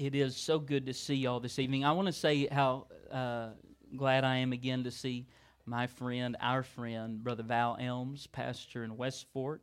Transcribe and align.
It 0.00 0.14
is 0.14 0.34
so 0.34 0.58
good 0.58 0.86
to 0.86 0.94
see 0.94 1.14
y'all 1.14 1.40
this 1.40 1.58
evening. 1.58 1.84
I 1.84 1.92
want 1.92 2.06
to 2.06 2.12
say 2.12 2.46
how 2.46 2.86
uh, 3.12 3.48
glad 3.94 4.24
I 4.24 4.36
am 4.36 4.54
again 4.54 4.84
to 4.84 4.90
see 4.90 5.26
my 5.66 5.88
friend, 5.88 6.38
our 6.40 6.62
friend, 6.62 7.22
Brother 7.22 7.42
Val 7.42 7.76
Elms, 7.78 8.26
pastor 8.26 8.82
in 8.82 8.96
West 8.96 9.26
Fork, 9.34 9.60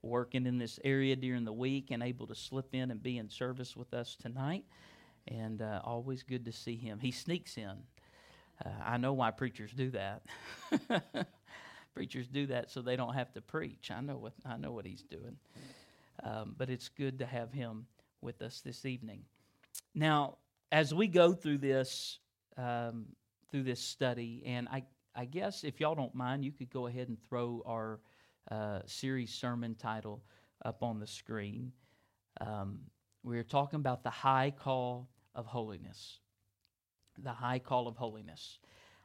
working 0.00 0.46
in 0.46 0.58
this 0.58 0.78
area 0.84 1.16
during 1.16 1.44
the 1.44 1.52
week 1.52 1.90
and 1.90 2.04
able 2.04 2.28
to 2.28 2.36
slip 2.36 2.72
in 2.72 2.92
and 2.92 3.02
be 3.02 3.18
in 3.18 3.28
service 3.28 3.76
with 3.76 3.92
us 3.92 4.14
tonight. 4.14 4.64
And 5.26 5.60
uh, 5.60 5.80
always 5.82 6.22
good 6.22 6.44
to 6.44 6.52
see 6.52 6.76
him. 6.76 7.00
He 7.00 7.10
sneaks 7.10 7.56
in. 7.56 7.74
Uh, 8.64 8.68
I 8.84 8.96
know 8.96 9.12
why 9.12 9.32
preachers 9.32 9.72
do 9.72 9.90
that. 9.90 10.22
preachers 11.94 12.28
do 12.28 12.46
that 12.46 12.70
so 12.70 12.80
they 12.80 12.94
don't 12.94 13.14
have 13.14 13.32
to 13.32 13.40
preach. 13.40 13.90
I 13.90 14.00
know 14.02 14.18
what 14.18 14.34
I 14.46 14.56
know 14.56 14.70
what 14.70 14.86
he's 14.86 15.02
doing. 15.02 15.36
Um, 16.22 16.54
but 16.56 16.70
it's 16.70 16.88
good 16.88 17.18
to 17.18 17.26
have 17.26 17.50
him 17.50 17.86
with 18.20 18.40
us 18.40 18.60
this 18.60 18.84
evening. 18.84 19.24
Now, 19.94 20.38
as 20.72 20.94
we 20.94 21.08
go 21.08 21.32
through 21.32 21.58
this 21.58 22.18
um, 22.56 23.06
through 23.50 23.64
this 23.64 23.80
study, 23.80 24.42
and 24.46 24.68
I 24.68 24.84
I 25.14 25.24
guess 25.24 25.64
if 25.64 25.80
y'all 25.80 25.94
don't 25.94 26.14
mind, 26.14 26.44
you 26.44 26.52
could 26.52 26.70
go 26.70 26.86
ahead 26.86 27.08
and 27.08 27.18
throw 27.28 27.62
our 27.66 28.00
uh, 28.50 28.80
series 28.86 29.32
sermon 29.32 29.74
title 29.74 30.22
up 30.64 30.82
on 30.82 31.00
the 31.00 31.06
screen. 31.06 31.72
Um, 32.40 32.80
we're 33.22 33.42
talking 33.42 33.78
about 33.78 34.02
the 34.02 34.10
high 34.10 34.52
call 34.56 35.08
of 35.34 35.46
holiness. 35.46 36.20
The 37.18 37.32
high 37.32 37.58
call 37.58 37.88
of 37.88 37.96
holiness. 37.96 38.60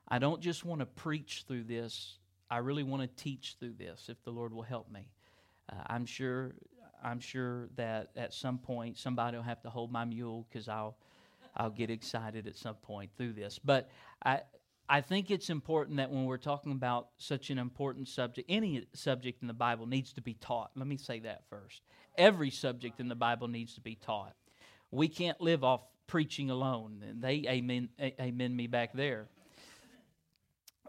I 0.08 0.20
don't 0.20 0.42
just 0.42 0.64
want 0.64 0.80
to 0.80 0.86
preach 0.86 1.46
through 1.48 1.64
this. 1.64 2.20
I 2.50 2.58
really 2.58 2.84
want 2.84 3.02
to 3.02 3.24
teach 3.24 3.56
through 3.60 3.74
this, 3.74 4.08
if 4.08 4.24
the 4.24 4.32
Lord 4.32 4.54
will 4.54 4.64
help 4.64 4.92
me. 4.92 5.10
Uh, 5.72 5.82
I'm 5.88 6.06
sure 6.06 6.54
I'm 7.04 7.20
sure 7.20 7.70
that 7.76 8.10
at 8.16 8.34
some 8.34 8.58
point 8.58 8.98
somebody 8.98 9.38
will 9.38 9.44
have 9.44 9.62
to 9.64 9.70
hold 9.70 9.92
my 9.92 10.06
mule 10.06 10.46
because 10.50 10.68
I'll 10.68 10.98
I'll 11.56 11.70
get 11.70 11.90
excited 11.90 12.48
at 12.48 12.56
some 12.56 12.76
point 12.76 13.12
through 13.18 13.34
this. 13.34 13.60
But 13.64 13.90
I 14.24 14.42
I 14.88 15.02
think 15.02 15.32
it's 15.32 15.50
important 15.50 15.98
that 15.98 16.12
when 16.12 16.26
we're 16.26 16.38
talking 16.38 16.72
about 16.72 17.10
such 17.18 17.50
an 17.50 17.58
important 17.58 18.08
subject, 18.08 18.50
any 18.50 18.86
subject 18.94 19.42
in 19.42 19.48
the 19.48 19.54
Bible 19.54 19.88
needs 19.88 20.14
to 20.14 20.22
be 20.22 20.36
taught. 20.36 20.72
Let 20.76 20.88
me 20.88 20.98
say 20.98 21.20
that 21.22 21.44
first. 21.50 21.82
Every 22.18 22.52
subject 22.52 23.00
in 23.00 23.08
the 23.08 23.16
Bible 23.16 23.48
needs 23.48 23.76
to 23.76 23.82
be 23.82 23.96
taught. 23.96 24.34
We 24.92 25.08
can't 25.08 25.40
live 25.42 25.64
off 25.64 25.82
preaching 26.08 26.50
alone. 26.52 27.04
They 27.20 27.46
amen 27.48 27.90
amen 28.00 28.56
me 28.56 28.68
back 28.68 28.94
there 28.94 29.28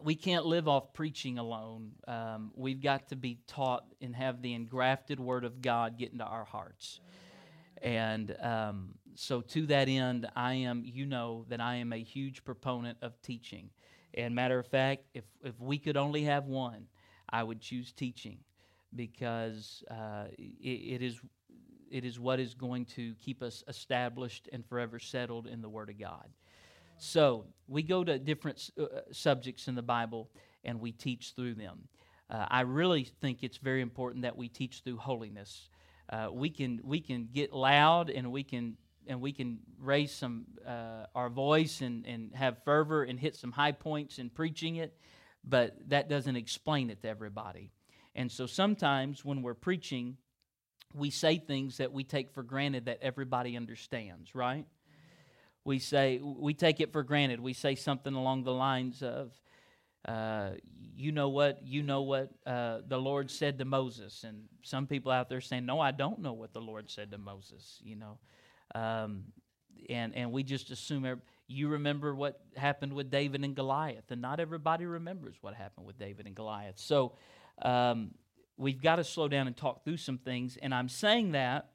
we 0.02 0.14
can't 0.14 0.46
live 0.46 0.68
off 0.68 0.92
preaching 0.92 1.38
alone. 1.38 1.92
Um, 2.06 2.52
we've 2.54 2.82
got 2.82 3.08
to 3.08 3.16
be 3.16 3.38
taught 3.46 3.84
and 4.00 4.14
have 4.14 4.42
the 4.42 4.54
engrafted 4.54 5.18
Word 5.18 5.44
of 5.44 5.62
God 5.62 5.98
get 5.98 6.12
into 6.12 6.24
our 6.24 6.44
hearts. 6.44 7.00
And 7.82 8.34
um, 8.40 8.94
so, 9.14 9.40
to 9.40 9.66
that 9.66 9.88
end, 9.88 10.28
I 10.34 10.54
am, 10.54 10.82
you 10.84 11.06
know, 11.06 11.44
that 11.48 11.60
I 11.60 11.76
am 11.76 11.92
a 11.92 12.02
huge 12.02 12.44
proponent 12.44 12.98
of 13.02 13.20
teaching. 13.22 13.70
And 14.14 14.34
matter 14.34 14.58
of 14.58 14.66
fact, 14.66 15.04
if, 15.14 15.24
if 15.44 15.58
we 15.60 15.78
could 15.78 15.96
only 15.96 16.24
have 16.24 16.46
one, 16.46 16.86
I 17.28 17.42
would 17.42 17.60
choose 17.60 17.92
teaching 17.92 18.38
because 18.94 19.84
uh, 19.90 20.24
it, 20.38 21.02
it 21.02 21.02
is 21.02 21.20
it 21.90 22.04
is 22.04 22.18
what 22.18 22.40
is 22.40 22.54
going 22.54 22.84
to 22.84 23.14
keep 23.14 23.42
us 23.42 23.62
established 23.68 24.48
and 24.52 24.66
forever 24.66 24.98
settled 24.98 25.46
in 25.46 25.62
the 25.62 25.68
Word 25.68 25.88
of 25.88 25.98
God. 25.98 26.28
So 26.98 27.46
we 27.68 27.82
go 27.82 28.04
to 28.04 28.18
different 28.18 28.70
uh, 28.78 28.86
subjects 29.12 29.68
in 29.68 29.74
the 29.74 29.82
Bible 29.82 30.30
and 30.64 30.80
we 30.80 30.92
teach 30.92 31.32
through 31.34 31.54
them. 31.54 31.88
Uh, 32.28 32.46
I 32.48 32.62
really 32.62 33.04
think 33.20 33.42
it's 33.42 33.58
very 33.58 33.82
important 33.82 34.22
that 34.22 34.36
we 34.36 34.48
teach 34.48 34.80
through 34.80 34.98
holiness. 34.98 35.68
Uh, 36.08 36.28
we 36.32 36.50
can 36.50 36.80
we 36.84 37.00
can 37.00 37.28
get 37.32 37.52
loud 37.52 38.10
and 38.10 38.30
we 38.32 38.42
can 38.42 38.76
and 39.06 39.20
we 39.20 39.32
can 39.32 39.58
raise 39.78 40.12
some 40.12 40.46
uh, 40.66 41.06
our 41.14 41.28
voice 41.28 41.80
and, 41.80 42.04
and 42.06 42.34
have 42.34 42.62
fervor 42.64 43.04
and 43.04 43.18
hit 43.18 43.36
some 43.36 43.52
high 43.52 43.72
points 43.72 44.18
in 44.18 44.30
preaching 44.30 44.76
it, 44.76 44.96
but 45.44 45.76
that 45.88 46.08
doesn't 46.08 46.36
explain 46.36 46.90
it 46.90 47.02
to 47.02 47.08
everybody. 47.08 47.70
And 48.14 48.30
so 48.30 48.46
sometimes 48.46 49.24
when 49.24 49.42
we're 49.42 49.54
preaching, 49.54 50.16
we 50.94 51.10
say 51.10 51.38
things 51.38 51.76
that 51.76 51.92
we 51.92 52.02
take 52.02 52.30
for 52.30 52.42
granted 52.42 52.86
that 52.86 52.98
everybody 53.02 53.56
understands, 53.56 54.34
right? 54.34 54.66
We 55.66 55.80
say 55.80 56.20
we 56.22 56.54
take 56.54 56.80
it 56.80 56.92
for 56.92 57.02
granted. 57.02 57.40
We 57.40 57.52
say 57.52 57.74
something 57.74 58.14
along 58.14 58.44
the 58.44 58.52
lines 58.52 59.02
of, 59.02 59.32
uh, 60.06 60.50
"You 60.96 61.10
know 61.10 61.28
what? 61.28 61.60
You 61.64 61.82
know 61.82 62.02
what 62.02 62.30
uh, 62.46 62.78
the 62.86 62.98
Lord 62.98 63.30
said 63.30 63.58
to 63.58 63.64
Moses." 63.64 64.22
And 64.22 64.44
some 64.62 64.86
people 64.86 65.10
out 65.10 65.28
there 65.28 65.40
saying, 65.40 65.66
"No, 65.66 65.80
I 65.80 65.90
don't 65.90 66.20
know 66.20 66.34
what 66.34 66.52
the 66.52 66.60
Lord 66.60 66.88
said 66.88 67.10
to 67.10 67.18
Moses." 67.18 67.80
You 67.82 67.96
know, 67.96 68.18
um, 68.76 69.24
and 69.90 70.14
and 70.14 70.30
we 70.30 70.44
just 70.44 70.70
assume 70.70 71.20
you 71.48 71.68
remember 71.68 72.14
what 72.14 72.40
happened 72.56 72.92
with 72.92 73.10
David 73.10 73.42
and 73.42 73.56
Goliath, 73.56 74.12
and 74.12 74.22
not 74.22 74.38
everybody 74.38 74.86
remembers 74.86 75.34
what 75.40 75.54
happened 75.54 75.84
with 75.84 75.98
David 75.98 76.26
and 76.26 76.34
Goliath. 76.34 76.78
So. 76.78 77.12
Um, 77.62 78.12
we've 78.58 78.80
got 78.80 78.96
to 78.96 79.04
slow 79.04 79.28
down 79.28 79.46
and 79.46 79.54
talk 79.54 79.84
through 79.84 79.98
some 79.98 80.16
things. 80.16 80.56
And 80.62 80.74
I'm 80.74 80.88
saying 80.88 81.32
that 81.32 81.70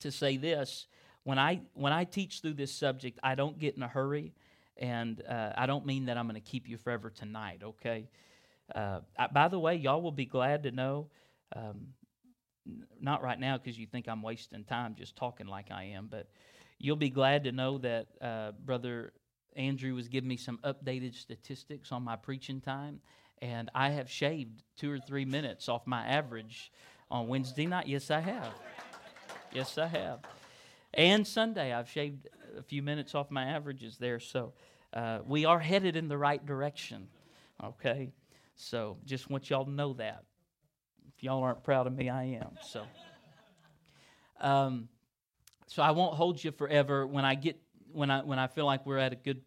to 0.00 0.10
say 0.10 0.38
this 0.38 0.86
when 1.28 1.38
I 1.38 1.60
when 1.74 1.92
I 1.92 2.04
teach 2.04 2.40
through 2.40 2.54
this 2.54 2.72
subject, 2.72 3.18
I 3.22 3.34
don't 3.34 3.58
get 3.58 3.76
in 3.76 3.82
a 3.82 3.86
hurry, 3.86 4.32
and 4.78 5.22
uh, 5.28 5.52
I 5.58 5.66
don't 5.66 5.84
mean 5.84 6.06
that 6.06 6.16
I'm 6.16 6.26
going 6.26 6.40
to 6.42 6.50
keep 6.50 6.66
you 6.66 6.78
forever 6.78 7.10
tonight. 7.10 7.60
Okay. 7.62 8.08
Uh, 8.74 9.00
I, 9.18 9.26
by 9.26 9.48
the 9.48 9.58
way, 9.58 9.74
y'all 9.74 10.00
will 10.00 10.10
be 10.10 10.24
glad 10.24 10.62
to 10.62 10.70
know. 10.70 11.08
Um, 11.54 11.88
not 12.98 13.22
right 13.22 13.38
now 13.38 13.58
because 13.58 13.78
you 13.78 13.86
think 13.86 14.08
I'm 14.08 14.22
wasting 14.22 14.64
time 14.64 14.94
just 14.96 15.16
talking 15.16 15.46
like 15.46 15.70
I 15.70 15.84
am, 15.96 16.08
but 16.10 16.30
you'll 16.78 16.96
be 16.96 17.10
glad 17.10 17.44
to 17.44 17.52
know 17.52 17.76
that 17.76 18.06
uh, 18.22 18.52
Brother 18.64 19.12
Andrew 19.54 19.94
was 19.94 20.08
giving 20.08 20.28
me 20.28 20.38
some 20.38 20.58
updated 20.64 21.14
statistics 21.14 21.92
on 21.92 22.02
my 22.02 22.16
preaching 22.16 22.62
time, 22.62 23.00
and 23.42 23.70
I 23.74 23.90
have 23.90 24.10
shaved 24.10 24.62
two 24.78 24.90
or 24.90 24.98
three 24.98 25.26
minutes 25.26 25.68
off 25.68 25.86
my 25.86 26.06
average 26.06 26.72
on 27.10 27.28
Wednesday 27.28 27.66
night. 27.66 27.86
Yes, 27.86 28.10
I 28.10 28.20
have. 28.20 28.54
Yes, 29.52 29.76
I 29.76 29.88
have 29.88 30.20
and 30.94 31.26
Sunday. 31.26 31.72
I've 31.72 31.88
shaved 31.88 32.28
a 32.56 32.62
few 32.62 32.82
minutes 32.82 33.14
off 33.14 33.30
my 33.30 33.44
averages 33.44 33.98
there. 33.98 34.20
So 34.20 34.52
uh, 34.92 35.20
we 35.26 35.44
are 35.44 35.58
headed 35.58 35.96
in 35.96 36.08
the 36.08 36.18
right 36.18 36.44
direction. 36.44 37.08
Okay? 37.62 38.12
So 38.56 38.96
just 39.04 39.30
want 39.30 39.50
y'all 39.50 39.64
to 39.64 39.70
know 39.70 39.92
that. 39.94 40.24
If 41.16 41.22
y'all 41.22 41.42
aren't 41.42 41.64
proud 41.64 41.86
of 41.86 41.92
me, 41.92 42.08
I 42.08 42.24
am. 42.24 42.50
So. 42.62 42.84
Um, 44.40 44.88
so 45.66 45.82
I 45.82 45.90
won't 45.90 46.14
hold 46.14 46.42
you 46.42 46.52
forever. 46.52 47.06
When 47.06 47.24
I 47.24 47.34
get 47.34 47.60
when 47.92 48.10
I 48.10 48.22
when 48.22 48.38
I 48.38 48.46
feel 48.46 48.66
like 48.66 48.86
we're 48.86 48.98
at 48.98 49.12
a 49.12 49.16
good 49.16 49.42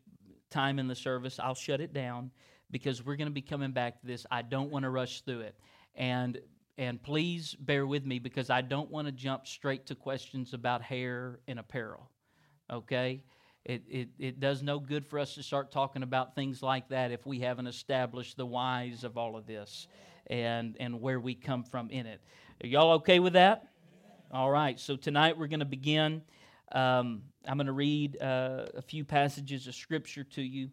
time 0.49 0.79
in 0.79 0.87
the 0.87 0.95
service, 0.95 1.39
I'll 1.39 1.55
shut 1.55 1.81
it 1.81 1.93
down 1.93 2.31
because 2.69 3.03
we're 3.05 3.15
going 3.15 3.27
to 3.27 3.33
be 3.33 3.41
coming 3.41 3.71
back 3.71 3.99
to 4.01 4.07
this. 4.07 4.25
I 4.29 4.41
don't 4.41 4.69
want 4.69 4.83
to 4.83 4.89
rush 4.89 5.21
through 5.21 5.41
it. 5.41 5.55
And 5.95 6.39
and 6.77 7.01
please 7.01 7.55
bear 7.55 7.85
with 7.85 8.05
me 8.05 8.19
because 8.19 8.49
I 8.49 8.61
don't 8.61 8.89
want 8.89 9.07
to 9.07 9.11
jump 9.11 9.47
straight 9.47 9.85
to 9.87 9.95
questions 9.95 10.53
about 10.53 10.81
hair 10.81 11.39
and 11.47 11.59
apparel. 11.59 12.09
Okay? 12.71 13.21
It, 13.63 13.83
it, 13.87 14.09
it 14.17 14.39
does 14.39 14.63
no 14.63 14.79
good 14.79 15.05
for 15.05 15.19
us 15.19 15.35
to 15.35 15.43
start 15.43 15.71
talking 15.71 16.01
about 16.01 16.33
things 16.33 16.63
like 16.63 16.89
that 16.89 17.11
if 17.11 17.25
we 17.25 17.39
haven't 17.39 17.67
established 17.67 18.37
the 18.37 18.45
whys 18.45 19.03
of 19.03 19.17
all 19.17 19.35
of 19.35 19.45
this 19.45 19.87
and, 20.27 20.75
and 20.79 20.99
where 20.99 21.19
we 21.19 21.35
come 21.35 21.63
from 21.63 21.89
in 21.91 22.05
it. 22.07 22.21
Are 22.63 22.67
y'all 22.67 22.91
okay 22.93 23.19
with 23.19 23.33
that? 23.33 23.67
All 24.31 24.49
right, 24.49 24.79
so 24.79 24.95
tonight 24.95 25.37
we're 25.37 25.47
going 25.47 25.59
to 25.59 25.65
begin. 25.65 26.21
Um, 26.71 27.23
I'm 27.45 27.57
going 27.57 27.67
to 27.67 27.73
read 27.73 28.19
uh, 28.21 28.67
a 28.75 28.81
few 28.81 29.03
passages 29.03 29.67
of 29.67 29.75
Scripture 29.75 30.23
to 30.23 30.41
you, 30.41 30.69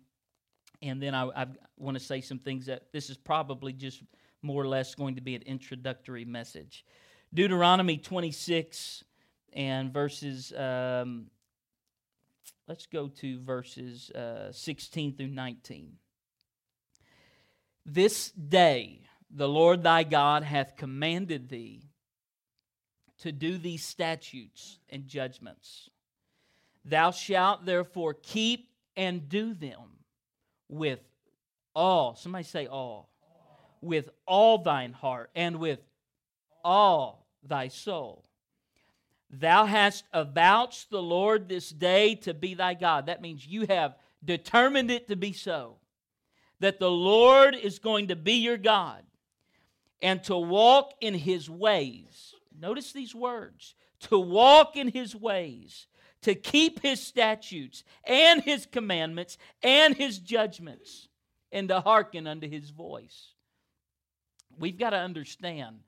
and 0.80 1.02
then 1.02 1.14
I, 1.14 1.24
I 1.34 1.46
want 1.76 1.98
to 1.98 2.02
say 2.02 2.20
some 2.20 2.38
things 2.38 2.66
that 2.66 2.92
this 2.92 3.10
is 3.10 3.16
probably 3.16 3.72
just 3.72 4.02
more 4.42 4.62
or 4.62 4.68
less 4.68 4.94
going 4.94 5.16
to 5.16 5.20
be 5.20 5.34
an 5.34 5.42
introductory 5.42 6.24
message. 6.24 6.84
Deuteronomy 7.32 7.98
26 7.98 9.04
and 9.52 9.92
verses, 9.92 10.52
um, 10.52 11.26
let's 12.66 12.86
go 12.86 13.08
to 13.08 13.40
verses 13.40 14.10
uh, 14.10 14.52
16 14.52 15.16
through 15.16 15.28
19. 15.28 15.92
This 17.84 18.30
day 18.30 19.00
the 19.30 19.48
Lord 19.48 19.82
thy 19.82 20.04
God 20.04 20.42
hath 20.42 20.76
commanded 20.76 21.48
thee 21.48 21.82
to 23.20 23.32
do 23.32 23.58
these 23.58 23.84
statutes 23.84 24.78
and 24.88 25.06
judgments. 25.06 25.90
Thou 26.84 27.10
shalt 27.10 27.66
therefore 27.66 28.14
keep 28.14 28.70
and 28.96 29.28
do 29.28 29.54
them 29.54 30.04
with 30.68 31.00
all. 31.74 32.14
Somebody 32.14 32.44
say 32.44 32.66
all 32.66 33.10
with 33.80 34.10
all 34.26 34.58
thine 34.58 34.92
heart 34.92 35.30
and 35.34 35.56
with 35.56 35.80
all 36.64 37.26
thy 37.42 37.68
soul. 37.68 38.24
Thou 39.30 39.66
hast 39.66 40.04
avouched 40.12 40.90
the 40.90 41.02
Lord 41.02 41.48
this 41.48 41.70
day 41.70 42.14
to 42.16 42.32
be 42.32 42.54
thy 42.54 42.74
God. 42.74 43.06
That 43.06 43.20
means 43.20 43.46
you 43.46 43.66
have 43.66 43.96
determined 44.24 44.90
it 44.90 45.08
to 45.08 45.16
be 45.16 45.32
so. 45.32 45.76
That 46.60 46.80
the 46.80 46.90
Lord 46.90 47.54
is 47.54 47.78
going 47.78 48.08
to 48.08 48.16
be 48.16 48.34
your 48.34 48.56
God 48.56 49.02
and 50.02 50.22
to 50.24 50.36
walk 50.36 50.92
in 51.00 51.14
his 51.14 51.48
ways. 51.48 52.34
Notice 52.58 52.92
these 52.92 53.14
words 53.14 53.74
to 54.00 54.18
walk 54.18 54.76
in 54.76 54.88
his 54.88 55.14
ways, 55.14 55.86
to 56.22 56.34
keep 56.34 56.80
his 56.80 57.00
statutes 57.00 57.84
and 58.04 58.42
his 58.42 58.66
commandments 58.66 59.38
and 59.62 59.96
his 59.96 60.18
judgments 60.18 61.08
and 61.52 61.68
to 61.68 61.80
hearken 61.80 62.26
unto 62.26 62.48
his 62.48 62.70
voice. 62.70 63.34
We've 64.58 64.78
got 64.78 64.90
to 64.90 64.98
understand 64.98 65.78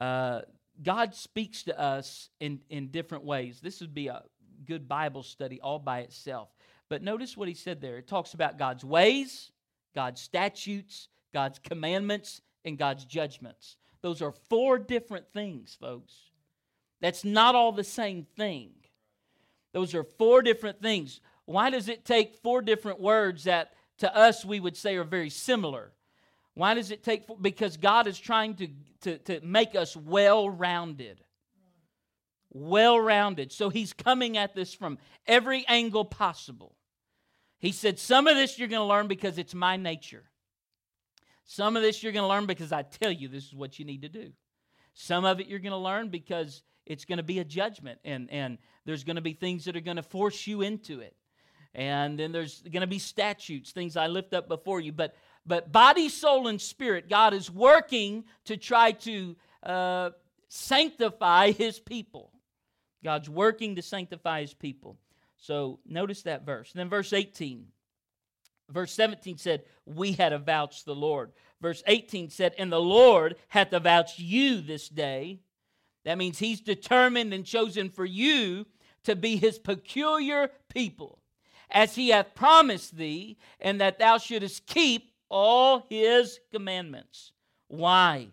uh, 0.00 0.40
God 0.82 1.14
speaks 1.14 1.62
to 1.64 1.78
us 1.78 2.30
in, 2.40 2.60
in 2.68 2.88
different 2.88 3.24
ways. 3.24 3.60
This 3.60 3.80
would 3.80 3.94
be 3.94 4.08
a 4.08 4.22
good 4.66 4.88
Bible 4.88 5.22
study 5.22 5.60
all 5.60 5.78
by 5.78 6.00
itself. 6.00 6.48
But 6.88 7.02
notice 7.02 7.36
what 7.36 7.48
he 7.48 7.54
said 7.54 7.80
there. 7.80 7.98
It 7.98 8.08
talks 8.08 8.34
about 8.34 8.58
God's 8.58 8.84
ways, 8.84 9.52
God's 9.94 10.20
statutes, 10.20 11.08
God's 11.32 11.58
commandments, 11.58 12.40
and 12.64 12.78
God's 12.78 13.04
judgments. 13.04 13.76
Those 14.02 14.20
are 14.20 14.32
four 14.48 14.78
different 14.78 15.32
things, 15.32 15.76
folks. 15.80 16.14
That's 17.00 17.24
not 17.24 17.54
all 17.54 17.72
the 17.72 17.84
same 17.84 18.26
thing. 18.36 18.70
Those 19.72 19.94
are 19.94 20.04
four 20.04 20.42
different 20.42 20.80
things. 20.80 21.20
Why 21.46 21.70
does 21.70 21.88
it 21.88 22.04
take 22.04 22.36
four 22.36 22.62
different 22.62 23.00
words 23.00 23.44
that 23.44 23.72
to 23.98 24.14
us 24.14 24.44
we 24.44 24.60
would 24.60 24.76
say 24.76 24.96
are 24.96 25.04
very 25.04 25.30
similar? 25.30 25.92
Why 26.54 26.74
does 26.74 26.90
it 26.90 27.02
take? 27.02 27.24
Because 27.40 27.76
God 27.76 28.06
is 28.06 28.18
trying 28.18 28.54
to, 28.54 28.68
to, 29.02 29.18
to 29.18 29.40
make 29.42 29.74
us 29.74 29.96
well 29.96 30.48
rounded. 30.48 31.20
Well 32.50 32.98
rounded. 32.98 33.52
So 33.52 33.68
He's 33.68 33.92
coming 33.92 34.36
at 34.36 34.54
this 34.54 34.72
from 34.72 34.98
every 35.26 35.66
angle 35.66 36.04
possible. 36.04 36.76
He 37.58 37.72
said, 37.72 37.98
Some 37.98 38.28
of 38.28 38.36
this 38.36 38.58
you're 38.58 38.68
going 38.68 38.82
to 38.82 38.86
learn 38.86 39.08
because 39.08 39.38
it's 39.38 39.54
my 39.54 39.76
nature. 39.76 40.22
Some 41.44 41.76
of 41.76 41.82
this 41.82 42.02
you're 42.02 42.12
going 42.12 42.22
to 42.22 42.28
learn 42.28 42.46
because 42.46 42.72
I 42.72 42.82
tell 42.82 43.10
you 43.10 43.28
this 43.28 43.44
is 43.44 43.54
what 43.54 43.78
you 43.78 43.84
need 43.84 44.02
to 44.02 44.08
do. 44.08 44.30
Some 44.94 45.24
of 45.24 45.40
it 45.40 45.48
you're 45.48 45.58
going 45.58 45.72
to 45.72 45.76
learn 45.76 46.08
because 46.08 46.62
it's 46.86 47.04
going 47.04 47.16
to 47.16 47.24
be 47.24 47.40
a 47.40 47.44
judgment 47.44 47.98
and, 48.04 48.30
and 48.30 48.58
there's 48.84 49.04
going 49.04 49.16
to 49.16 49.22
be 49.22 49.32
things 49.32 49.64
that 49.64 49.76
are 49.76 49.80
going 49.80 49.96
to 49.96 50.02
force 50.02 50.46
you 50.46 50.62
into 50.62 51.00
it. 51.00 51.16
And 51.74 52.18
then 52.18 52.30
there's 52.30 52.60
going 52.62 52.82
to 52.82 52.86
be 52.86 53.00
statutes, 53.00 53.72
things 53.72 53.96
I 53.96 54.06
lift 54.06 54.32
up 54.32 54.46
before 54.46 54.80
you. 54.80 54.92
But, 54.92 55.16
but 55.46 55.72
body, 55.72 56.08
soul, 56.08 56.48
and 56.48 56.60
spirit, 56.60 57.08
God 57.08 57.34
is 57.34 57.50
working 57.50 58.24
to 58.46 58.56
try 58.56 58.92
to 58.92 59.36
uh, 59.62 60.10
sanctify 60.48 61.50
his 61.52 61.78
people. 61.78 62.30
God's 63.02 63.28
working 63.28 63.76
to 63.76 63.82
sanctify 63.82 64.40
his 64.40 64.54
people. 64.54 64.96
So 65.36 65.78
notice 65.86 66.22
that 66.22 66.46
verse. 66.46 66.72
And 66.72 66.80
then 66.80 66.88
verse 66.88 67.12
18. 67.12 67.66
Verse 68.70 68.92
17 68.92 69.36
said, 69.36 69.64
We 69.84 70.12
had 70.12 70.32
avouched 70.32 70.86
the 70.86 70.94
Lord. 70.94 71.32
Verse 71.60 71.82
18 71.86 72.30
said, 72.30 72.54
And 72.56 72.72
the 72.72 72.80
Lord 72.80 73.36
hath 73.48 73.72
avouched 73.74 74.18
you 74.18 74.62
this 74.62 74.88
day. 74.88 75.40
That 76.06 76.18
means 76.18 76.38
he's 76.38 76.60
determined 76.60 77.34
and 77.34 77.44
chosen 77.44 77.90
for 77.90 78.06
you 78.06 78.66
to 79.04 79.14
be 79.14 79.36
his 79.36 79.58
peculiar 79.58 80.50
people, 80.72 81.18
as 81.70 81.94
he 81.94 82.08
hath 82.08 82.34
promised 82.34 82.96
thee, 82.96 83.36
and 83.60 83.80
that 83.80 83.98
thou 83.98 84.16
shouldest 84.16 84.66
keep 84.66 85.10
all 85.34 85.84
his 85.88 86.38
commandments. 86.52 87.32
Why? 87.68 88.28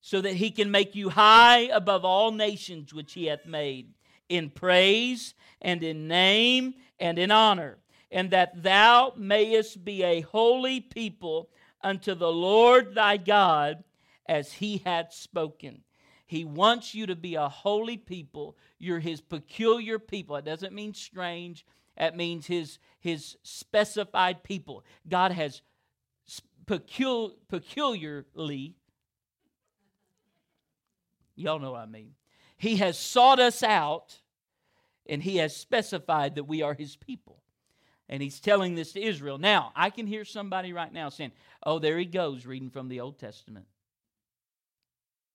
So 0.00 0.20
that 0.22 0.34
he 0.34 0.50
can 0.50 0.70
make 0.70 0.94
you 0.94 1.10
high 1.10 1.68
above 1.72 2.04
all 2.04 2.32
nations 2.32 2.94
which 2.94 3.12
he 3.12 3.26
hath 3.26 3.46
made, 3.46 3.92
in 4.28 4.50
praise 4.50 5.34
and 5.60 5.82
in 5.84 6.08
name 6.08 6.74
and 6.98 7.18
in 7.18 7.30
honor 7.30 7.78
and 8.10 8.30
that 8.30 8.62
thou 8.62 9.12
mayest 9.16 9.84
be 9.84 10.02
a 10.02 10.22
holy 10.22 10.80
people 10.80 11.50
unto 11.82 12.14
the 12.14 12.32
Lord 12.32 12.94
thy 12.94 13.16
God 13.16 13.84
as 14.26 14.52
he 14.52 14.78
hath 14.84 15.12
spoken. 15.12 15.82
He 16.26 16.44
wants 16.44 16.94
you 16.94 17.06
to 17.06 17.16
be 17.16 17.34
a 17.34 17.48
holy 17.48 17.96
people. 17.96 18.56
You're 18.78 18.98
his 18.98 19.20
peculiar 19.20 19.98
people. 19.98 20.36
It 20.36 20.44
doesn't 20.44 20.74
mean 20.74 20.94
strange, 20.94 21.64
it 21.96 22.16
means 22.16 22.46
his, 22.46 22.78
his 23.00 23.36
specified 23.42 24.42
people. 24.42 24.84
God 25.08 25.32
has 25.32 25.62
pecul- 26.68 27.34
peculiarly, 27.48 28.76
y'all 31.34 31.58
know 31.58 31.72
what 31.72 31.80
I 31.80 31.86
mean. 31.86 32.12
He 32.56 32.76
has 32.76 32.98
sought 32.98 33.40
us 33.40 33.62
out 33.62 34.18
and 35.06 35.22
he 35.22 35.38
has 35.38 35.56
specified 35.56 36.34
that 36.34 36.44
we 36.44 36.62
are 36.62 36.74
his 36.74 36.96
people. 36.96 37.42
And 38.10 38.22
he's 38.22 38.40
telling 38.40 38.74
this 38.74 38.92
to 38.92 39.02
Israel. 39.02 39.38
Now, 39.38 39.72
I 39.76 39.90
can 39.90 40.06
hear 40.06 40.24
somebody 40.24 40.72
right 40.72 40.92
now 40.92 41.08
saying, 41.08 41.32
oh, 41.62 41.78
there 41.78 41.98
he 41.98 42.06
goes 42.06 42.46
reading 42.46 42.70
from 42.70 42.88
the 42.88 43.00
Old 43.00 43.18
Testament. 43.18 43.66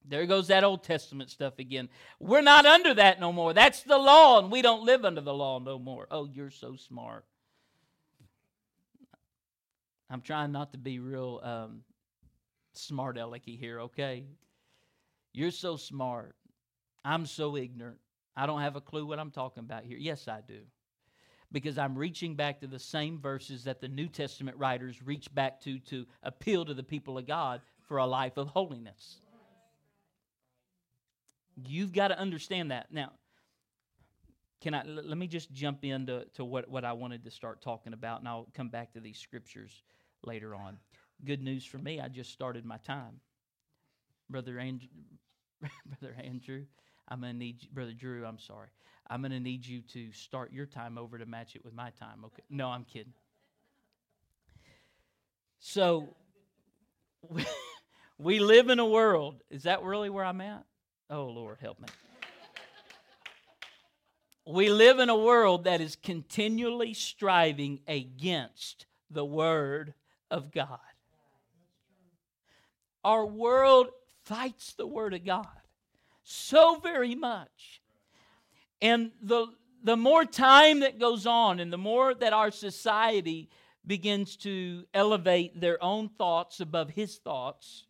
There 0.06 0.26
goes 0.26 0.48
that 0.48 0.64
Old 0.64 0.84
Testament 0.84 1.30
stuff 1.30 1.60
again. 1.60 1.88
We're 2.20 2.42
not 2.42 2.66
under 2.66 2.94
that 2.96 3.20
no 3.20 3.32
more. 3.32 3.54
That's 3.54 3.84
the 3.84 3.98
law, 3.98 4.40
and 4.40 4.52
we 4.52 4.62
don't 4.62 4.84
live 4.84 5.06
under 5.06 5.22
the 5.22 5.34
law 5.34 5.60
no 5.60 5.80
more. 5.80 6.08
Oh, 6.12 6.26
you're 6.26 6.50
so 6.50 6.76
smart. 6.76 7.26
I'm 10.14 10.22
trying 10.22 10.52
not 10.52 10.72
to 10.74 10.78
be 10.78 11.00
real 11.00 11.40
um, 11.42 11.82
smart 12.74 13.18
alecky 13.18 13.58
here, 13.60 13.80
okay? 13.82 14.26
You're 15.34 15.50
so 15.50 15.76
smart. 15.76 16.36
I'm 17.04 17.26
so 17.26 17.58
ignorant. 17.58 17.98
I 18.38 18.46
don't 18.46 18.62
have 18.62 18.76
a 18.76 18.82
clue 18.82 19.08
what 19.08 19.18
I'm 19.18 19.32
talking 19.32 19.64
about 19.64 19.86
here. 19.86 19.98
Yes, 19.98 20.28
I 20.28 20.42
do 20.48 20.60
because 21.52 21.80
I'm 21.80 21.96
reaching 21.98 22.36
back 22.36 22.60
to 22.62 22.68
the 22.68 22.78
same 22.78 23.20
verses 23.20 23.64
that 23.64 23.82
the 23.82 23.88
New 23.88 24.08
Testament 24.08 24.56
writers 24.58 25.02
reach 25.04 25.34
back 25.34 25.60
to 25.62 25.80
to 25.80 26.06
appeal 26.22 26.64
to 26.66 26.76
the 26.76 26.84
people 26.84 27.18
of 27.18 27.26
God 27.26 27.62
for 27.88 27.98
a 27.98 28.06
life 28.06 28.38
of 28.38 28.50
holiness. 28.50 29.18
You've 31.68 31.92
got 31.92 32.10
to 32.10 32.20
understand 32.20 32.70
that. 32.70 32.92
Now, 32.92 33.14
can 34.62 34.76
I 34.76 34.84
let 34.84 35.18
me 35.18 35.26
just 35.26 35.52
jump 35.52 35.84
into 35.84 36.26
to 36.36 36.46
what, 36.46 36.70
what 36.70 36.86
I 36.86 36.94
wanted 36.94 37.24
to 37.26 37.32
start 37.32 37.64
talking 37.64 37.94
about, 37.94 38.20
and 38.20 38.28
I'll 38.28 38.48
come 38.54 38.70
back 38.70 38.94
to 38.94 39.00
these 39.00 39.18
scriptures 39.18 39.82
later 40.26 40.56
on. 40.56 40.78
Good 41.24 41.42
news 41.42 41.66
for 41.66 41.78
me, 41.78 42.00
I 42.00 42.08
just 42.08 42.32
started 42.32 42.66
my 42.66 42.78
time. 42.78 43.20
Brother 44.30 44.60
Andrew, 44.60 44.88
Brother 45.86 46.16
Andrew, 46.22 46.66
I'm 47.08 47.22
gonna 47.22 47.34
need 47.34 47.62
you, 47.62 47.70
Brother 47.72 47.94
Drew, 47.94 48.26
I'm 48.26 48.40
sorry. 48.40 48.70
I'm 49.10 49.22
going 49.22 49.32
to 49.32 49.40
need 49.40 49.66
you 49.66 49.82
to 49.94 50.12
start 50.14 50.52
your 50.54 50.66
time 50.66 50.98
over 50.98 51.18
to 51.18 51.26
match 51.26 51.56
it 51.56 51.64
with 51.64 51.74
my 51.74 51.90
time. 51.92 52.24
Okay. 52.26 52.44
No, 52.50 52.70
I'm 52.70 52.86
kidding. 52.86 53.14
So 55.60 56.16
we 58.18 58.40
live 58.40 58.70
in 58.70 58.80
a 58.80 58.86
world. 58.86 59.44
Is 59.50 59.64
that 59.64 59.84
really 59.84 60.10
where 60.10 60.26
I'm 60.26 60.42
at? 60.42 60.64
Oh, 61.10 61.26
Lord, 61.26 61.58
help 61.62 61.80
me. 61.80 61.88
we 64.48 64.70
live 64.70 65.00
in 65.00 65.10
a 65.10 65.18
world 65.18 65.66
that 65.66 65.82
is 65.82 65.96
continually 65.96 66.94
striving 66.94 67.82
against 67.88 68.86
the 69.12 69.26
Word 69.26 69.94
of 70.32 70.52
God. 70.52 70.80
Our 73.04 73.26
world 73.26 73.88
fights 74.24 74.74
the 74.74 74.88
Word 74.88 75.14
of 75.14 75.26
God 75.26 75.48
so 76.24 76.80
very 76.80 77.16
much 77.16 77.82
and 78.84 79.12
the, 79.22 79.48
the 79.82 79.96
more 79.96 80.26
time 80.26 80.82
that 80.82 81.00
goes 81.00 81.26
on, 81.26 81.62
and 81.62 81.72
the 81.72 81.78
more 81.78 82.14
that 82.14 82.34
our 82.34 82.52
society 82.52 83.50
begins 83.88 84.36
to 84.38 84.84
elevate 84.94 85.60
their 85.60 85.82
own 85.82 86.10
thoughts 86.10 86.60
above 86.60 86.90
his 86.90 87.18
thoughts 87.18 87.86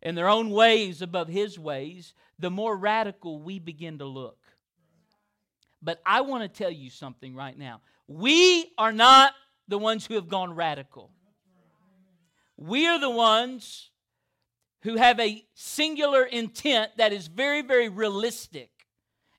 and 0.00 0.16
their 0.16 0.28
own 0.28 0.50
ways 0.50 1.02
above 1.02 1.26
his 1.26 1.58
ways, 1.58 2.14
the 2.38 2.52
more 2.52 2.76
radical 2.76 3.42
we 3.42 3.58
begin 3.58 3.98
to 3.98 4.04
look. 4.04 4.38
But 5.82 6.00
I 6.06 6.20
want 6.20 6.44
to 6.44 6.48
tell 6.48 6.70
you 6.70 6.88
something 6.88 7.34
right 7.34 7.58
now. 7.58 7.80
We 8.06 8.72
are 8.78 8.92
not 8.92 9.32
the 9.66 9.78
ones 9.78 10.06
who 10.06 10.14
have 10.14 10.28
gone 10.28 10.54
radical. 10.54 11.10
We 12.58 12.86
are 12.86 13.00
the 13.00 13.08
ones 13.08 13.90
who 14.82 14.96
have 14.96 15.18
a 15.18 15.46
singular 15.54 16.24
intent 16.24 16.92
that 16.98 17.12
is 17.12 17.28
very, 17.28 17.62
very 17.62 17.88
realistic 17.88 18.78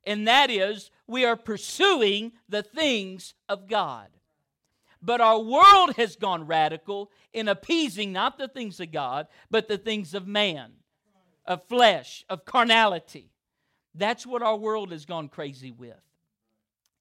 and 0.10 0.28
that 0.28 0.50
is 0.50 0.90
we 1.06 1.24
are 1.24 1.36
pursuing 1.36 2.32
the 2.48 2.64
things 2.64 3.36
of 3.48 3.68
God. 3.68 4.08
But 5.04 5.22
our 5.22 5.40
world 5.40 5.96
has 5.98 6.16
gone 6.16 6.48
radical 6.48 7.12
in 7.32 7.48
appeasing 7.48 8.12
not 8.12 8.40
the 8.40 8.48
things 8.48 8.80
of 8.80 8.92
God, 8.92 9.28
but 9.52 9.68
the 9.68 9.78
things 9.78 10.16
of 10.16 10.28
man, 10.28 10.72
of 11.46 11.64
flesh, 11.68 12.26
of 12.28 12.44
carnality. 12.44 13.30
That's 13.94 14.26
what 14.26 14.42
our 14.42 14.58
world 14.58 14.92
has 14.92 15.06
gone 15.06 15.30
crazy 15.30 15.72
with. 15.72 16.02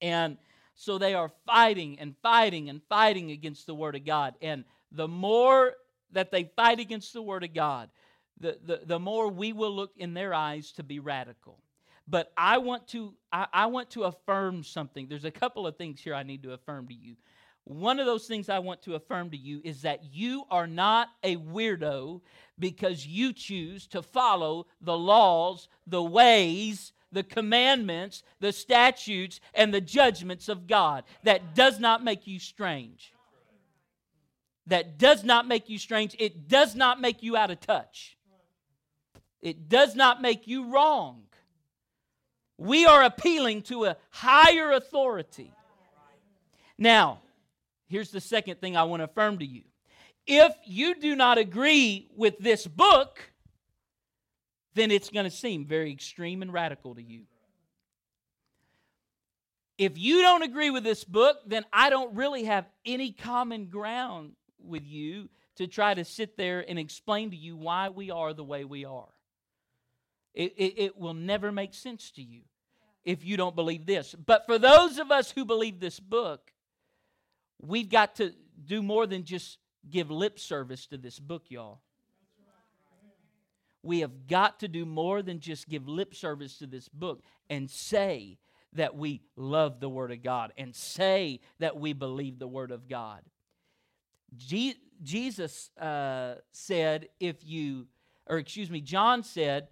And 0.03 0.37
so 0.75 0.99
they 0.99 1.15
are 1.15 1.31
fighting 1.47 1.99
and 1.99 2.15
fighting 2.23 2.69
and 2.69 2.83
fighting 2.91 3.31
against 3.31 3.67
the 3.67 3.75
Word 3.75 3.97
of 3.97 4.05
God. 4.05 4.35
And 4.43 4.65
the 4.93 5.09
more 5.09 5.75
that 6.13 6.31
they 6.31 6.45
fight 6.57 6.81
against 6.81 7.13
the 7.13 7.23
Word 7.23 7.45
of 7.45 7.55
God, 7.55 7.91
the, 8.41 8.59
the, 8.65 8.81
the 8.85 8.99
more 8.99 9.29
we 9.29 9.53
will 9.53 9.75
look 9.75 9.93
in 9.97 10.15
their 10.15 10.35
eyes 10.35 10.73
to 10.73 10.83
be 10.83 10.99
radical. 11.01 11.59
But 12.07 12.33
I 12.37 12.59
want 12.59 12.89
to 12.89 13.15
I, 13.33 13.47
I 13.53 13.67
want 13.67 13.91
to 13.91 14.05
affirm 14.05 14.65
something. 14.65 15.09
There's 15.09 15.27
a 15.27 15.31
couple 15.31 15.67
of 15.67 15.77
things 15.77 16.01
here 16.01 16.15
I 16.15 16.23
need 16.23 16.43
to 16.45 16.53
affirm 16.53 16.89
to 16.89 16.95
you. 16.95 17.17
One 17.65 18.01
of 18.01 18.07
those 18.07 18.27
things 18.27 18.49
I 18.49 18.61
want 18.61 18.81
to 18.83 18.95
affirm 18.95 19.31
to 19.31 19.37
you 19.37 19.61
is 19.63 19.83
that 19.83 20.03
you 20.15 20.45
are 20.51 20.67
not 20.67 21.09
a 21.23 21.37
weirdo 21.37 22.23
because 22.59 23.07
you 23.07 23.35
choose 23.35 23.87
to 23.89 24.01
follow 24.01 24.67
the 24.81 24.97
laws, 24.97 25.69
the 25.87 26.03
ways, 26.03 26.93
the 27.13 27.23
commandments, 27.23 28.23
the 28.41 28.53
statutes, 28.53 29.39
and 29.53 29.73
the 29.73 29.83
judgments 29.83 30.49
of 30.49 30.67
God. 30.67 31.05
That 31.25 31.55
does 31.55 31.79
not 31.79 32.03
make 32.03 32.27
you 32.27 32.39
strange. 32.39 33.13
That 34.69 34.99
does 34.99 35.25
not 35.25 35.49
make 35.49 35.69
you 35.69 35.79
strange. 35.79 36.15
It 36.19 36.47
does 36.47 36.75
not 36.75 37.01
make 37.01 37.23
you 37.23 37.37
out 37.37 37.51
of 37.51 37.61
touch. 37.61 38.17
It 39.41 39.69
does 39.69 39.95
not 39.95 40.21
make 40.21 40.47
you 40.47 40.71
wrong. 40.71 41.23
We 42.59 42.85
are 42.85 43.03
appealing 43.03 43.63
to 43.63 43.87
a 43.87 43.97
higher 44.11 44.73
authority. 44.73 45.53
Now, 46.77 47.21
here's 47.89 48.11
the 48.11 48.21
second 48.21 48.61
thing 48.61 48.77
I 48.77 48.83
want 48.83 49.01
to 49.01 49.05
affirm 49.05 49.39
to 49.39 49.47
you. 49.47 49.63
If 50.27 50.53
you 50.67 50.95
do 51.01 51.17
not 51.17 51.39
agree 51.39 52.11
with 52.15 52.39
this 52.39 52.67
book, 52.67 53.21
then 54.75 54.91
it's 54.91 55.09
going 55.09 55.25
to 55.25 55.31
seem 55.31 55.67
very 55.67 55.91
extreme 55.91 56.43
and 56.43 56.53
radical 56.53 56.95
to 56.95 57.03
you. 57.03 57.23
If 59.79 59.97
you 59.97 60.21
don't 60.21 60.43
agree 60.43 60.71
with 60.71 60.85
this 60.85 61.05
book, 61.05 61.39
then 61.47 61.65
I 61.73 61.89
don't 61.89 62.15
really 62.15 62.45
have 62.45 62.67
any 62.85 63.13
common 63.13 63.67
ground 63.67 64.33
with 64.63 64.87
you 64.87 65.29
to 65.57 65.67
try 65.67 65.95
to 65.95 66.05
sit 66.05 66.37
there 66.37 66.65
and 66.69 66.79
explain 66.79 67.31
to 67.31 67.37
you 67.37 67.57
why 67.57 67.89
we 67.89 68.11
are 68.11 68.33
the 68.33 68.45
way 68.45 68.65
we 68.65 68.85
are. 68.85 69.09
It, 70.35 70.55
it, 70.57 70.75
it, 70.79 70.99
will 70.99 71.15
never 71.15 71.51
make 71.51 71.75
sense 71.75 72.13
to 72.13 72.23
you 72.23 72.43
if 73.05 73.25
you 73.25 73.37
don't 73.37 73.57
believe 73.57 73.87
this. 73.87 74.15
But 74.15 74.47
for 74.47 74.59
those 74.59 74.99
of 74.99 75.11
us 75.11 75.33
who 75.33 75.45
believe 75.45 75.81
this 75.81 75.99
book, 75.99 76.53
we've 77.61 77.89
got 77.89 78.17
to 78.17 78.33
do 78.65 78.83
more 78.83 79.07
than 79.07 79.25
just 79.25 79.59
give 79.91 80.11
lip 80.11 80.39
service 80.39 80.87
to 80.87 80.97
this 80.97 81.19
book, 81.19 81.47
y'all. 81.49 81.81
We 83.83 84.01
have 84.01 84.27
got 84.27 84.61
to 84.61 84.69
do 84.69 84.85
more 84.85 85.23
than 85.23 85.41
just 85.41 85.69
give 85.69 85.89
lip 85.89 86.15
service 86.15 86.59
to 86.59 86.67
this 86.67 86.89
book 86.89 87.23
and 87.49 87.71
say 87.71 88.39
that 88.75 88.97
we 88.97 89.23
love 89.37 89.81
the 89.81 89.89
Word 89.89 90.13
of 90.13 90.23
God 90.23 90.53
and 90.59 90.75
say 90.75 91.41
that 91.59 91.77
we 91.77 91.93
believe 91.93 92.39
the 92.39 92.49
Word 92.49 92.71
of 92.71 92.89
God. 92.89 93.23
Je- 94.37 94.77
Jesus 95.03 95.71
uh, 95.79 96.35
said, 96.53 97.09
if 97.21 97.37
you, 97.45 97.87
or 98.27 98.39
excuse 98.39 98.71
me, 98.71 98.81
John 98.81 99.23
said, 99.23 99.69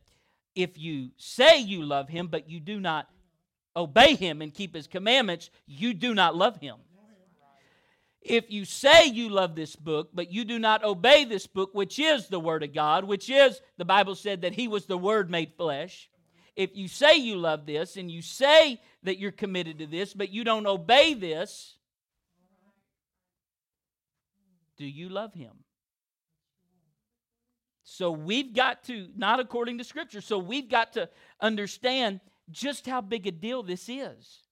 if 0.55 0.79
you 0.79 1.11
say 1.17 1.59
you 1.59 1.83
love 1.83 2.09
Him, 2.09 2.29
but 2.29 2.49
you 2.49 2.61
do 2.61 2.81
not 2.81 3.09
obey 3.77 4.15
Him 4.15 4.41
and 4.41 4.55
keep 4.55 4.75
His 4.75 4.87
commandments, 4.87 5.51
you 5.67 5.93
do 5.93 6.15
not 6.15 6.35
love 6.35 6.57
Him. 6.59 6.77
If 8.23 8.51
you 8.51 8.65
say 8.65 9.07
you 9.07 9.29
love 9.29 9.55
this 9.55 9.77
book, 9.77 10.09
but 10.13 10.33
you 10.33 10.45
do 10.45 10.59
not 10.59 10.83
obey 10.83 11.25
this 11.25 11.47
book, 11.47 11.71
which 11.75 11.99
is 12.01 12.27
the 12.27 12.41
Word 12.41 12.65
of 12.65 12.75
God, 12.75 13.05
which 13.05 13.31
is, 13.31 13.61
the 13.77 13.85
Bible 13.85 14.17
said 14.17 14.43
that 14.43 14.55
He 14.55 14.67
was 14.67 14.87
the 14.87 14.99
Word 14.99 15.31
made 15.31 15.53
flesh. 15.57 16.11
If 16.57 16.75
you 16.75 16.89
say 16.89 17.17
you 17.17 17.37
love 17.37 17.67
this 17.67 17.97
and 17.97 18.11
you 18.11 18.23
say 18.23 18.81
that 19.03 19.19
you're 19.19 19.31
committed 19.31 19.79
to 19.79 19.87
this, 19.87 20.15
but 20.15 20.31
you 20.31 20.43
don't 20.43 20.67
obey 20.67 21.15
this, 21.15 21.76
do 24.77 24.87
you 24.87 25.09
love 25.09 25.35
Him? 25.35 25.65
So 27.85 28.11
we've 28.11 28.53
got 28.53 28.85
to, 28.85 29.09
not 29.17 29.39
according 29.39 29.79
to 29.79 29.85
Scripture, 29.85 30.21
so 30.21 30.39
we've 30.39 30.69
got 30.69 30.95
to 30.95 31.09
understand 31.41 32.21
just 32.51 32.87
how 32.87 33.01
big 33.01 33.27
a 33.27 33.31
deal 33.31 33.63
this 33.63 33.89
is. 33.89 34.43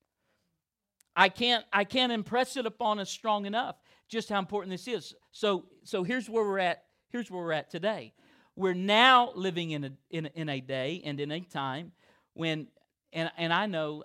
I 1.16 1.28
can't 1.28 1.64
I 1.72 1.84
can't 1.84 2.12
impress 2.12 2.56
it 2.56 2.66
upon 2.66 2.98
us 2.98 3.10
strong 3.10 3.46
enough 3.46 3.76
just 4.08 4.28
how 4.28 4.38
important 4.38 4.70
this 4.70 4.88
is. 4.88 5.14
So 5.32 5.66
so 5.84 6.02
here's 6.02 6.28
where 6.28 6.44
we're 6.44 6.58
at. 6.58 6.84
Here's 7.10 7.30
where 7.30 7.42
we're 7.42 7.52
at 7.52 7.70
today. 7.70 8.12
We're 8.56 8.74
now 8.74 9.32
living 9.34 9.70
in 9.72 9.84
a 9.84 9.90
in, 10.10 10.26
in 10.34 10.48
a 10.48 10.60
day 10.60 11.02
and 11.04 11.20
in 11.20 11.30
a 11.30 11.40
time 11.40 11.92
when 12.34 12.68
and 13.12 13.30
and 13.36 13.52
I 13.52 13.66
know 13.66 14.02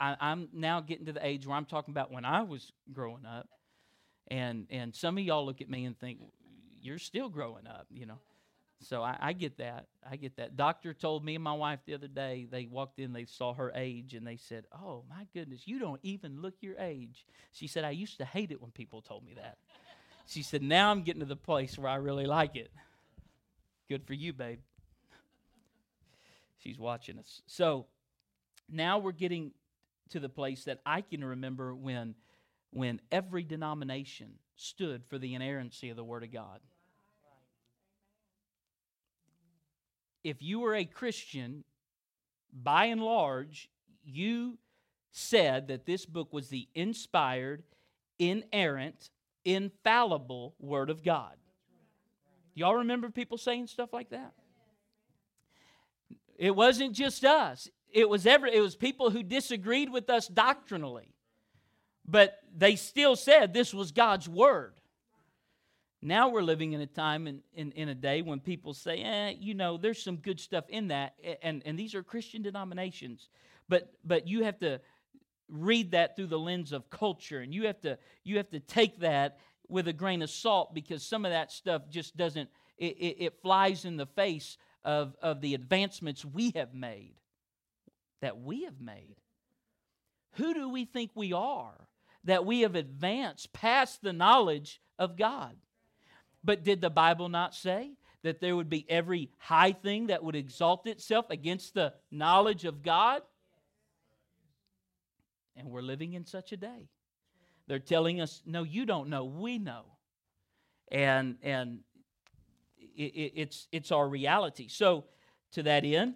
I, 0.00 0.16
I'm 0.20 0.48
now 0.52 0.80
getting 0.80 1.06
to 1.06 1.12
the 1.12 1.24
age 1.24 1.46
where 1.46 1.56
I'm 1.56 1.64
talking 1.64 1.92
about 1.92 2.12
when 2.12 2.24
I 2.24 2.42
was 2.42 2.72
growing 2.92 3.26
up, 3.26 3.48
and 4.28 4.66
and 4.70 4.94
some 4.94 5.18
of 5.18 5.24
y'all 5.24 5.44
look 5.44 5.60
at 5.60 5.68
me 5.68 5.84
and 5.84 5.98
think 5.98 6.20
you're 6.80 6.98
still 6.98 7.28
growing 7.28 7.66
up, 7.66 7.86
you 7.90 8.06
know. 8.06 8.18
So 8.80 9.02
I, 9.02 9.16
I, 9.20 9.32
get 9.32 9.58
that. 9.58 9.86
I 10.08 10.16
get 10.16 10.36
that. 10.36 10.56
Doctor 10.56 10.94
told 10.94 11.24
me 11.24 11.34
and 11.34 11.42
my 11.42 11.52
wife 11.52 11.80
the 11.84 11.94
other 11.94 12.06
day, 12.06 12.46
they 12.48 12.66
walked 12.66 13.00
in, 13.00 13.12
they 13.12 13.24
saw 13.24 13.52
her 13.54 13.72
age, 13.74 14.14
and 14.14 14.24
they 14.24 14.36
said, 14.36 14.66
Oh, 14.72 15.02
my 15.10 15.26
goodness, 15.34 15.62
you 15.66 15.80
don't 15.80 16.00
even 16.04 16.40
look 16.40 16.54
your 16.60 16.78
age. 16.78 17.26
She 17.52 17.66
said, 17.66 17.84
I 17.84 17.90
used 17.90 18.18
to 18.18 18.24
hate 18.24 18.52
it 18.52 18.62
when 18.62 18.70
people 18.70 19.02
told 19.02 19.24
me 19.24 19.34
that. 19.34 19.58
she 20.26 20.42
said, 20.42 20.62
Now 20.62 20.90
I'm 20.90 21.02
getting 21.02 21.20
to 21.20 21.26
the 21.26 21.36
place 21.36 21.76
where 21.76 21.90
I 21.90 21.96
really 21.96 22.26
like 22.26 22.54
it. 22.54 22.70
Good 23.88 24.04
for 24.06 24.14
you, 24.14 24.32
babe. 24.32 24.60
She's 26.58 26.78
watching 26.78 27.18
us. 27.18 27.42
So 27.46 27.86
now 28.70 28.98
we're 28.98 29.12
getting 29.12 29.52
to 30.10 30.20
the 30.20 30.28
place 30.28 30.64
that 30.64 30.80
I 30.86 31.00
can 31.00 31.24
remember 31.24 31.74
when, 31.74 32.14
when 32.70 33.00
every 33.10 33.42
denomination 33.42 34.34
stood 34.56 35.04
for 35.04 35.18
the 35.18 35.34
inerrancy 35.34 35.90
of 35.90 35.96
the 35.96 36.04
Word 36.04 36.22
of 36.22 36.32
God. 36.32 36.60
if 40.28 40.42
you 40.42 40.60
were 40.60 40.74
a 40.74 40.84
Christian, 40.84 41.64
by 42.52 42.86
and 42.86 43.02
large, 43.02 43.68
you 44.04 44.58
said 45.10 45.68
that 45.68 45.86
this 45.86 46.06
book 46.06 46.32
was 46.32 46.48
the 46.48 46.68
inspired, 46.74 47.62
inerrant, 48.18 49.10
infallible 49.44 50.54
Word 50.58 50.90
of 50.90 51.02
God. 51.02 51.34
Y'all 52.54 52.76
remember 52.76 53.10
people 53.10 53.38
saying 53.38 53.68
stuff 53.68 53.92
like 53.92 54.10
that? 54.10 54.32
It 56.36 56.54
wasn't 56.54 56.92
just 56.92 57.24
us. 57.24 57.68
It 57.90 58.08
was 58.08 58.26
every 58.26 58.54
it 58.54 58.60
was 58.60 58.76
people 58.76 59.10
who 59.10 59.22
disagreed 59.22 59.90
with 59.90 60.10
us 60.10 60.28
doctrinally. 60.28 61.14
But 62.08 62.40
they 62.56 62.74
still 62.76 63.16
said 63.16 63.52
this 63.52 63.74
was 63.74 63.92
God's 63.92 64.28
word. 64.28 64.72
Now 66.00 66.30
we're 66.30 66.42
living 66.42 66.72
in 66.72 66.80
a 66.80 66.86
time 66.86 67.26
in, 67.26 67.42
in, 67.52 67.72
in, 67.72 67.88
a 67.88 67.94
day 67.94 68.22
when 68.22 68.40
people 68.40 68.72
say, 68.72 69.02
eh, 69.02 69.34
you 69.38 69.52
know, 69.52 69.76
there's 69.76 70.02
some 70.02 70.16
good 70.16 70.40
stuff 70.40 70.64
in 70.68 70.88
that. 70.88 71.14
And, 71.42 71.62
and 71.66 71.78
these 71.78 71.94
are 71.94 72.02
Christian 72.02 72.40
denominations. 72.40 73.28
But, 73.68 73.92
but 74.04 74.26
you 74.26 74.44
have 74.44 74.58
to 74.60 74.80
read 75.48 75.90
that 75.90 76.16
through 76.16 76.28
the 76.28 76.38
lens 76.38 76.72
of 76.72 76.88
culture. 76.88 77.40
And 77.40 77.52
you 77.52 77.66
have, 77.66 77.80
to, 77.80 77.98
you 78.24 78.36
have 78.36 78.48
to 78.50 78.60
take 78.60 79.00
that 79.00 79.38
with 79.68 79.88
a 79.88 79.92
grain 79.92 80.22
of 80.22 80.30
salt 80.30 80.72
because 80.72 81.02
some 81.02 81.24
of 81.24 81.32
that 81.32 81.52
stuff 81.52 81.82
just 81.90 82.16
doesn't, 82.16 82.48
it, 82.78 82.96
it, 82.96 83.24
it 83.24 83.42
flies 83.42 83.84
in 83.84 83.96
the 83.96 84.06
face 84.06 84.56
of, 84.84 85.16
of 85.20 85.40
the 85.40 85.54
advancements 85.54 86.24
we 86.24 86.52
have 86.54 86.72
made. 86.72 87.16
That 88.22 88.40
we 88.40 88.64
have 88.64 88.80
made. 88.80 89.16
Who 90.34 90.54
do 90.54 90.68
we 90.68 90.84
think 90.84 91.10
we 91.14 91.32
are 91.32 91.87
that 92.24 92.44
we 92.44 92.60
have 92.60 92.74
advanced 92.74 93.52
past 93.52 94.02
the 94.02 94.12
knowledge 94.12 94.80
of 94.98 95.16
God? 95.16 95.56
But 96.44 96.64
did 96.64 96.80
the 96.80 96.90
Bible 96.90 97.28
not 97.28 97.54
say 97.54 97.92
that 98.22 98.40
there 98.40 98.56
would 98.56 98.68
be 98.68 98.88
every 98.88 99.30
high 99.38 99.72
thing 99.72 100.08
that 100.08 100.22
would 100.22 100.36
exalt 100.36 100.86
itself 100.86 101.26
against 101.30 101.74
the 101.74 101.94
knowledge 102.10 102.64
of 102.64 102.82
God? 102.82 103.22
And 105.56 105.68
we're 105.68 105.82
living 105.82 106.14
in 106.14 106.24
such 106.24 106.52
a 106.52 106.56
day. 106.56 106.88
They're 107.66 107.78
telling 107.78 108.20
us, 108.20 108.42
no, 108.46 108.62
you 108.62 108.86
don't 108.86 109.10
know, 109.10 109.24
we 109.24 109.58
know. 109.58 109.84
And, 110.90 111.36
and 111.42 111.80
it, 112.78 113.02
it, 113.02 113.32
it's, 113.34 113.68
it's 113.72 113.92
our 113.92 114.08
reality. 114.08 114.68
So, 114.68 115.04
to 115.52 115.62
that 115.62 115.84
end, 115.84 116.14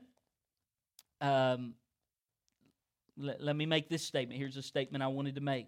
um, 1.20 1.74
let, 3.16 3.42
let 3.42 3.56
me 3.56 3.66
make 3.66 3.88
this 3.88 4.02
statement. 4.02 4.38
Here's 4.38 4.56
a 4.56 4.62
statement 4.62 5.02
I 5.02 5.08
wanted 5.08 5.36
to 5.36 5.40
make. 5.40 5.66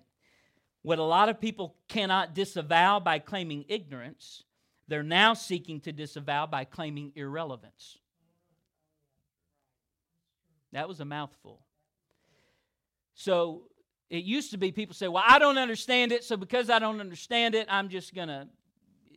What 0.84 0.98
a 0.98 1.02
lot 1.02 1.30
of 1.30 1.40
people 1.40 1.76
cannot 1.88 2.34
disavow 2.34 3.00
by 3.00 3.18
claiming 3.18 3.64
ignorance, 3.68 4.44
they're 4.86 5.02
now 5.02 5.32
seeking 5.32 5.80
to 5.80 5.92
disavow 5.92 6.44
by 6.44 6.64
claiming 6.64 7.12
irrelevance. 7.16 7.96
That 10.72 10.86
was 10.86 11.00
a 11.00 11.06
mouthful. 11.06 11.64
So 13.14 13.62
it 14.10 14.24
used 14.24 14.50
to 14.50 14.58
be 14.58 14.72
people 14.72 14.94
say, 14.94 15.08
Well, 15.08 15.24
I 15.26 15.38
don't 15.38 15.56
understand 15.56 16.12
it, 16.12 16.22
so 16.22 16.36
because 16.36 16.68
I 16.68 16.78
don't 16.78 17.00
understand 17.00 17.54
it, 17.54 17.66
I'm 17.70 17.88
just 17.88 18.14
going 18.14 18.28
to, 18.28 18.46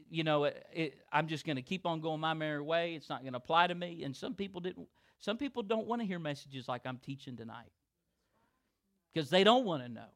you 0.09 0.23
know, 0.23 0.45
it, 0.45 0.65
it, 0.73 0.97
I'm 1.11 1.27
just 1.27 1.45
going 1.45 1.57
to 1.57 1.61
keep 1.61 1.85
on 1.85 1.99
going 1.99 2.21
my 2.21 2.33
merry 2.33 2.61
way. 2.61 2.95
It's 2.95 3.09
not 3.09 3.23
going 3.23 3.33
to 3.33 3.39
apply 3.39 3.67
to 3.67 3.75
me. 3.75 4.05
And 4.05 4.15
some 4.15 4.35
people 4.35 4.61
didn't. 4.61 4.87
Some 5.19 5.35
people 5.35 5.63
don't 5.63 5.85
want 5.85 6.01
to 6.01 6.07
hear 6.07 6.19
messages 6.19 6.69
like 6.69 6.85
I'm 6.85 6.99
teaching 6.99 7.35
tonight 7.35 7.73
because 9.13 9.29
they 9.29 9.43
don't 9.43 9.65
want 9.65 9.83
to 9.83 9.89
know. 9.89 10.07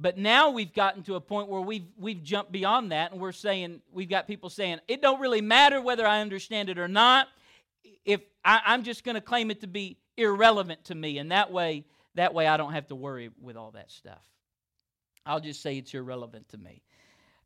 But 0.00 0.16
now 0.16 0.48
we've 0.48 0.72
gotten 0.72 1.02
to 1.04 1.16
a 1.16 1.20
point 1.20 1.48
where 1.48 1.60
we've, 1.60 1.84
we've 1.98 2.22
jumped 2.22 2.50
beyond 2.50 2.90
that 2.92 3.12
and 3.12 3.20
we're 3.20 3.32
saying, 3.32 3.82
we've 3.92 4.08
got 4.08 4.26
people 4.26 4.48
saying, 4.48 4.78
it 4.88 5.02
don't 5.02 5.20
really 5.20 5.42
matter 5.42 5.82
whether 5.82 6.06
I 6.06 6.20
understand 6.20 6.70
it 6.70 6.78
or 6.78 6.88
not. 6.88 7.28
If 8.06 8.22
I, 8.42 8.62
I'm 8.64 8.82
just 8.82 9.04
going 9.04 9.16
to 9.16 9.20
claim 9.20 9.50
it 9.50 9.60
to 9.60 9.66
be 9.66 9.98
irrelevant 10.16 10.84
to 10.84 10.94
me, 10.94 11.18
and 11.18 11.32
that 11.32 11.52
way, 11.52 11.84
that 12.14 12.32
way 12.32 12.46
I 12.46 12.56
don't 12.56 12.72
have 12.72 12.86
to 12.88 12.94
worry 12.94 13.30
with 13.42 13.56
all 13.56 13.72
that 13.72 13.90
stuff. 13.90 14.26
I'll 15.26 15.40
just 15.40 15.60
say 15.60 15.76
it's 15.76 15.92
irrelevant 15.92 16.48
to 16.48 16.58
me. 16.58 16.82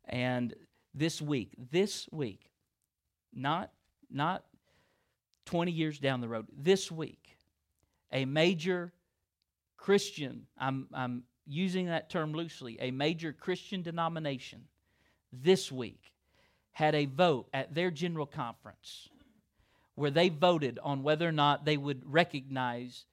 And 0.07 0.53
this 0.93 1.21
week, 1.21 1.51
this 1.71 2.07
week, 2.11 2.49
not 3.33 3.71
not 4.09 4.45
20 5.45 5.71
years 5.71 5.99
down 5.99 6.21
the 6.21 6.29
road, 6.29 6.45
this 6.57 6.89
week, 6.89 7.37
a 8.13 8.23
major 8.23 8.93
Christian, 9.77 10.47
I'm, 10.57 10.87
I'm 10.93 11.23
using 11.45 11.87
that 11.87 12.09
term 12.09 12.33
loosely, 12.33 12.77
a 12.79 12.91
major 12.91 13.33
Christian 13.33 13.81
denomination 13.81 14.63
this 15.31 15.71
week 15.71 16.13
had 16.71 16.95
a 16.95 17.05
vote 17.05 17.47
at 17.53 17.73
their 17.73 17.91
general 17.91 18.25
conference 18.25 19.09
where 19.95 20.11
they 20.11 20.29
voted 20.29 20.77
on 20.83 21.03
whether 21.03 21.27
or 21.27 21.31
not 21.31 21.65
they 21.65 21.77
would 21.77 22.01
recognize 22.05 23.05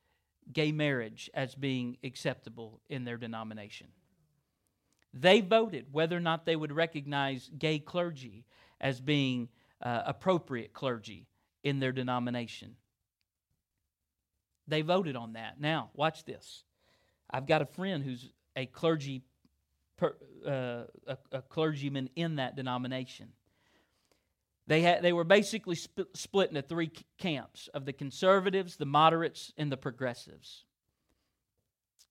gay 0.53 0.73
marriage 0.73 1.31
as 1.33 1.55
being 1.55 1.97
acceptable 2.03 2.81
in 2.89 3.05
their 3.05 3.17
denomination. 3.17 3.87
They 5.15 5.41
voted 5.41 5.87
whether 5.93 6.17
or 6.17 6.21
not 6.21 6.45
they 6.45 6.57
would 6.57 6.73
recognize 6.73 7.51
gay 7.57 7.79
clergy 7.79 8.45
as 8.81 9.01
being 9.01 9.49
uh, 9.81 10.03
appropriate 10.07 10.73
clergy 10.73 11.29
in 11.62 11.79
their 11.79 11.93
denomination. 11.93 12.77
They 14.67 14.83
voted 14.83 15.17
on 15.17 15.35
that. 15.35 15.61
Now, 15.61 15.91
watch 15.95 16.25
this. 16.25 16.65
I've 17.33 17.47
got 17.47 17.62
a 17.62 17.67
friend 17.67 18.05
who's 18.05 18.31
a 18.57 18.67
clergy, 18.67 19.23
per, 19.97 20.15
uh, 20.47 20.85
a, 21.07 21.19
a 21.33 21.43
clergyman 21.43 22.11
in 22.15 22.37
that 22.37 22.57
denomination. 22.57 23.29
They, 24.67 24.83
had, 24.83 25.03
they 25.03 25.12
were 25.12 25.25
basically 25.25 25.75
sp- 25.75 26.12
split 26.15 26.51
into 26.51 26.62
three 26.62 26.93
camps 27.19 27.69
of 27.75 27.85
the 27.85 27.93
conservatives, 27.93 28.77
the 28.77 28.87
moderates, 28.87 29.53
and 29.57 29.73
the 29.73 29.77
progressives. 29.77 30.65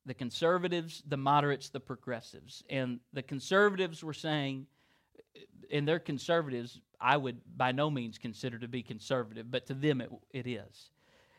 The 0.05 0.13
conservatives, 0.15 1.03
the 1.07 1.17
moderates, 1.17 1.69
the 1.69 1.79
progressives. 1.79 2.63
And 2.69 2.99
the 3.13 3.21
conservatives 3.21 4.03
were 4.03 4.13
saying, 4.13 4.65
and 5.71 5.87
they're 5.87 5.99
conservatives, 5.99 6.81
I 6.99 7.17
would 7.17 7.37
by 7.55 7.71
no 7.71 7.89
means 7.89 8.17
consider 8.17 8.59
to 8.59 8.67
be 8.67 8.83
conservative, 8.83 9.49
but 9.49 9.67
to 9.67 9.73
them 9.73 10.01
it, 10.01 10.09
it 10.31 10.47
is. 10.47 10.89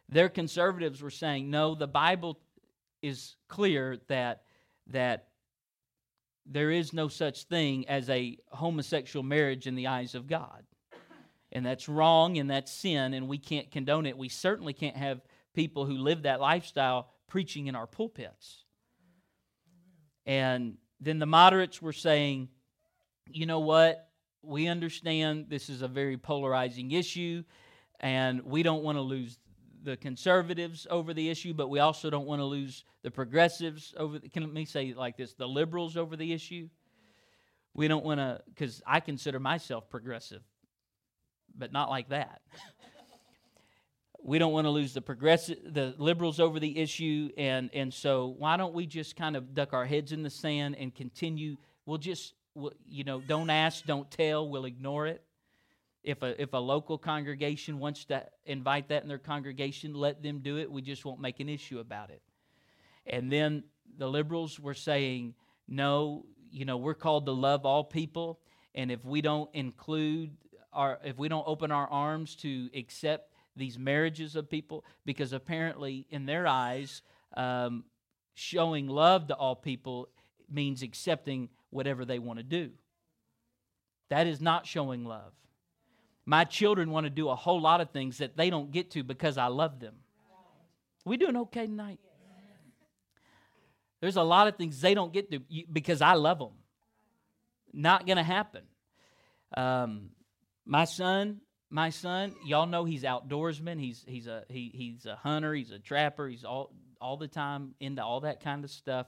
Their 0.08 0.28
conservatives 0.28 1.02
were 1.02 1.10
saying, 1.10 1.50
no, 1.50 1.74
the 1.74 1.86
Bible 1.86 2.38
is 3.02 3.36
clear 3.48 3.98
that, 4.08 4.42
that 4.88 5.28
there 6.46 6.70
is 6.70 6.92
no 6.92 7.08
such 7.08 7.44
thing 7.44 7.88
as 7.88 8.08
a 8.08 8.38
homosexual 8.48 9.22
marriage 9.22 9.66
in 9.66 9.74
the 9.74 9.88
eyes 9.88 10.14
of 10.14 10.26
God 10.26 10.64
and 11.52 11.64
that's 11.64 11.88
wrong 11.88 12.38
and 12.38 12.50
that's 12.50 12.72
sin 12.72 13.14
and 13.14 13.28
we 13.28 13.38
can't 13.38 13.70
condone 13.70 14.06
it. 14.06 14.16
We 14.16 14.30
certainly 14.30 14.72
can't 14.72 14.96
have 14.96 15.20
people 15.54 15.84
who 15.84 15.98
live 15.98 16.22
that 16.22 16.40
lifestyle 16.40 17.10
preaching 17.28 17.66
in 17.66 17.76
our 17.76 17.86
pulpits. 17.86 18.64
And 20.24 20.78
then 21.00 21.18
the 21.18 21.26
moderates 21.26 21.82
were 21.82 21.92
saying, 21.92 22.48
you 23.30 23.44
know 23.44 23.60
what? 23.60 24.08
We 24.42 24.66
understand 24.66 25.46
this 25.48 25.68
is 25.68 25.82
a 25.82 25.88
very 25.88 26.16
polarizing 26.16 26.90
issue, 26.90 27.44
and 28.00 28.42
we 28.42 28.62
don't 28.62 28.82
want 28.82 28.98
to 28.98 29.02
lose 29.02 29.38
the 29.82 29.96
conservatives 29.96 30.86
over 30.90 31.12
the 31.12 31.28
issue, 31.28 31.54
but 31.54 31.68
we 31.68 31.78
also 31.78 32.10
don't 32.10 32.26
want 32.26 32.40
to 32.40 32.44
lose 32.44 32.84
the 33.02 33.10
progressives 33.10 33.94
over. 33.96 34.18
The, 34.18 34.28
can 34.28 34.42
let 34.42 34.52
me 34.52 34.64
say 34.64 34.94
like 34.94 35.16
this: 35.16 35.34
the 35.34 35.48
liberals 35.48 35.96
over 35.96 36.16
the 36.16 36.32
issue. 36.32 36.68
We 37.74 37.88
don't 37.88 38.04
want 38.04 38.20
to, 38.20 38.42
because 38.48 38.82
I 38.86 39.00
consider 39.00 39.40
myself 39.40 39.88
progressive 39.88 40.42
but 41.56 41.72
not 41.72 41.90
like 41.90 42.08
that. 42.10 42.40
we 44.22 44.38
don't 44.38 44.52
want 44.52 44.66
to 44.66 44.70
lose 44.70 44.94
the 44.94 45.00
progressive 45.00 45.58
the 45.64 45.94
liberals 45.98 46.38
over 46.38 46.60
the 46.60 46.78
issue 46.78 47.28
and 47.36 47.70
and 47.72 47.92
so 47.92 48.34
why 48.38 48.56
don't 48.56 48.72
we 48.72 48.86
just 48.86 49.16
kind 49.16 49.36
of 49.36 49.52
duck 49.52 49.72
our 49.72 49.84
heads 49.84 50.12
in 50.12 50.22
the 50.22 50.30
sand 50.30 50.76
and 50.78 50.94
continue 50.94 51.56
we'll 51.86 51.98
just 51.98 52.34
we'll, 52.54 52.72
you 52.86 53.02
know 53.02 53.20
don't 53.20 53.50
ask 53.50 53.84
don't 53.84 54.08
tell 54.12 54.48
we'll 54.48 54.64
ignore 54.64 55.08
it 55.08 55.24
if 56.02 56.22
a 56.22 56.40
if 56.40 56.52
a 56.52 56.58
local 56.58 56.98
congregation 56.98 57.78
wants 57.78 58.04
to 58.04 58.24
invite 58.44 58.88
that 58.88 59.02
in 59.02 59.08
their 59.08 59.18
congregation 59.18 59.94
let 59.94 60.22
them 60.22 60.40
do 60.40 60.58
it 60.58 60.70
we 60.70 60.82
just 60.82 61.04
won't 61.04 61.20
make 61.20 61.40
an 61.40 61.48
issue 61.48 61.78
about 61.78 62.10
it 62.10 62.22
and 63.06 63.30
then 63.30 63.62
the 63.98 64.08
liberals 64.08 64.58
were 64.58 64.74
saying 64.74 65.34
no 65.68 66.24
you 66.50 66.64
know 66.64 66.76
we're 66.76 66.94
called 66.94 67.26
to 67.26 67.32
love 67.32 67.64
all 67.64 67.84
people 67.84 68.40
and 68.74 68.90
if 68.90 69.04
we 69.04 69.20
don't 69.20 69.50
include 69.54 70.30
our 70.72 70.98
if 71.04 71.18
we 71.18 71.28
don't 71.28 71.46
open 71.46 71.70
our 71.70 71.86
arms 71.88 72.34
to 72.36 72.70
accept 72.74 73.32
these 73.56 73.78
marriages 73.78 74.36
of 74.36 74.48
people, 74.48 74.84
because 75.04 75.32
apparently 75.32 76.06
in 76.10 76.26
their 76.26 76.46
eyes, 76.46 77.02
um, 77.36 77.84
showing 78.34 78.88
love 78.88 79.28
to 79.28 79.34
all 79.34 79.56
people 79.56 80.08
means 80.50 80.82
accepting 80.82 81.48
whatever 81.70 82.04
they 82.04 82.18
want 82.18 82.38
to 82.38 82.42
do. 82.42 82.70
That 84.10 84.26
is 84.26 84.40
not 84.40 84.66
showing 84.66 85.04
love. 85.04 85.32
My 86.24 86.44
children 86.44 86.90
want 86.90 87.04
to 87.04 87.10
do 87.10 87.28
a 87.28 87.34
whole 87.34 87.60
lot 87.60 87.80
of 87.80 87.90
things 87.90 88.18
that 88.18 88.36
they 88.36 88.50
don't 88.50 88.70
get 88.70 88.92
to 88.92 89.02
because 89.02 89.38
I 89.38 89.46
love 89.46 89.80
them. 89.80 89.94
We 91.04 91.16
doing 91.16 91.36
okay 91.36 91.66
tonight? 91.66 91.98
There's 94.00 94.16
a 94.16 94.22
lot 94.22 94.48
of 94.48 94.56
things 94.56 94.80
they 94.80 94.94
don't 94.94 95.12
get 95.12 95.30
to 95.30 95.40
because 95.72 96.02
I 96.02 96.14
love 96.14 96.38
them. 96.38 96.52
Not 97.72 98.06
going 98.06 98.16
to 98.16 98.24
happen. 98.24 98.62
Um, 99.56 100.10
my 100.64 100.84
son, 100.84 101.40
my 101.70 101.90
son, 101.90 102.34
y'all 102.44 102.66
know 102.66 102.84
he's 102.84 103.02
outdoorsman. 103.02 103.80
He's 103.80 104.04
he's 104.06 104.26
a 104.26 104.44
he, 104.48 104.70
he's 104.74 105.06
a 105.06 105.16
hunter. 105.16 105.54
He's 105.54 105.70
a 105.70 105.78
trapper. 105.78 106.28
He's 106.28 106.44
all 106.44 106.72
all 107.00 107.16
the 107.16 107.28
time 107.28 107.74
into 107.80 108.04
all 108.04 108.20
that 108.20 108.42
kind 108.42 108.64
of 108.64 108.70
stuff. 108.70 109.06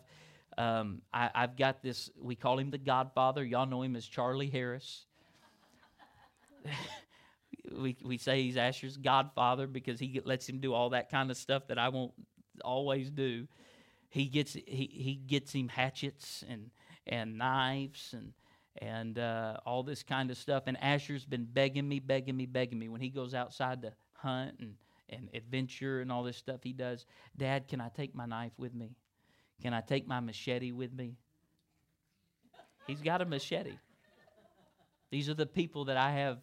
Um, 0.57 1.03
I, 1.13 1.31
I've 1.35 1.57
got 1.57 1.83
this. 1.83 2.11
We 2.21 2.37
call 2.37 2.59
him 2.59 2.71
the 2.71 2.79
Godfather. 2.79 3.45
Y'all 3.45 3.67
know 3.67 3.83
him 3.83 3.97
as 3.97 4.07
Charlie 4.07 4.51
Harris. 4.51 5.07
we 7.73 7.97
we 8.05 8.19
say 8.19 8.43
he's 8.43 8.57
Asher's 8.57 8.97
Godfather 8.97 9.67
because 9.67 9.99
he 10.01 10.21
lets 10.25 10.49
him 10.49 10.59
do 10.59 10.75
all 10.75 10.91
that 10.91 11.11
kind 11.11 11.31
of 11.31 11.37
stuff 11.37 11.67
that 11.69 11.79
I 11.79 11.89
won't 11.89 12.13
always 12.65 13.11
do. 13.11 13.47
He 14.09 14.27
gets 14.27 14.53
he 14.53 14.91
he 14.93 15.21
gets 15.27 15.53
him 15.53 15.69
hatchets 15.69 16.45
and 16.49 16.71
and 17.07 17.39
knives 17.39 18.15
and 18.17 18.33
and 18.79 19.19
uh, 19.19 19.57
all 19.65 19.83
this 19.83 20.03
kind 20.03 20.31
of 20.31 20.37
stuff. 20.37 20.65
And 20.67 20.81
Asher's 20.83 21.25
been 21.25 21.45
begging 21.45 21.89
me, 21.89 22.01
begging 22.01 22.37
me, 22.37 22.47
begging 22.47 22.79
me 22.79 22.89
when 22.89 23.01
he 23.01 23.09
goes 23.09 23.35
outside 23.35 23.83
to 23.83 23.93
hunt 24.15 24.57
and, 24.59 24.75
and 25.09 25.29
adventure 25.35 26.01
and 26.01 26.11
all 26.11 26.23
this 26.23 26.37
stuff 26.37 26.61
he 26.63 26.73
does. 26.73 27.07
Dad, 27.37 27.69
can 27.69 27.81
I 27.81 27.89
take 27.89 28.15
my 28.15 28.27
knife 28.27 28.53
with 28.59 28.75
me? 28.75 28.97
Can 29.63 29.73
I 29.73 29.81
take 29.81 30.07
my 30.07 30.21
machete 30.21 30.73
with 30.73 30.93
me? 30.93 31.15
He's 32.87 33.01
got 33.01 33.23
a 33.23 33.25
machete. 33.25 33.79
These 35.11 35.29
are 35.29 35.35
the 35.35 35.47
people 35.47 35.87
that 35.87 35.97
I 35.97 36.13
have 36.13 36.39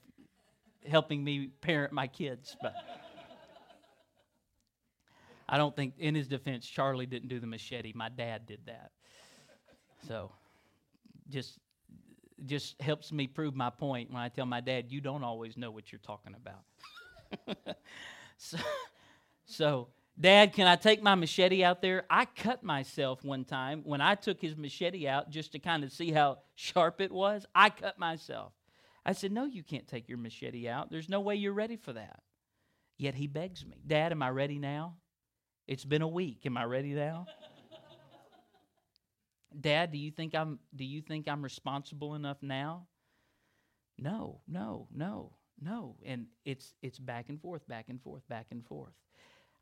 helping 0.87 1.23
me 1.23 1.47
parent 1.61 1.93
my 1.93 2.07
kids. 2.07 2.55
But 2.61 2.75
I 5.47 5.57
don't 5.57 5.75
think, 5.75 5.95
in 5.97 6.15
his 6.15 6.27
defense, 6.27 6.65
Charlie 6.67 7.05
didn't 7.05 7.29
do 7.29 7.39
the 7.39 7.47
machete. 7.47 7.93
My 7.93 8.09
dad 8.09 8.45
did 8.45 8.61
that. 8.67 8.91
So 10.07 10.31
just 11.29 11.59
just 12.45 12.81
helps 12.81 13.11
me 13.11 13.27
prove 13.27 13.55
my 13.55 13.69
point 13.69 14.11
when 14.11 14.21
I 14.21 14.29
tell 14.29 14.47
my 14.47 14.61
dad, 14.61 14.85
you 14.89 14.99
don't 14.99 15.23
always 15.23 15.57
know 15.57 15.69
what 15.69 15.91
you're 15.91 15.99
talking 15.99 16.35
about. 16.35 17.77
so, 18.37 18.57
so, 19.45 19.87
Dad, 20.19 20.53
can 20.53 20.67
I 20.67 20.75
take 20.75 21.01
my 21.01 21.15
machete 21.15 21.63
out 21.63 21.81
there? 21.81 22.05
I 22.09 22.25
cut 22.25 22.63
myself 22.63 23.23
one 23.23 23.45
time 23.45 23.81
when 23.83 24.01
I 24.01 24.15
took 24.15 24.41
his 24.41 24.57
machete 24.57 25.07
out 25.07 25.29
just 25.29 25.51
to 25.53 25.59
kind 25.59 25.83
of 25.83 25.91
see 25.91 26.11
how 26.11 26.39
sharp 26.55 27.01
it 27.01 27.11
was. 27.11 27.45
I 27.55 27.69
cut 27.69 27.97
myself. 27.97 28.53
I 29.05 29.13
said, 29.13 29.31
No, 29.31 29.45
you 29.45 29.63
can't 29.63 29.87
take 29.87 30.07
your 30.07 30.17
machete 30.17 30.67
out. 30.67 30.91
There's 30.91 31.09
no 31.09 31.21
way 31.21 31.35
you're 31.35 31.53
ready 31.53 31.75
for 31.75 31.93
that. 31.93 32.21
Yet 32.97 33.15
he 33.15 33.27
begs 33.27 33.65
me, 33.65 33.81
Dad, 33.85 34.11
am 34.11 34.21
I 34.21 34.29
ready 34.29 34.59
now? 34.59 34.95
It's 35.67 35.85
been 35.85 36.01
a 36.01 36.07
week. 36.07 36.45
Am 36.45 36.57
I 36.57 36.65
ready 36.65 36.93
now? 36.93 37.25
Dad, 39.59 39.91
do 39.91 39.97
you 39.97 40.11
think 40.11 40.35
I'm 40.35 40.59
do 40.75 40.85
you 40.85 41.01
think 41.01 41.27
I'm 41.27 41.41
responsible 41.41 42.15
enough 42.15 42.37
now? 42.41 42.87
No, 43.97 44.41
no, 44.47 44.87
no, 44.93 45.33
no. 45.61 45.95
And 46.05 46.27
it's 46.45 46.73
it's 46.81 46.99
back 46.99 47.29
and 47.29 47.41
forth, 47.41 47.67
back 47.67 47.85
and 47.89 48.01
forth, 48.01 48.27
back 48.27 48.47
and 48.51 48.65
forth. 48.65 48.93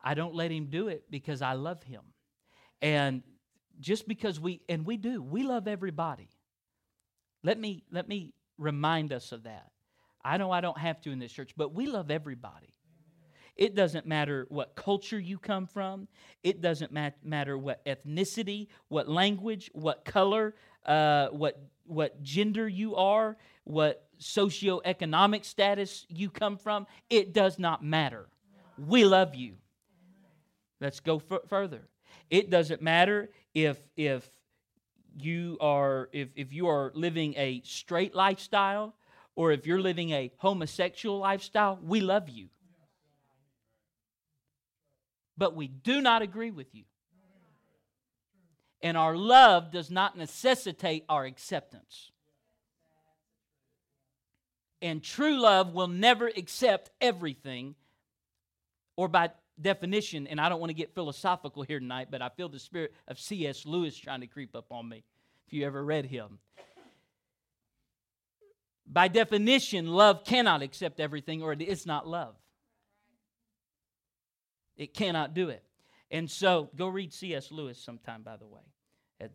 I 0.03 0.13
don't 0.13 0.35
let 0.35 0.51
him 0.51 0.67
do 0.67 0.87
it 0.87 1.09
because 1.09 1.41
I 1.41 1.53
love 1.53 1.83
him. 1.83 2.01
And 2.81 3.23
just 3.79 4.07
because 4.07 4.39
we 4.39 4.61
and 4.69 4.85
we 4.85 4.97
do, 4.97 5.21
we 5.21 5.43
love 5.43 5.67
everybody. 5.67 6.29
Let 7.43 7.59
me 7.59 7.83
let 7.91 8.07
me 8.07 8.33
remind 8.59 9.11
us 9.11 9.31
of 9.31 9.43
that. 9.43 9.71
I 10.23 10.37
know 10.37 10.51
I 10.51 10.61
don't 10.61 10.77
have 10.77 11.01
to 11.01 11.11
in 11.11 11.19
this 11.19 11.31
church, 11.31 11.53
but 11.55 11.73
we 11.73 11.87
love 11.87 12.11
everybody. 12.11 12.75
It 13.55 13.75
doesn't 13.75 14.05
matter 14.05 14.45
what 14.49 14.75
culture 14.75 15.19
you 15.19 15.37
come 15.37 15.67
from. 15.67 16.07
It 16.43 16.61
doesn't 16.61 16.93
mat- 16.93 17.17
matter 17.23 17.57
what 17.57 17.83
ethnicity, 17.85 18.67
what 18.87 19.09
language, 19.09 19.69
what 19.73 20.05
color, 20.05 20.55
uh, 20.85 21.27
what 21.27 21.61
what 21.85 22.21
gender 22.21 22.67
you 22.69 22.95
are, 22.95 23.35
what 23.63 24.07
socioeconomic 24.19 25.43
status 25.43 26.05
you 26.07 26.29
come 26.29 26.55
from. 26.55 26.85
It 27.09 27.33
does 27.33 27.57
not 27.59 27.83
matter. 27.83 28.29
We 28.77 29.03
love 29.03 29.35
you. 29.35 29.55
Let's 30.79 30.99
go 30.99 31.21
f- 31.29 31.41
further. 31.49 31.89
It 32.29 32.49
doesn't 32.49 32.81
matter 32.81 33.29
if 33.53 33.77
if 33.97 34.29
you 35.23 35.57
are 35.61 36.09
if, 36.11 36.29
if 36.35 36.53
you 36.53 36.67
are 36.67 36.91
living 36.95 37.33
a 37.37 37.61
straight 37.63 38.15
lifestyle 38.15 38.95
or 39.35 39.51
if 39.51 39.65
you're 39.65 39.81
living 39.81 40.11
a 40.11 40.31
homosexual 40.37 41.19
lifestyle, 41.19 41.79
we 41.81 42.01
love 42.01 42.29
you. 42.29 42.49
but 45.39 45.55
we 45.55 45.67
do 45.69 46.01
not 46.01 46.21
agree 46.21 46.51
with 46.51 46.75
you. 46.75 46.83
And 48.83 48.97
our 48.97 49.15
love 49.15 49.71
does 49.71 49.89
not 49.89 50.17
necessitate 50.17 51.05
our 51.09 51.25
acceptance. 51.25 52.11
And 54.81 55.01
true 55.01 55.39
love 55.39 55.73
will 55.73 55.87
never 55.87 56.27
accept 56.27 56.91
everything, 57.01 57.75
or 58.95 59.07
by 59.07 59.31
definition, 59.61 60.27
and 60.27 60.39
I 60.39 60.49
don't 60.49 60.59
want 60.59 60.69
to 60.69 60.75
get 60.75 60.93
philosophical 60.93 61.63
here 61.63 61.79
tonight, 61.79 62.07
but 62.11 62.21
I 62.21 62.29
feel 62.29 62.49
the 62.49 62.59
spirit 62.59 62.93
of 63.07 63.19
C.S. 63.19 63.65
Lewis 63.65 63.97
trying 63.97 64.21
to 64.21 64.27
creep 64.27 64.55
up 64.55 64.71
on 64.71 64.87
me, 64.87 65.03
if 65.47 65.53
you 65.53 65.65
ever 65.65 65.83
read 65.83 66.05
him. 66.05 66.39
By 68.85 69.07
definition, 69.07 69.87
love 69.87 70.23
cannot 70.23 70.61
accept 70.61 70.99
everything, 70.99 71.43
or 71.43 71.53
it 71.53 71.61
is 71.61 71.85
not 71.85 72.07
love. 72.07 72.35
It 74.77 74.93
cannot 74.93 75.33
do 75.33 75.49
it. 75.49 75.63
And 76.09 76.29
so, 76.29 76.69
go 76.75 76.87
read 76.87 77.13
C.S. 77.13 77.51
Lewis 77.51 77.77
sometime, 77.77 78.23
by 78.23 78.37
the 78.37 78.47
way. 78.47 78.61
At 79.21 79.31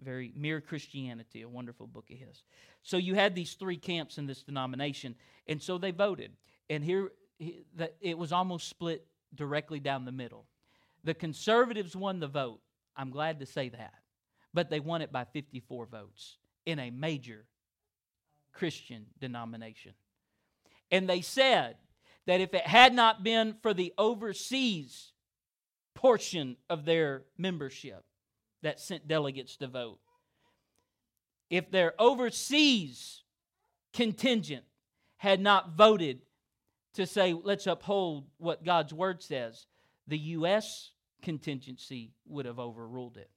very 0.00 0.32
Mere 0.36 0.60
Christianity, 0.60 1.42
a 1.42 1.48
wonderful 1.48 1.86
book 1.86 2.10
of 2.10 2.18
his. 2.18 2.44
So 2.82 2.96
you 2.96 3.14
had 3.14 3.34
these 3.34 3.54
three 3.54 3.76
camps 3.76 4.18
in 4.18 4.26
this 4.26 4.42
denomination, 4.42 5.16
and 5.46 5.60
so 5.60 5.78
they 5.78 5.90
voted. 5.90 6.32
And 6.70 6.84
here, 6.84 7.10
it 8.00 8.16
was 8.16 8.32
almost 8.32 8.68
split 8.68 9.06
directly 9.34 9.80
down 9.80 10.04
the 10.04 10.12
middle. 10.12 10.46
The 11.04 11.14
conservatives 11.14 11.96
won 11.96 12.20
the 12.20 12.28
vote. 12.28 12.60
I'm 12.96 13.10
glad 13.10 13.40
to 13.40 13.46
say 13.46 13.68
that. 13.70 13.94
But 14.54 14.70
they 14.70 14.80
won 14.80 15.02
it 15.02 15.12
by 15.12 15.24
54 15.24 15.86
votes 15.86 16.36
in 16.66 16.78
a 16.78 16.90
major 16.90 17.46
Christian 18.52 19.06
denomination. 19.18 19.92
And 20.90 21.08
they 21.08 21.22
said 21.22 21.76
that 22.26 22.40
if 22.40 22.54
it 22.54 22.66
had 22.66 22.94
not 22.94 23.24
been 23.24 23.56
for 23.62 23.72
the 23.74 23.92
overseas 23.96 25.12
portion 25.94 26.56
of 26.68 26.84
their 26.84 27.24
membership 27.38 28.04
that 28.62 28.78
sent 28.78 29.08
delegates 29.08 29.56
to 29.56 29.66
vote, 29.66 29.98
if 31.50 31.70
their 31.70 31.94
overseas 31.98 33.22
contingent 33.92 34.64
had 35.16 35.40
not 35.40 35.76
voted 35.76 36.20
to 36.94 37.06
say, 37.06 37.32
let's 37.32 37.66
uphold 37.66 38.26
what 38.38 38.64
God's 38.64 38.92
word 38.92 39.22
says, 39.22 39.66
the 40.06 40.18
U.S. 40.18 40.90
contingency 41.22 42.12
would 42.26 42.46
have 42.46 42.58
overruled 42.58 43.16
it. 43.16 43.30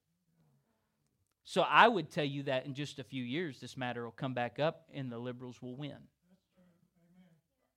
So 1.44 1.62
I 1.62 1.88
would 1.88 2.10
tell 2.10 2.26
you 2.26 2.44
that 2.44 2.66
in 2.66 2.74
just 2.74 2.98
a 2.98 3.04
few 3.04 3.24
years, 3.24 3.60
this 3.60 3.78
matter 3.78 4.04
will 4.04 4.12
come 4.12 4.34
back 4.34 4.60
up 4.60 4.88
and 4.94 5.12
the 5.12 5.20
liberals 5.20 5.62
will 5.62 5.76
win. 5.76 5.98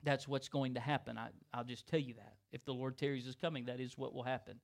That's 0.03 0.27
what's 0.27 0.49
going 0.49 0.75
to 0.75 0.81
happen. 0.81 1.19
I, 1.19 1.29
will 1.57 1.65
just 1.65 1.87
tell 1.87 2.01
you 2.01 2.15
that. 2.15 2.35
If 2.51 2.65
the 2.65 2.73
Lord 2.73 2.97
tarries 2.97 3.27
is 3.27 3.35
coming, 3.35 3.67
that 3.67 3.79
is 3.79 3.99
what 3.99 4.15
will 4.15 4.23
happen. 4.23 4.61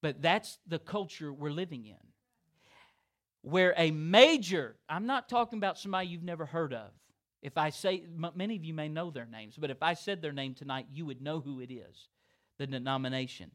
But 0.00 0.22
that's 0.22 0.58
the 0.66 0.78
culture 0.78 1.32
we're 1.32 1.50
living 1.50 1.84
in. 1.84 1.96
Where 3.42 3.74
a 3.76 3.90
major, 3.90 4.76
I'm 4.88 5.06
not 5.06 5.28
talking 5.28 5.58
about 5.58 5.78
somebody 5.78 6.08
you've 6.08 6.22
never 6.22 6.46
heard 6.46 6.72
of. 6.72 6.90
If 7.44 7.58
I 7.58 7.68
say, 7.68 8.02
many 8.34 8.56
of 8.56 8.64
you 8.64 8.72
may 8.72 8.88
know 8.88 9.10
their 9.10 9.26
names, 9.26 9.56
but 9.58 9.70
if 9.70 9.82
I 9.82 9.92
said 9.92 10.22
their 10.22 10.32
name 10.32 10.54
tonight, 10.54 10.86
you 10.90 11.04
would 11.04 11.20
know 11.20 11.40
who 11.40 11.60
it 11.60 11.70
is 11.70 12.08
the 12.56 12.66
denomination. 12.66 13.50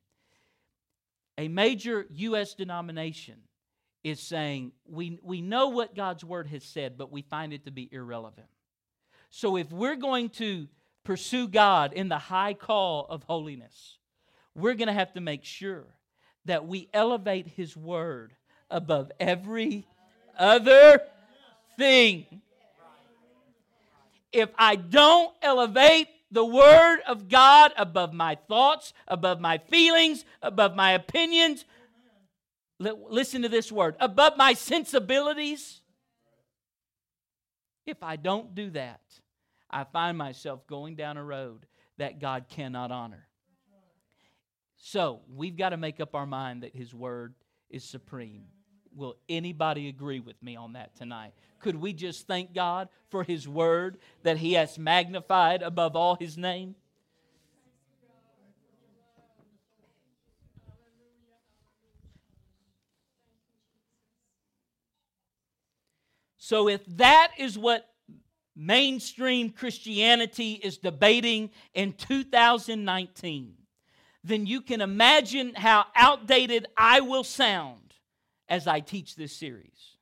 A 1.40 1.48
major 1.48 2.06
U.S. 2.12 2.54
denomination 2.54 3.38
is 4.04 4.20
saying, 4.20 4.74
we, 4.86 5.20
we 5.24 5.42
know 5.42 5.70
what 5.70 5.96
God's 5.96 6.24
word 6.24 6.46
has 6.48 6.64
said, 6.64 7.00
but 7.00 7.12
we 7.12 7.24
find 7.24 7.52
it 7.52 7.66
to 7.66 7.72
be 7.72 7.90
irrelevant. 7.92 8.48
So 9.32 9.56
if 9.58 9.72
we're 9.72 9.96
going 9.96 10.30
to 10.32 10.68
pursue 11.04 11.48
God 11.48 11.94
in 11.94 12.10
the 12.10 12.20
high 12.20 12.54
call 12.54 13.08
of 13.10 13.24
holiness, 13.24 13.98
we're 14.54 14.76
going 14.76 14.90
to 14.90 14.94
have 14.94 15.14
to 15.14 15.22
make 15.22 15.46
sure 15.46 15.86
that 16.46 16.68
we 16.68 16.90
elevate 16.94 17.48
His 17.48 17.76
word 17.76 18.36
above 18.70 19.12
every 19.20 19.88
other 20.38 21.02
thing. 21.76 22.44
If 24.32 24.50
I 24.58 24.76
don't 24.76 25.34
elevate 25.42 26.08
the 26.32 26.46
Word 26.46 27.00
of 27.08 27.28
God 27.30 27.72
above 27.78 28.14
my 28.14 28.36
thoughts, 28.36 28.94
above 29.08 29.40
my 29.40 29.58
feelings, 29.58 30.26
above 30.42 30.76
my 30.76 30.92
opinions, 30.92 31.66
listen 32.80 33.42
to 33.42 33.50
this 33.50 33.72
word, 33.72 33.96
above 34.00 34.38
my 34.38 34.54
sensibilities, 34.54 35.82
if 37.86 38.04
I 38.04 38.16
don't 38.16 38.54
do 38.54 38.70
that, 38.72 39.02
I 39.70 39.84
find 39.84 40.18
myself 40.18 40.66
going 40.68 40.96
down 40.96 41.18
a 41.18 41.24
road 41.24 41.66
that 41.98 42.20
God 42.20 42.46
cannot 42.50 42.92
honor. 42.92 43.28
So 44.78 45.22
we've 45.36 45.58
got 45.58 45.70
to 45.70 45.78
make 45.78 46.00
up 46.00 46.16
our 46.16 46.26
mind 46.26 46.64
that 46.64 46.76
His 46.76 46.94
Word 46.94 47.34
is 47.70 47.84
supreme. 47.84 48.46
Will 48.96 49.18
anybody 49.28 49.88
agree 49.88 50.20
with 50.20 50.42
me 50.42 50.56
on 50.56 50.74
that 50.74 50.96
tonight? 50.96 51.34
Could 51.60 51.76
we 51.76 51.94
just 51.94 52.28
thank 52.28 52.54
God 52.54 52.90
for 53.10 53.24
His 53.24 53.48
Word 53.48 53.98
that 54.24 54.38
He 54.38 54.54
has 54.54 54.78
magnified 54.78 55.62
above 55.62 55.96
all 55.96 56.16
His 56.16 56.38
name? 56.38 56.76
So, 66.38 66.68
if 66.68 66.84
that 66.98 67.34
is 67.38 67.60
what 67.60 67.88
mainstream 68.56 69.52
Christianity 69.52 70.54
is 70.54 70.78
debating 70.78 71.52
in 71.76 71.94
2019, 71.94 73.54
then 74.24 74.46
you 74.48 74.62
can 74.62 74.82
imagine 74.82 75.54
how 75.54 75.86
outdated 75.96 76.66
I 76.76 77.02
will 77.02 77.24
sound 77.24 77.89
as 78.50 78.68
I 78.68 78.80
teach 78.80 79.16
this 79.16 79.34
series. 79.34 79.98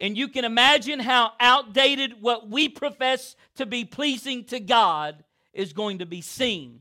And 0.00 0.16
you 0.16 0.28
can 0.28 0.44
imagine 0.44 0.98
how 0.98 1.32
outdated 1.38 2.22
what 2.22 2.48
we 2.48 2.68
profess 2.68 3.36
to 3.56 3.66
be 3.66 3.84
pleasing 3.84 4.44
to 4.44 4.58
God 4.58 5.22
is 5.52 5.74
going 5.74 5.98
to 5.98 6.06
be 6.06 6.22
seen 6.22 6.80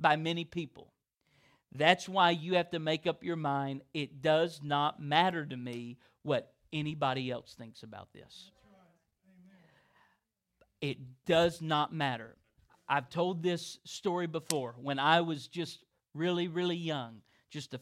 by 0.00 0.16
many 0.16 0.44
people. 0.44 0.92
That's 1.72 2.08
why 2.08 2.30
you 2.30 2.54
have 2.56 2.70
to 2.70 2.78
make 2.78 3.06
up 3.06 3.22
your 3.22 3.36
mind 3.36 3.82
it 3.94 4.22
does 4.22 4.60
not 4.62 5.00
matter 5.00 5.44
to 5.46 5.56
me 5.56 5.98
what 6.22 6.52
anybody 6.72 7.30
else 7.30 7.54
thinks 7.56 7.82
about 7.82 8.12
this. 8.12 8.50
It 10.80 10.98
does 11.26 11.62
not 11.62 11.92
matter. 11.92 12.36
I've 12.88 13.08
told 13.08 13.42
this 13.42 13.78
story 13.84 14.26
before. 14.26 14.74
When 14.80 14.98
I 14.98 15.20
was 15.20 15.48
just 15.48 15.84
really, 16.14 16.48
really 16.48 16.76
young, 16.76 17.22
just 17.50 17.74
a, 17.74 17.80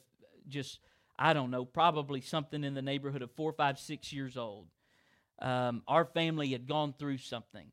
just 0.48 0.80
I 1.18 1.32
don't 1.32 1.50
know, 1.50 1.64
probably 1.64 2.20
something 2.20 2.64
in 2.64 2.74
the 2.74 2.82
neighborhood 2.82 3.22
of 3.22 3.30
four, 3.32 3.52
five, 3.52 3.78
six 3.78 4.12
years 4.12 4.36
old. 4.36 4.66
Um, 5.40 5.82
our 5.86 6.04
family 6.04 6.52
had 6.52 6.66
gone 6.66 6.94
through 6.98 7.18
something, 7.18 7.66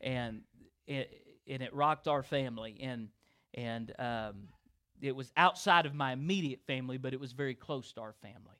and 0.00 0.42
it, 0.86 1.22
and 1.48 1.62
it 1.62 1.74
rocked 1.74 2.08
our 2.08 2.22
family, 2.22 2.78
and 2.82 3.08
and 3.54 3.92
um, 3.98 4.48
it 5.00 5.16
was 5.16 5.32
outside 5.36 5.86
of 5.86 5.94
my 5.94 6.12
immediate 6.12 6.60
family, 6.66 6.98
but 6.98 7.14
it 7.14 7.20
was 7.20 7.32
very 7.32 7.54
close 7.54 7.92
to 7.92 8.00
our 8.00 8.14
family. 8.20 8.56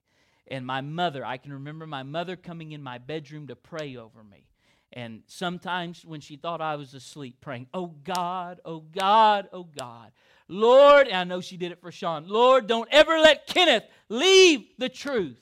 And 0.48 0.64
my 0.66 0.80
mother, 0.80 1.24
I 1.24 1.36
can 1.38 1.52
remember 1.52 1.86
my 1.86 2.02
mother 2.02 2.36
coming 2.36 2.72
in 2.72 2.82
my 2.82 2.98
bedroom 2.98 3.48
to 3.48 3.56
pray 3.56 3.96
over 3.96 4.22
me. 4.22 4.46
And 4.92 5.22
sometimes 5.26 6.04
when 6.04 6.20
she 6.20 6.36
thought 6.36 6.60
I 6.60 6.76
was 6.76 6.94
asleep, 6.94 7.40
praying, 7.40 7.66
Oh 7.74 7.94
God, 8.04 8.60
oh 8.64 8.80
God, 8.80 9.48
oh 9.52 9.64
God. 9.64 10.12
Lord, 10.48 11.08
I 11.08 11.24
know 11.24 11.40
she 11.40 11.56
did 11.56 11.72
it 11.72 11.80
for 11.80 11.90
Sean. 11.90 12.28
Lord, 12.28 12.66
don't 12.66 12.88
ever 12.92 13.18
let 13.18 13.46
Kenneth 13.46 13.84
leave 14.08 14.66
the 14.78 14.88
truth. 14.88 15.38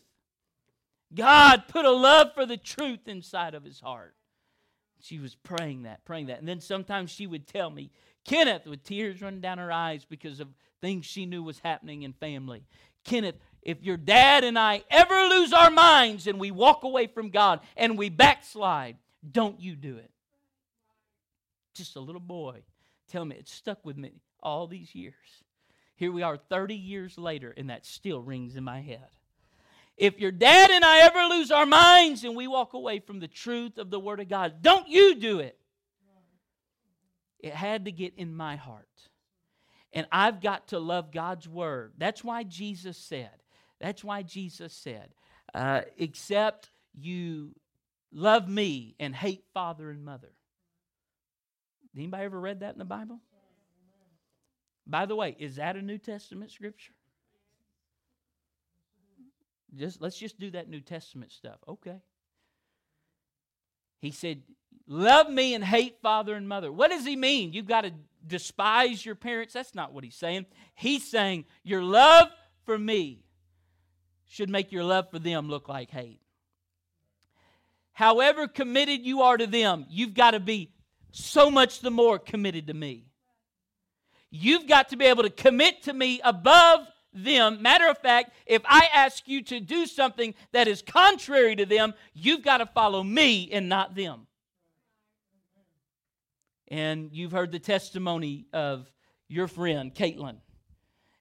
God 1.14 1.64
put 1.68 1.84
a 1.84 1.90
love 1.90 2.34
for 2.34 2.46
the 2.46 2.56
truth 2.56 3.06
inside 3.06 3.54
of 3.54 3.64
his 3.64 3.80
heart. 3.80 4.14
She 5.00 5.18
was 5.18 5.34
praying 5.34 5.82
that, 5.82 6.04
praying 6.04 6.26
that. 6.26 6.38
And 6.38 6.48
then 6.48 6.60
sometimes 6.60 7.10
she 7.10 7.26
would 7.26 7.46
tell 7.46 7.68
me, 7.68 7.90
Kenneth, 8.24 8.66
with 8.66 8.82
tears 8.82 9.20
running 9.20 9.42
down 9.42 9.58
her 9.58 9.70
eyes 9.70 10.06
because 10.08 10.40
of 10.40 10.48
things 10.80 11.04
she 11.04 11.26
knew 11.26 11.42
was 11.42 11.58
happening 11.58 12.02
in 12.02 12.14
family. 12.14 12.64
Kenneth, 13.04 13.36
if 13.60 13.82
your 13.82 13.98
dad 13.98 14.44
and 14.44 14.58
I 14.58 14.82
ever 14.90 15.14
lose 15.28 15.52
our 15.52 15.70
minds 15.70 16.26
and 16.26 16.40
we 16.40 16.50
walk 16.50 16.84
away 16.84 17.06
from 17.06 17.28
God 17.28 17.60
and 17.76 17.98
we 17.98 18.08
backslide, 18.08 18.96
don't 19.30 19.60
you 19.60 19.76
do 19.76 19.98
it. 19.98 20.10
Just 21.74 21.96
a 21.96 22.00
little 22.00 22.20
boy. 22.20 22.62
Tell 23.10 23.24
me, 23.24 23.36
it 23.36 23.48
stuck 23.48 23.84
with 23.84 23.98
me 23.98 24.12
all 24.44 24.66
these 24.66 24.94
years. 24.94 25.14
Here 25.96 26.12
we 26.12 26.22
are 26.22 26.36
30 26.36 26.74
years 26.74 27.16
later, 27.16 27.54
and 27.56 27.70
that 27.70 27.86
still 27.86 28.20
rings 28.20 28.56
in 28.56 28.64
my 28.64 28.80
head. 28.80 29.06
If 29.96 30.18
your 30.18 30.32
dad 30.32 30.70
and 30.70 30.84
I 30.84 31.00
ever 31.00 31.22
lose 31.34 31.50
our 31.50 31.66
minds 31.66 32.24
and 32.24 32.34
we 32.34 32.48
walk 32.48 32.72
away 32.74 32.98
from 32.98 33.20
the 33.20 33.28
truth 33.28 33.78
of 33.78 33.90
the 33.90 34.00
Word 34.00 34.20
of 34.20 34.28
God, 34.28 34.60
don't 34.60 34.88
you 34.88 35.14
do 35.14 35.38
it. 35.38 35.56
It 37.38 37.54
had 37.54 37.84
to 37.84 37.92
get 37.92 38.14
in 38.16 38.34
my 38.34 38.56
heart. 38.56 38.88
And 39.92 40.06
I've 40.10 40.40
got 40.40 40.68
to 40.68 40.80
love 40.80 41.12
God's 41.12 41.48
Word. 41.48 41.92
That's 41.96 42.24
why 42.24 42.42
Jesus 42.42 42.96
said, 42.96 43.30
that's 43.80 44.02
why 44.02 44.22
Jesus 44.22 44.72
said, 44.72 45.10
uh, 45.54 45.82
except 45.96 46.70
you 46.92 47.54
love 48.12 48.48
me 48.48 48.96
and 48.98 49.14
hate 49.14 49.44
father 49.52 49.90
and 49.90 50.04
mother. 50.04 50.32
Anybody 51.96 52.24
ever 52.24 52.40
read 52.40 52.60
that 52.60 52.72
in 52.72 52.78
the 52.78 52.84
Bible? 52.84 53.20
By 54.86 55.06
the 55.06 55.16
way, 55.16 55.36
is 55.38 55.56
that 55.56 55.76
a 55.76 55.82
New 55.82 55.98
Testament 55.98 56.50
scripture? 56.50 56.92
just 59.76 60.00
let's 60.00 60.16
just 60.18 60.38
do 60.38 60.50
that 60.52 60.68
New 60.68 60.80
Testament 60.80 61.32
stuff. 61.32 61.58
Okay. 61.68 61.96
He 63.98 64.10
said, 64.10 64.42
Love 64.86 65.30
me 65.30 65.54
and 65.54 65.64
hate 65.64 65.96
father 66.02 66.34
and 66.34 66.46
mother. 66.46 66.70
What 66.70 66.90
does 66.90 67.06
he 67.06 67.16
mean? 67.16 67.54
You've 67.54 67.66
got 67.66 67.82
to 67.82 67.92
despise 68.26 69.04
your 69.04 69.14
parents? 69.14 69.54
That's 69.54 69.74
not 69.74 69.92
what 69.92 70.04
he's 70.04 70.16
saying. 70.16 70.46
He's 70.74 71.08
saying, 71.10 71.46
Your 71.62 71.82
love 71.82 72.28
for 72.64 72.78
me 72.78 73.24
should 74.26 74.50
make 74.50 74.72
your 74.72 74.84
love 74.84 75.10
for 75.10 75.18
them 75.18 75.48
look 75.48 75.68
like 75.68 75.90
hate. 75.90 76.20
However 77.92 78.48
committed 78.48 79.06
you 79.06 79.22
are 79.22 79.36
to 79.36 79.46
them, 79.46 79.86
you've 79.88 80.14
got 80.14 80.32
to 80.32 80.40
be 80.40 80.72
so 81.12 81.50
much 81.50 81.80
the 81.80 81.92
more 81.92 82.18
committed 82.18 82.66
to 82.66 82.74
me. 82.74 83.06
You've 84.36 84.66
got 84.66 84.88
to 84.88 84.96
be 84.96 85.04
able 85.04 85.22
to 85.22 85.30
commit 85.30 85.84
to 85.84 85.92
me 85.92 86.20
above 86.24 86.88
them. 87.12 87.62
Matter 87.62 87.86
of 87.88 87.98
fact, 87.98 88.32
if 88.46 88.62
I 88.64 88.88
ask 88.92 89.28
you 89.28 89.42
to 89.42 89.60
do 89.60 89.86
something 89.86 90.34
that 90.50 90.66
is 90.66 90.82
contrary 90.82 91.54
to 91.54 91.64
them, 91.64 91.94
you've 92.14 92.42
got 92.42 92.56
to 92.56 92.66
follow 92.66 93.04
me 93.04 93.48
and 93.52 93.68
not 93.68 93.94
them. 93.94 94.26
And 96.66 97.10
you've 97.12 97.30
heard 97.30 97.52
the 97.52 97.60
testimony 97.60 98.46
of 98.52 98.90
your 99.28 99.46
friend, 99.46 99.94
Caitlin, 99.94 100.38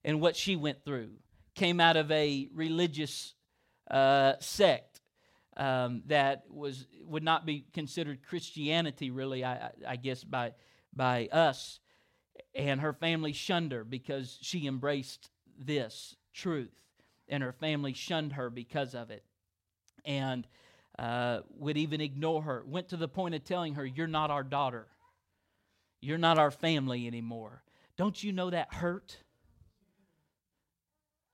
and 0.04 0.20
what 0.20 0.36
she 0.36 0.56
went 0.56 0.84
through. 0.84 1.12
Came 1.54 1.80
out 1.80 1.98
of 1.98 2.10
a 2.10 2.50
religious 2.52 3.36
uh, 3.92 4.34
sect 4.40 5.02
um, 5.56 6.02
that 6.08 6.46
was 6.50 6.88
would 7.06 7.24
not 7.24 7.46
be 7.46 7.68
considered 7.74 8.24
Christianity, 8.24 9.12
really, 9.12 9.46
I, 9.46 9.70
I 9.88 9.98
guess, 9.98 10.24
by, 10.24 10.54
by 10.96 11.30
us. 11.32 11.80
And 12.56 12.82
her 12.82 12.94
family 12.94 13.34
shunned 13.34 13.72
her 13.72 13.84
because 13.84 14.38
she 14.42 14.68
embraced 14.68 15.30
this 15.58 16.16
truth, 16.34 16.74
and 17.28 17.42
her 17.42 17.52
family 17.54 17.94
shunned 17.94 18.34
her 18.34 18.50
because 18.50 18.94
of 18.94 19.10
it, 19.10 19.24
and 20.06 20.48
uh, 21.00 21.40
would 21.58 21.78
even 21.78 22.02
ignore 22.02 22.44
her. 22.44 22.64
Went 22.68 22.90
to 22.90 22.98
the 22.98 23.08
point 23.08 23.36
of 23.36 23.44
telling 23.44 23.76
her, 23.76 23.86
You're 23.86 24.08
not 24.08 24.30
our 24.30 24.44
daughter, 24.44 24.88
you're 26.02 26.18
not 26.18 26.38
our 26.38 26.52
family 26.52 27.08
anymore. 27.08 27.64
Don't 27.98 28.24
you 28.24 28.32
know 28.32 28.50
that 28.50 28.74
hurt? 28.74 29.18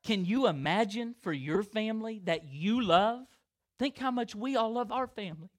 Can 0.04 0.26
you 0.26 0.48
imagine 0.48 1.16
for 1.22 1.34
your 1.34 1.64
family 1.64 2.22
that 2.26 2.46
you 2.46 2.82
love? 2.82 3.26
Think 3.78 3.98
how 3.98 4.12
much 4.12 4.36
we 4.36 4.56
all 4.56 4.74
love 4.74 4.92
our 4.92 5.08
family. 5.08 5.50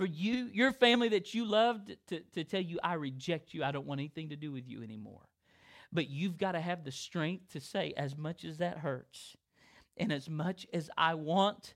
For 0.00 0.06
you, 0.06 0.48
your 0.50 0.72
family 0.72 1.10
that 1.10 1.34
you 1.34 1.44
loved, 1.44 1.94
to, 2.06 2.20
to 2.32 2.42
tell 2.42 2.62
you, 2.62 2.78
I 2.82 2.94
reject 2.94 3.52
you, 3.52 3.62
I 3.62 3.70
don't 3.70 3.86
want 3.86 4.00
anything 4.00 4.30
to 4.30 4.36
do 4.36 4.50
with 4.50 4.66
you 4.66 4.82
anymore. 4.82 5.28
But 5.92 6.08
you've 6.08 6.38
got 6.38 6.52
to 6.52 6.60
have 6.60 6.84
the 6.84 6.90
strength 6.90 7.52
to 7.52 7.60
say, 7.60 7.92
as 7.98 8.16
much 8.16 8.46
as 8.46 8.56
that 8.56 8.78
hurts, 8.78 9.36
and 9.98 10.10
as 10.10 10.26
much 10.26 10.66
as 10.72 10.88
I 10.96 11.16
want, 11.16 11.74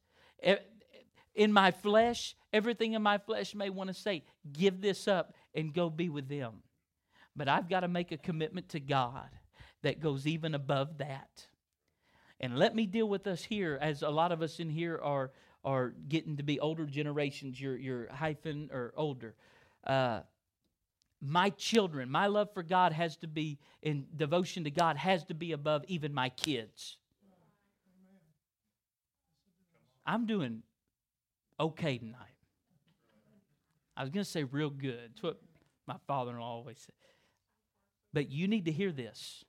in 1.35 1.53
my 1.53 1.71
flesh, 1.71 2.35
everything 2.51 2.95
in 2.95 3.03
my 3.03 3.19
flesh 3.19 3.55
may 3.55 3.69
want 3.69 3.89
to 3.89 3.95
say, 3.95 4.25
give 4.51 4.81
this 4.81 5.07
up 5.07 5.35
and 5.55 5.75
go 5.75 5.91
be 5.91 6.09
with 6.09 6.27
them. 6.27 6.63
But 7.37 7.51
I've 7.51 7.69
got 7.69 7.81
to 7.81 7.89
make 7.89 8.11
a 8.11 8.17
commitment 8.17 8.71
to 8.71 8.81
God 8.81 9.29
that 9.83 10.01
goes 10.01 10.27
even 10.27 10.55
above 10.55 10.97
that. 10.97 11.47
And 12.41 12.59
let 12.59 12.75
me 12.75 12.87
deal 12.87 13.07
with 13.07 13.27
us 13.27 13.45
here, 13.45 13.79
as 13.83 14.01
a 14.01 14.09
lot 14.09 14.33
of 14.33 14.41
us 14.41 14.61
in 14.61 14.71
here 14.71 14.99
are, 15.03 15.31
are 15.65 15.95
getting 16.09 16.37
to 16.37 16.43
be 16.43 16.61
older 16.61 16.87
generations. 16.87 17.61
You're, 17.61 17.77
you're 17.77 18.13
hyphen 18.13 18.71
or 18.73 18.93
older. 18.97 19.35
Uh, 19.87 20.21
my 21.21 21.51
children, 21.51 22.11
my 22.11 22.27
love 22.27 22.53
for 22.53 22.63
God 22.63 22.93
has 22.93 23.17
to 23.19 23.27
be, 23.27 23.59
in 23.83 24.07
devotion 24.15 24.65
to 24.65 24.71
God, 24.71 24.97
has 24.97 25.25
to 25.25 25.35
be 25.35 25.53
above 25.53 25.85
even 25.89 26.13
my 26.13 26.29
kids. 26.29 26.99
I'm 30.07 30.27
doing 30.27 30.63
okay 31.59 31.97
tonight. 31.99 32.19
I 33.97 34.03
was 34.03 34.11
going 34.11 34.25
to 34.25 34.31
say 34.31 34.45
real 34.45 34.71
good. 34.71 35.13
That's 35.15 35.23
what 35.23 35.41
my 35.87 35.97
father 36.07 36.33
in 36.33 36.39
law 36.39 36.57
always 36.57 36.79
said. 36.79 36.95
But 38.13 38.31
you 38.31 38.47
need 38.47 38.67
to 38.67 38.73
hear 38.73 38.93
this 38.93 39.45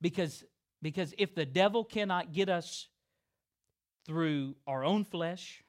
because, 0.00 0.44
because 0.82 1.14
if 1.16 1.34
the 1.34 1.46
devil 1.46 1.84
cannot 1.84 2.32
get 2.32 2.48
us 2.48 2.88
through 4.06 4.56
our 4.66 4.84
own 4.84 5.04
flesh, 5.04 5.62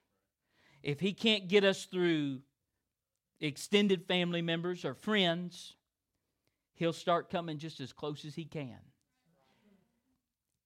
if 0.84 1.00
he 1.00 1.13
can't 1.13 1.48
get 1.48 1.63
us 1.63 1.86
through 1.86 2.39
extended 3.39 4.06
family 4.06 4.41
members 4.41 4.86
or 4.86 4.93
friends, 4.93 5.76
he'll 6.76 6.93
start 6.93 7.30
coming 7.30 7.58
just 7.58 7.80
as 7.80 7.93
close 7.93 8.26
as 8.26 8.36
he 8.36 8.45
can. 8.45 8.78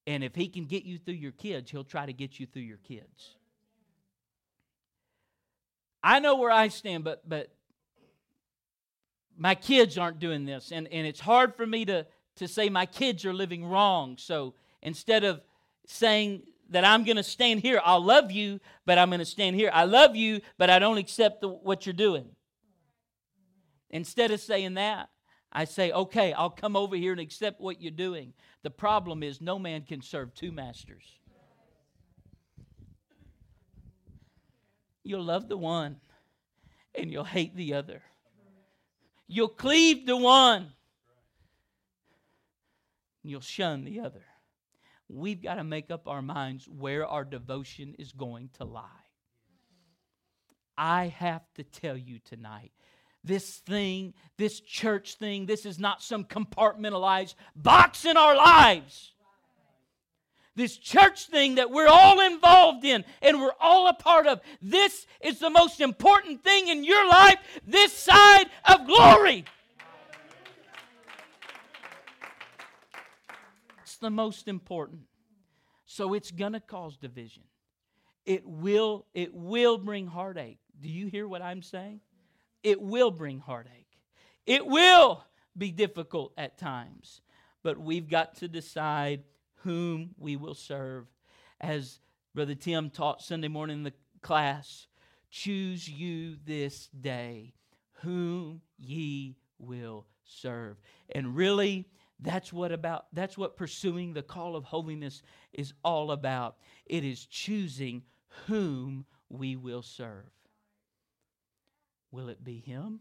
And 0.06 0.24
if 0.24 0.34
he 0.34 0.48
can 0.48 0.64
get 0.64 0.84
you 0.84 0.98
through 0.98 1.14
your 1.14 1.32
kids, 1.32 1.70
he'll 1.70 1.84
try 1.84 2.06
to 2.06 2.12
get 2.12 2.40
you 2.40 2.46
through 2.46 2.62
your 2.62 2.78
kids. 2.78 3.36
I 6.02 6.18
know 6.18 6.36
where 6.36 6.50
I 6.50 6.68
stand, 6.68 7.04
but 7.04 7.28
but 7.28 7.52
my 9.40 9.54
kids 9.54 9.96
aren't 9.96 10.18
doing 10.18 10.44
this. 10.44 10.70
And, 10.70 10.86
and 10.88 11.06
it's 11.06 11.18
hard 11.18 11.56
for 11.56 11.66
me 11.66 11.86
to, 11.86 12.06
to 12.36 12.46
say 12.46 12.68
my 12.68 12.84
kids 12.84 13.24
are 13.24 13.32
living 13.32 13.64
wrong. 13.64 14.18
So 14.18 14.52
instead 14.82 15.24
of 15.24 15.40
saying 15.86 16.42
that 16.70 16.84
I'm 16.84 17.04
going 17.04 17.16
to 17.16 17.22
stand 17.22 17.60
here, 17.60 17.80
I'll 17.84 18.02
love 18.02 18.30
you, 18.30 18.60
but 18.86 18.98
I'm 18.98 19.10
going 19.10 19.20
to 19.20 19.24
stand 19.24 19.56
here. 19.56 19.70
I 19.72 19.84
love 19.84 20.16
you, 20.16 20.40
but 20.56 20.70
I 20.70 20.78
don't 20.78 20.98
accept 20.98 21.40
the, 21.40 21.48
what 21.48 21.84
you're 21.84 21.92
doing. 21.92 22.26
Instead 23.90 24.30
of 24.30 24.40
saying 24.40 24.74
that, 24.74 25.08
I 25.52 25.64
say, 25.64 25.90
okay, 25.90 26.32
I'll 26.32 26.48
come 26.48 26.76
over 26.76 26.94
here 26.94 27.12
and 27.12 27.20
accept 27.20 27.60
what 27.60 27.82
you're 27.82 27.90
doing. 27.90 28.32
The 28.62 28.70
problem 28.70 29.22
is, 29.22 29.40
no 29.40 29.58
man 29.58 29.82
can 29.82 30.00
serve 30.00 30.32
two 30.32 30.52
masters. 30.52 31.04
You'll 35.02 35.24
love 35.24 35.48
the 35.48 35.56
one 35.56 35.96
and 36.94 37.10
you'll 37.10 37.24
hate 37.24 37.56
the 37.56 37.74
other. 37.74 38.02
You'll 39.26 39.48
cleave 39.48 40.06
the 40.06 40.16
one, 40.16 40.72
and 43.22 43.30
you'll 43.30 43.40
shun 43.40 43.84
the 43.84 44.00
other. 44.00 44.24
We've 45.12 45.42
got 45.42 45.56
to 45.56 45.64
make 45.64 45.90
up 45.90 46.06
our 46.06 46.22
minds 46.22 46.68
where 46.68 47.06
our 47.06 47.24
devotion 47.24 47.94
is 47.98 48.12
going 48.12 48.50
to 48.58 48.64
lie. 48.64 48.84
I 50.78 51.08
have 51.08 51.42
to 51.56 51.64
tell 51.64 51.96
you 51.96 52.20
tonight 52.20 52.72
this 53.22 53.56
thing, 53.58 54.14
this 54.38 54.60
church 54.60 55.16
thing, 55.16 55.44
this 55.44 55.66
is 55.66 55.78
not 55.78 56.02
some 56.02 56.24
compartmentalized 56.24 57.34
box 57.54 58.04
in 58.04 58.16
our 58.16 58.34
lives 58.34 59.12
this 60.56 60.76
church 60.76 61.26
thing 61.26 61.54
that 61.56 61.70
we're 61.70 61.88
all 61.88 62.20
involved 62.20 62.84
in 62.84 63.04
and 63.22 63.40
we're 63.40 63.54
all 63.60 63.88
a 63.88 63.94
part 63.94 64.26
of. 64.26 64.40
This 64.60 65.06
is 65.20 65.38
the 65.38 65.48
most 65.48 65.80
important 65.80 66.44
thing 66.44 66.68
in 66.68 66.84
your 66.84 67.08
life 67.08 67.38
this 67.66 67.92
side 67.92 68.46
of 68.68 68.86
glory. 68.86 69.44
The 74.00 74.10
most 74.10 74.48
important. 74.48 75.02
So 75.86 76.14
it's 76.14 76.30
going 76.30 76.52
to 76.52 76.60
cause 76.60 76.96
division. 76.96 77.42
It 78.26 78.46
will 78.46 79.06
it 79.14 79.34
will 79.34 79.78
bring 79.78 80.06
heartache. 80.06 80.58
Do 80.80 80.88
you 80.88 81.06
hear 81.06 81.26
what 81.26 81.42
I'm 81.42 81.62
saying? 81.62 82.00
It 82.62 82.80
will 82.80 83.10
bring 83.10 83.40
heartache. 83.40 83.98
It 84.46 84.66
will 84.66 85.24
be 85.56 85.70
difficult 85.70 86.32
at 86.36 86.58
times. 86.58 87.22
But 87.62 87.78
we've 87.78 88.08
got 88.08 88.36
to 88.36 88.48
decide 88.48 89.24
whom 89.62 90.10
we 90.18 90.36
will 90.36 90.54
serve. 90.54 91.06
As 91.60 92.00
Brother 92.34 92.54
Tim 92.54 92.90
taught 92.90 93.22
Sunday 93.22 93.48
morning 93.48 93.78
in 93.78 93.82
the 93.82 93.92
class, 94.22 94.86
choose 95.30 95.88
you 95.88 96.36
this 96.44 96.88
day 96.88 97.54
whom 98.02 98.62
ye 98.78 99.36
will 99.58 100.06
serve. 100.24 100.76
And 101.10 101.36
really, 101.36 101.86
that's 102.22 102.52
what 102.52 102.72
about 102.72 103.06
that's 103.12 103.38
what 103.38 103.56
pursuing 103.56 104.12
the 104.12 104.22
call 104.22 104.56
of 104.56 104.64
holiness 104.64 105.22
is 105.52 105.72
all 105.84 106.12
about. 106.12 106.56
It 106.86 107.04
is 107.04 107.26
choosing 107.26 108.02
whom 108.46 109.06
we 109.28 109.56
will 109.56 109.82
serve. 109.82 110.30
Will 112.12 112.28
it 112.28 112.42
be 112.42 112.58
him? 112.58 113.00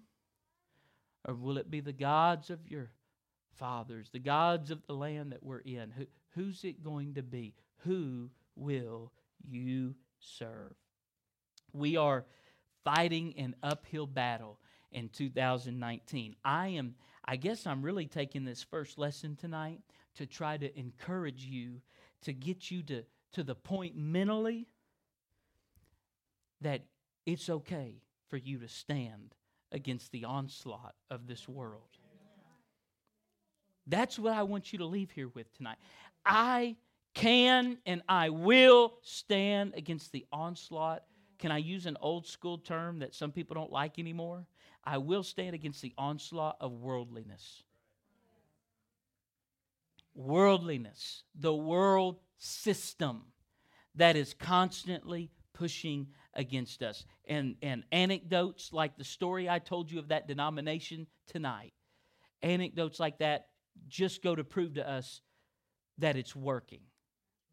Or 1.27 1.33
will 1.33 1.57
it 1.57 1.69
be 1.69 1.81
the 1.81 1.93
gods 1.93 2.49
of 2.49 2.67
your 2.67 2.91
fathers, 3.55 4.09
the 4.11 4.19
gods 4.19 4.71
of 4.71 4.85
the 4.87 4.93
land 4.93 5.31
that 5.33 5.43
we're 5.43 5.59
in? 5.59 5.91
Who, 5.91 6.05
Who's 6.35 6.63
it 6.63 6.83
going 6.83 7.15
to 7.15 7.23
be? 7.23 7.53
Who 7.79 8.29
will 8.55 9.11
you 9.47 9.95
serve? 10.19 10.73
We 11.73 11.97
are 11.97 12.25
fighting 12.83 13.33
an 13.37 13.55
uphill 13.63 14.07
battle 14.07 14.59
in 14.91 15.09
2019. 15.09 16.35
I 16.43 16.69
am 16.69 16.95
I 17.29 17.35
guess 17.35 17.67
I'm 17.67 17.83
really 17.83 18.07
taking 18.07 18.43
this 18.43 18.63
first 18.63 18.97
lesson 18.97 19.35
tonight 19.35 19.81
to 20.15 20.25
try 20.25 20.57
to 20.57 20.79
encourage 20.79 21.45
you 21.45 21.79
to 22.23 22.33
get 22.33 22.71
you 22.71 22.81
to 22.83 23.03
to 23.33 23.43
the 23.43 23.53
point 23.53 23.95
mentally 23.95 24.65
that 26.61 26.81
it's 27.27 27.47
okay 27.47 28.01
for 28.29 28.37
you 28.37 28.57
to 28.57 28.67
stand 28.67 29.35
against 29.71 30.11
the 30.11 30.25
onslaught 30.25 30.95
of 31.11 31.27
this 31.27 31.47
world. 31.47 31.99
That's 33.85 34.17
what 34.17 34.33
I 34.33 34.41
want 34.41 34.73
you 34.73 34.79
to 34.79 34.85
leave 34.85 35.11
here 35.11 35.27
with 35.27 35.55
tonight. 35.55 35.77
I 36.25 36.77
can 37.13 37.77
and 37.85 38.01
I 38.09 38.29
will 38.29 38.95
stand 39.03 39.75
against 39.75 40.11
the 40.11 40.25
onslaught. 40.31 41.03
Can 41.37 41.51
I 41.51 41.59
use 41.59 41.85
an 41.85 41.97
old 42.01 42.25
school 42.25 42.57
term 42.57 42.97
that 42.99 43.13
some 43.13 43.31
people 43.31 43.53
don't 43.53 43.71
like 43.71 43.99
anymore? 43.99 44.47
I 44.83 44.97
will 44.97 45.23
stand 45.23 45.55
against 45.55 45.81
the 45.81 45.93
onslaught 45.97 46.57
of 46.59 46.71
worldliness. 46.71 47.63
Worldliness, 50.15 51.23
the 51.35 51.53
world 51.53 52.19
system 52.37 53.23
that 53.95 54.15
is 54.15 54.33
constantly 54.33 55.31
pushing 55.53 56.07
against 56.33 56.81
us. 56.81 57.05
And, 57.27 57.55
and 57.61 57.83
anecdotes 57.91 58.71
like 58.71 58.97
the 58.97 59.03
story 59.03 59.49
I 59.49 59.59
told 59.59 59.91
you 59.91 59.99
of 59.99 60.07
that 60.09 60.27
denomination 60.27 61.07
tonight, 61.27 61.73
anecdotes 62.41 62.99
like 62.99 63.19
that 63.19 63.47
just 63.87 64.23
go 64.23 64.35
to 64.35 64.43
prove 64.43 64.75
to 64.75 64.89
us 64.89 65.21
that 65.97 66.15
it's 66.15 66.35
working. 66.35 66.81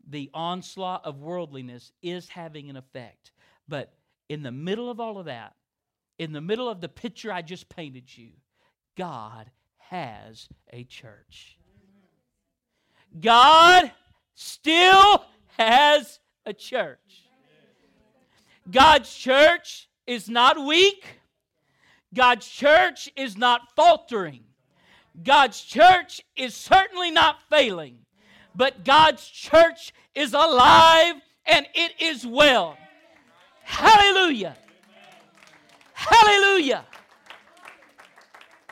The 0.09 0.31
onslaught 0.33 1.05
of 1.05 1.19
worldliness 1.19 1.93
is 2.03 2.29
having 2.29 2.71
an 2.71 2.77
effect. 2.77 3.33
But 3.69 3.93
in 4.29 4.43
the 4.43 4.53
middle 4.53 4.89
of 4.91 5.01
all 5.01 5.19
of 5.19 5.27
that, 5.27 5.55
in 6.19 6.33
the 6.33 6.41
middle 6.41 6.69
of 6.69 6.81
the 6.81 6.89
picture 6.89 7.33
I 7.33 7.43
just 7.43 7.69
painted 7.69 8.17
you, 8.17 8.31
God 8.97 9.51
has 9.79 10.49
a 10.73 10.85
church. 10.85 11.59
God 13.21 13.91
still 14.35 15.25
has 15.59 16.19
a 16.45 16.53
church. 16.53 17.25
God's 18.71 19.15
church 19.15 19.89
is 20.07 20.29
not 20.29 20.65
weak. 20.65 21.05
God's 22.15 22.49
church 22.49 23.11
is 23.17 23.37
not 23.37 23.75
faltering. 23.75 24.41
God's 25.23 25.61
church 25.61 26.21
is 26.37 26.55
certainly 26.55 27.11
not 27.11 27.37
failing. 27.49 27.99
But 28.55 28.85
God's 28.85 29.27
church 29.27 29.93
is 30.15 30.33
alive 30.33 31.17
and 31.47 31.67
it 31.75 31.93
is 32.01 32.27
well. 32.27 32.77
Hallelujah. 33.63 34.57
Hallelujah. 35.97 36.85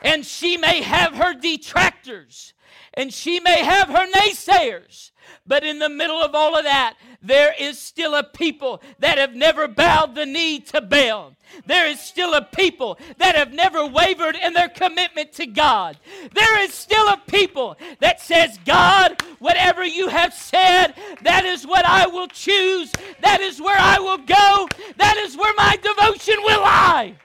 And 0.03 0.23
she 0.23 0.57
may 0.57 0.83
have 0.83 1.15
her 1.15 1.33
detractors 1.33 2.53
and 2.93 3.13
she 3.13 3.39
may 3.39 3.63
have 3.63 3.89
her 3.89 4.09
naysayers, 4.11 5.11
but 5.45 5.63
in 5.63 5.79
the 5.79 5.89
middle 5.89 6.21
of 6.21 6.33
all 6.33 6.57
of 6.57 6.63
that, 6.63 6.95
there 7.21 7.53
is 7.59 7.79
still 7.79 8.15
a 8.15 8.23
people 8.23 8.81
that 8.99 9.17
have 9.17 9.35
never 9.35 9.67
bowed 9.67 10.15
the 10.15 10.25
knee 10.25 10.59
to 10.59 10.81
Baal. 10.81 11.33
There 11.65 11.87
is 11.87 11.99
still 11.99 12.33
a 12.33 12.41
people 12.41 12.97
that 13.17 13.35
have 13.35 13.53
never 13.53 13.85
wavered 13.85 14.35
in 14.35 14.53
their 14.53 14.69
commitment 14.69 15.33
to 15.33 15.45
God. 15.45 15.97
There 16.33 16.61
is 16.61 16.73
still 16.73 17.07
a 17.07 17.21
people 17.27 17.77
that 17.99 18.21
says, 18.21 18.59
God, 18.65 19.21
whatever 19.39 19.85
you 19.85 20.07
have 20.07 20.33
said, 20.33 20.93
that 21.23 21.45
is 21.45 21.65
what 21.65 21.85
I 21.85 22.07
will 22.07 22.27
choose. 22.27 22.91
That 23.21 23.41
is 23.41 23.61
where 23.61 23.79
I 23.79 23.99
will 23.99 24.17
go. 24.17 24.67
That 24.97 25.17
is 25.17 25.37
where 25.37 25.53
my 25.55 25.77
devotion 25.77 26.35
will 26.43 26.61
lie. 26.61 27.15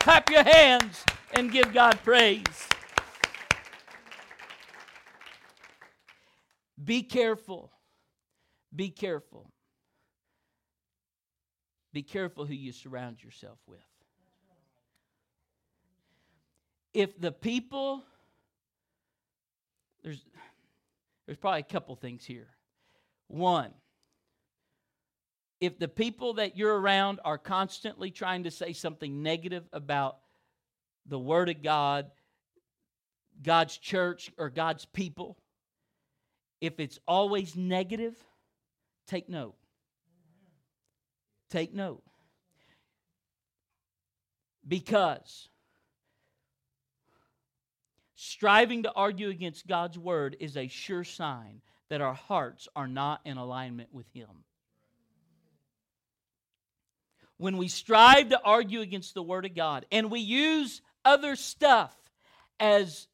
Clap 0.00 0.28
your 0.30 0.44
hands 0.44 1.02
and 1.32 1.50
give 1.50 1.72
God 1.72 1.98
praise. 2.04 2.68
Be 6.84 7.02
careful. 7.02 7.72
Be 8.74 8.90
careful. 8.90 9.50
Be 11.92 12.02
careful 12.02 12.44
who 12.44 12.54
you 12.54 12.72
surround 12.72 13.22
yourself 13.22 13.58
with. 13.66 13.78
If 16.92 17.18
the 17.20 17.32
people, 17.32 18.02
there's, 20.02 20.24
there's 21.26 21.38
probably 21.38 21.60
a 21.60 21.64
couple 21.64 21.94
things 21.96 22.24
here. 22.24 22.48
One, 23.28 23.70
if 25.60 25.78
the 25.78 25.88
people 25.88 26.34
that 26.34 26.56
you're 26.56 26.78
around 26.78 27.20
are 27.24 27.38
constantly 27.38 28.10
trying 28.10 28.44
to 28.44 28.50
say 28.50 28.72
something 28.72 29.22
negative 29.22 29.64
about 29.72 30.18
the 31.06 31.18
Word 31.18 31.48
of 31.48 31.62
God, 31.62 32.10
God's 33.42 33.76
church, 33.78 34.30
or 34.36 34.50
God's 34.50 34.84
people, 34.84 35.38
if 36.60 36.80
it's 36.80 36.98
always 37.06 37.56
negative, 37.56 38.14
take 39.06 39.28
note. 39.28 39.54
Take 41.50 41.74
note. 41.74 42.02
Because 44.66 45.48
striving 48.16 48.84
to 48.84 48.92
argue 48.92 49.28
against 49.28 49.66
God's 49.66 49.98
word 49.98 50.36
is 50.40 50.56
a 50.56 50.68
sure 50.68 51.04
sign 51.04 51.60
that 51.90 52.00
our 52.00 52.14
hearts 52.14 52.68
are 52.74 52.88
not 52.88 53.20
in 53.24 53.36
alignment 53.36 53.90
with 53.92 54.06
Him. 54.14 54.28
When 57.36 57.56
we 57.56 57.68
strive 57.68 58.30
to 58.30 58.40
argue 58.42 58.80
against 58.80 59.14
the 59.14 59.22
word 59.22 59.44
of 59.44 59.54
God 59.54 59.86
and 59.92 60.10
we 60.10 60.20
use 60.20 60.80
other 61.04 61.36
stuff 61.36 61.94
as 62.58 63.06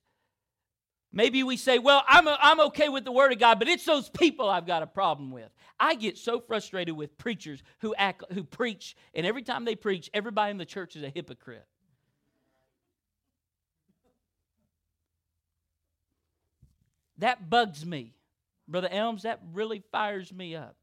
Maybe 1.12 1.42
we 1.42 1.56
say, 1.56 1.78
well, 1.78 2.04
I'm, 2.06 2.28
a, 2.28 2.38
I'm 2.40 2.60
okay 2.60 2.88
with 2.88 3.04
the 3.04 3.10
Word 3.10 3.32
of 3.32 3.38
God, 3.38 3.58
but 3.58 3.66
it's 3.66 3.84
those 3.84 4.08
people 4.08 4.48
I've 4.48 4.66
got 4.66 4.82
a 4.82 4.86
problem 4.86 5.32
with. 5.32 5.50
I 5.78 5.96
get 5.96 6.16
so 6.16 6.40
frustrated 6.40 6.96
with 6.96 7.18
preachers 7.18 7.62
who, 7.80 7.94
act, 7.96 8.24
who 8.32 8.44
preach, 8.44 8.96
and 9.12 9.26
every 9.26 9.42
time 9.42 9.64
they 9.64 9.74
preach, 9.74 10.08
everybody 10.14 10.52
in 10.52 10.58
the 10.58 10.64
church 10.64 10.94
is 10.94 11.02
a 11.02 11.08
hypocrite. 11.08 11.66
That 17.18 17.50
bugs 17.50 17.84
me. 17.84 18.14
Brother 18.68 18.88
Elms, 18.90 19.24
that 19.24 19.40
really 19.52 19.82
fires 19.90 20.32
me 20.32 20.54
up. 20.54 20.76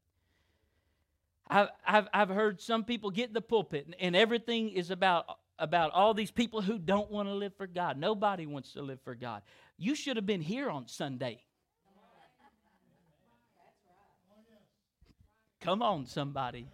I've, 1.48 1.68
I've, 1.86 2.08
I've 2.12 2.28
heard 2.28 2.60
some 2.60 2.84
people 2.84 3.10
get 3.10 3.28
in 3.28 3.34
the 3.34 3.40
pulpit, 3.40 3.86
and, 3.86 3.94
and 3.98 4.14
everything 4.14 4.68
is 4.68 4.90
about 4.90 5.26
about 5.58 5.90
all 5.90 6.14
these 6.14 6.30
people 6.30 6.62
who 6.62 6.78
don't 6.78 7.10
want 7.10 7.28
to 7.28 7.34
live 7.34 7.52
for 7.56 7.66
God. 7.66 7.98
Nobody 7.98 8.46
wants 8.46 8.74
to 8.74 8.82
live 8.82 9.00
for 9.02 9.14
God. 9.14 9.42
You 9.78 9.94
should 9.94 10.16
have 10.16 10.26
been 10.26 10.42
here 10.42 10.68
on 10.68 10.88
Sunday. 10.88 11.40
Come 15.60 15.82
on, 15.82 16.06
somebody. 16.06 16.66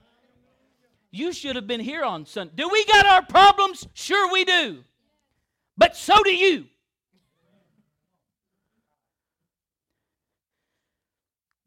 You 1.10 1.32
should 1.32 1.56
have 1.56 1.66
been 1.66 1.80
here 1.80 2.02
on 2.02 2.26
Sunday. 2.26 2.54
Do 2.56 2.68
we 2.68 2.84
got 2.86 3.06
our 3.06 3.22
problems? 3.24 3.86
Sure, 3.92 4.32
we 4.32 4.44
do. 4.44 4.84
But 5.76 5.96
so 5.96 6.22
do 6.22 6.34
you. 6.34 6.64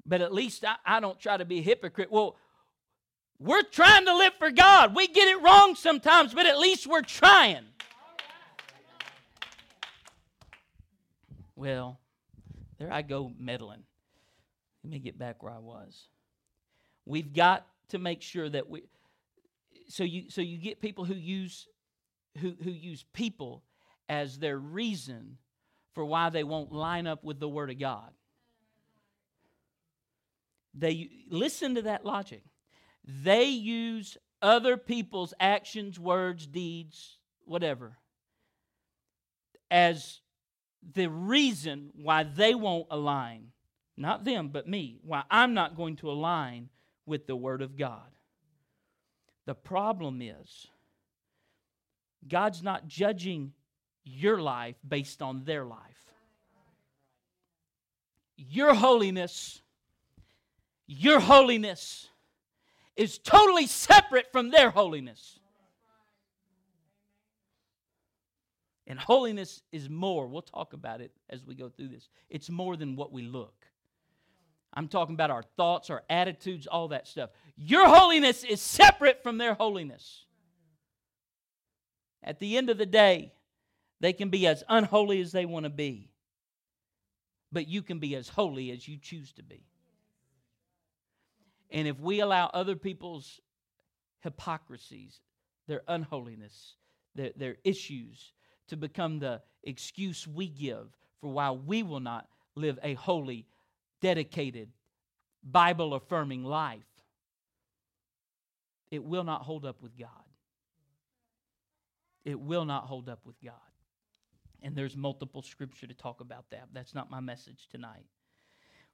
But 0.05 0.21
at 0.21 0.33
least 0.33 0.65
I, 0.65 0.75
I 0.85 0.99
don't 0.99 1.19
try 1.19 1.37
to 1.37 1.45
be 1.45 1.59
a 1.59 1.61
hypocrite. 1.61 2.11
Well, 2.11 2.35
we're 3.39 3.63
trying 3.63 4.05
to 4.05 4.17
live 4.17 4.33
for 4.39 4.49
God. 4.49 4.95
We 4.95 5.07
get 5.07 5.27
it 5.27 5.41
wrong 5.41 5.75
sometimes, 5.75 6.33
but 6.33 6.45
at 6.45 6.57
least 6.57 6.87
we're 6.87 7.01
trying. 7.01 7.65
Well, 11.57 11.99
there 12.77 12.93
I 12.93 13.01
go 13.01 13.33
meddling. 13.39 13.81
Let 14.83 14.91
me 14.91 14.99
get 14.99 15.17
back 15.17 15.41
where 15.41 15.51
I 15.51 15.57
was. 15.57 16.07
We've 17.03 17.33
got 17.33 17.65
to 17.89 17.97
make 17.97 18.21
sure 18.21 18.47
that 18.47 18.69
we 18.69 18.83
so 19.89 20.03
you 20.03 20.29
so 20.29 20.41
you 20.41 20.59
get 20.59 20.81
people 20.81 21.03
who 21.03 21.15
use 21.15 21.67
who 22.37 22.53
who 22.63 22.69
use 22.69 23.03
people 23.11 23.63
as 24.07 24.37
their 24.37 24.57
reason 24.57 25.39
for 25.93 26.05
why 26.05 26.29
they 26.29 26.43
won't 26.43 26.71
line 26.71 27.07
up 27.07 27.23
with 27.23 27.39
the 27.39 27.49
word 27.49 27.71
of 27.71 27.79
God. 27.79 28.11
They 30.75 31.09
listen 31.27 31.73
to 31.73 31.81
that 31.83 32.05
logic. 32.05 32.43
They 33.03 33.45
use 33.45 34.15
other 34.43 34.77
people's 34.77 35.33
actions, 35.39 35.99
words, 35.99 36.45
deeds, 36.45 37.17
whatever, 37.45 37.97
as 39.71 40.21
the 40.93 41.07
reason 41.07 41.89
why 41.95 42.23
they 42.23 42.55
won't 42.55 42.87
align. 42.89 43.51
Not 43.95 44.23
them, 44.23 44.49
but 44.49 44.67
me. 44.67 44.99
Why 45.03 45.23
I'm 45.29 45.53
not 45.53 45.75
going 45.75 45.95
to 45.97 46.11
align 46.11 46.69
with 47.05 47.25
the 47.25 47.35
Word 47.35 47.61
of 47.61 47.77
God. 47.77 48.07
The 49.45 49.55
problem 49.55 50.21
is, 50.21 50.67
God's 52.27 52.61
not 52.61 52.87
judging 52.87 53.53
your 54.03 54.39
life 54.39 54.75
based 54.87 55.21
on 55.21 55.43
their 55.45 55.65
life. 55.65 55.79
Your 58.35 58.73
holiness, 58.73 59.61
your 60.85 61.19
holiness 61.19 62.07
is 62.95 63.17
totally 63.17 63.67
separate 63.67 64.31
from 64.31 64.51
their 64.51 64.69
holiness. 64.69 65.39
And 68.89 68.97
holiness 68.97 69.61
is 69.71 69.89
more. 69.89 70.27
We'll 70.27 70.41
talk 70.41 70.71
about 70.73 71.01
it 71.01 71.11
as 71.29 71.45
we 71.45 71.55
go 71.55 71.67
through 71.69 71.89
this. 71.89 72.07
It's 72.29 72.49
more 72.49 72.77
than 72.77 72.95
what 72.95 73.11
we 73.11 73.21
look. 73.21 73.65
I'm 74.73 74.87
talking 74.87 75.13
about 75.13 75.29
our 75.29 75.43
thoughts, 75.43 75.89
our 75.89 76.03
attitudes, 76.09 76.67
all 76.67 76.87
that 76.89 77.05
stuff. 77.07 77.31
Your 77.57 77.87
holiness 77.87 78.43
is 78.43 78.61
separate 78.61 79.23
from 79.23 79.37
their 79.37 79.55
holiness. 79.55 80.25
At 82.23 82.39
the 82.39 82.57
end 82.57 82.69
of 82.69 82.77
the 82.77 82.85
day, 82.85 83.33
they 83.99 84.13
can 84.13 84.29
be 84.29 84.47
as 84.47 84.63
unholy 84.69 85.19
as 85.21 85.31
they 85.31 85.45
want 85.45 85.65
to 85.65 85.69
be. 85.69 86.11
but 87.51 87.67
you 87.67 87.81
can 87.81 87.99
be 87.99 88.15
as 88.15 88.29
holy 88.29 88.71
as 88.71 88.87
you 88.87 88.97
choose 88.97 89.31
to 89.33 89.43
be. 89.43 89.65
And 91.71 91.87
if 91.87 91.99
we 91.99 92.19
allow 92.19 92.49
other 92.53 92.75
people's 92.75 93.39
hypocrisies, 94.19 95.19
their 95.67 95.81
unholiness, 95.87 96.75
their, 97.15 97.31
their 97.35 97.57
issues 97.63 98.33
to 98.67 98.77
become 98.77 99.19
the 99.19 99.41
excuse 99.63 100.27
we 100.27 100.47
give 100.47 100.87
for 101.21 101.29
why 101.31 101.51
we 101.51 101.83
will 101.83 101.99
not 101.99 102.27
live 102.55 102.79
a 102.83 102.93
holy, 102.95 103.45
dedicated, 104.01 104.69
Bible 105.43 105.93
affirming 105.93 106.43
life, 106.43 106.83
it 108.91 109.03
will 109.03 109.23
not 109.23 109.41
hold 109.43 109.65
up 109.65 109.81
with 109.81 109.97
God. 109.97 110.09
It 112.25 112.39
will 112.39 112.65
not 112.65 112.85
hold 112.85 113.09
up 113.09 113.19
with 113.25 113.35
God. 113.41 113.53
And 114.61 114.75
there's 114.75 114.97
multiple 114.97 115.41
scripture 115.41 115.87
to 115.87 115.93
talk 115.93 116.19
about 116.19 116.49
that. 116.51 116.67
That's 116.73 116.93
not 116.93 117.09
my 117.09 117.19
message 117.19 117.67
tonight. 117.69 118.05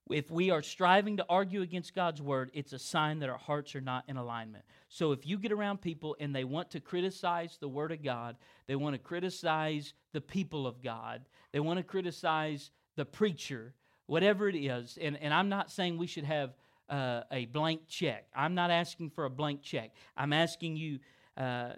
If 0.09 0.29
we 0.29 0.51
are 0.51 0.61
striving 0.61 1.17
to 1.17 1.25
argue 1.29 1.61
against 1.61 1.95
God's 1.95 2.21
word, 2.21 2.51
it's 2.53 2.73
a 2.73 2.79
sign 2.79 3.19
that 3.19 3.29
our 3.29 3.37
hearts 3.37 3.73
are 3.73 3.81
not 3.81 4.03
in 4.09 4.17
alignment. 4.17 4.65
So 4.89 5.13
if 5.13 5.25
you 5.25 5.37
get 5.37 5.53
around 5.53 5.79
people 5.79 6.17
and 6.19 6.35
they 6.35 6.43
want 6.43 6.71
to 6.71 6.81
criticize 6.81 7.57
the 7.59 7.69
word 7.69 7.93
of 7.93 8.03
God, 8.03 8.35
they 8.67 8.75
want 8.75 8.95
to 8.95 8.99
criticize 8.99 9.93
the 10.11 10.19
people 10.19 10.67
of 10.67 10.83
God, 10.83 11.21
they 11.53 11.61
want 11.61 11.77
to 11.77 11.83
criticize 11.83 12.71
the 12.97 13.05
preacher, 13.05 13.73
whatever 14.07 14.49
it 14.49 14.57
is, 14.57 14.97
and, 15.01 15.17
and 15.21 15.33
I'm 15.33 15.47
not 15.47 15.71
saying 15.71 15.97
we 15.97 16.07
should 16.07 16.25
have 16.25 16.53
uh, 16.89 17.21
a 17.31 17.45
blank 17.45 17.87
check. 17.87 18.27
I'm 18.35 18.55
not 18.55 18.71
asking 18.71 19.11
for 19.11 19.23
a 19.23 19.29
blank 19.29 19.61
check. 19.61 19.91
I'm 20.17 20.33
asking 20.33 20.75
you, 20.75 20.99
uh, 21.37 21.69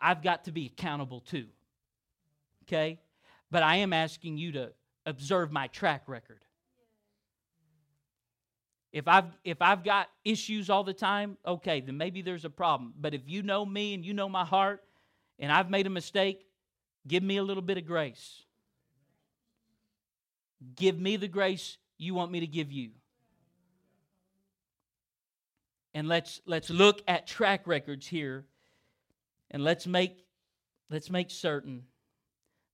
I've 0.00 0.22
got 0.22 0.44
to 0.44 0.52
be 0.52 0.66
accountable 0.66 1.20
too. 1.20 1.46
Okay? 2.64 2.98
But 3.52 3.62
I 3.62 3.76
am 3.76 3.92
asking 3.92 4.36
you 4.36 4.52
to 4.52 4.72
observe 5.06 5.52
my 5.52 5.68
track 5.68 6.02
record. 6.08 6.40
If 8.92 9.08
I've 9.08 9.24
if 9.42 9.62
I've 9.62 9.84
got 9.84 10.08
issues 10.24 10.68
all 10.68 10.84
the 10.84 10.92
time, 10.92 11.38
okay, 11.46 11.80
then 11.80 11.96
maybe 11.96 12.20
there's 12.20 12.44
a 12.44 12.50
problem. 12.50 12.92
But 13.00 13.14
if 13.14 13.22
you 13.26 13.42
know 13.42 13.64
me 13.64 13.94
and 13.94 14.04
you 14.04 14.12
know 14.12 14.28
my 14.28 14.44
heart 14.44 14.82
and 15.38 15.50
I've 15.50 15.70
made 15.70 15.86
a 15.86 15.90
mistake, 15.90 16.46
give 17.08 17.22
me 17.22 17.38
a 17.38 17.42
little 17.42 17.62
bit 17.62 17.78
of 17.78 17.86
grace. 17.86 18.44
Give 20.76 20.98
me 20.98 21.16
the 21.16 21.28
grace 21.28 21.78
you 21.98 22.14
want 22.14 22.30
me 22.30 22.40
to 22.40 22.46
give 22.46 22.70
you. 22.70 22.90
And 25.94 26.06
let's 26.06 26.42
let's 26.44 26.68
look 26.68 27.02
at 27.08 27.26
track 27.26 27.66
records 27.66 28.06
here 28.06 28.44
and 29.50 29.64
let's 29.64 29.86
make 29.86 30.24
let's 30.90 31.10
make 31.10 31.30
certain 31.30 31.84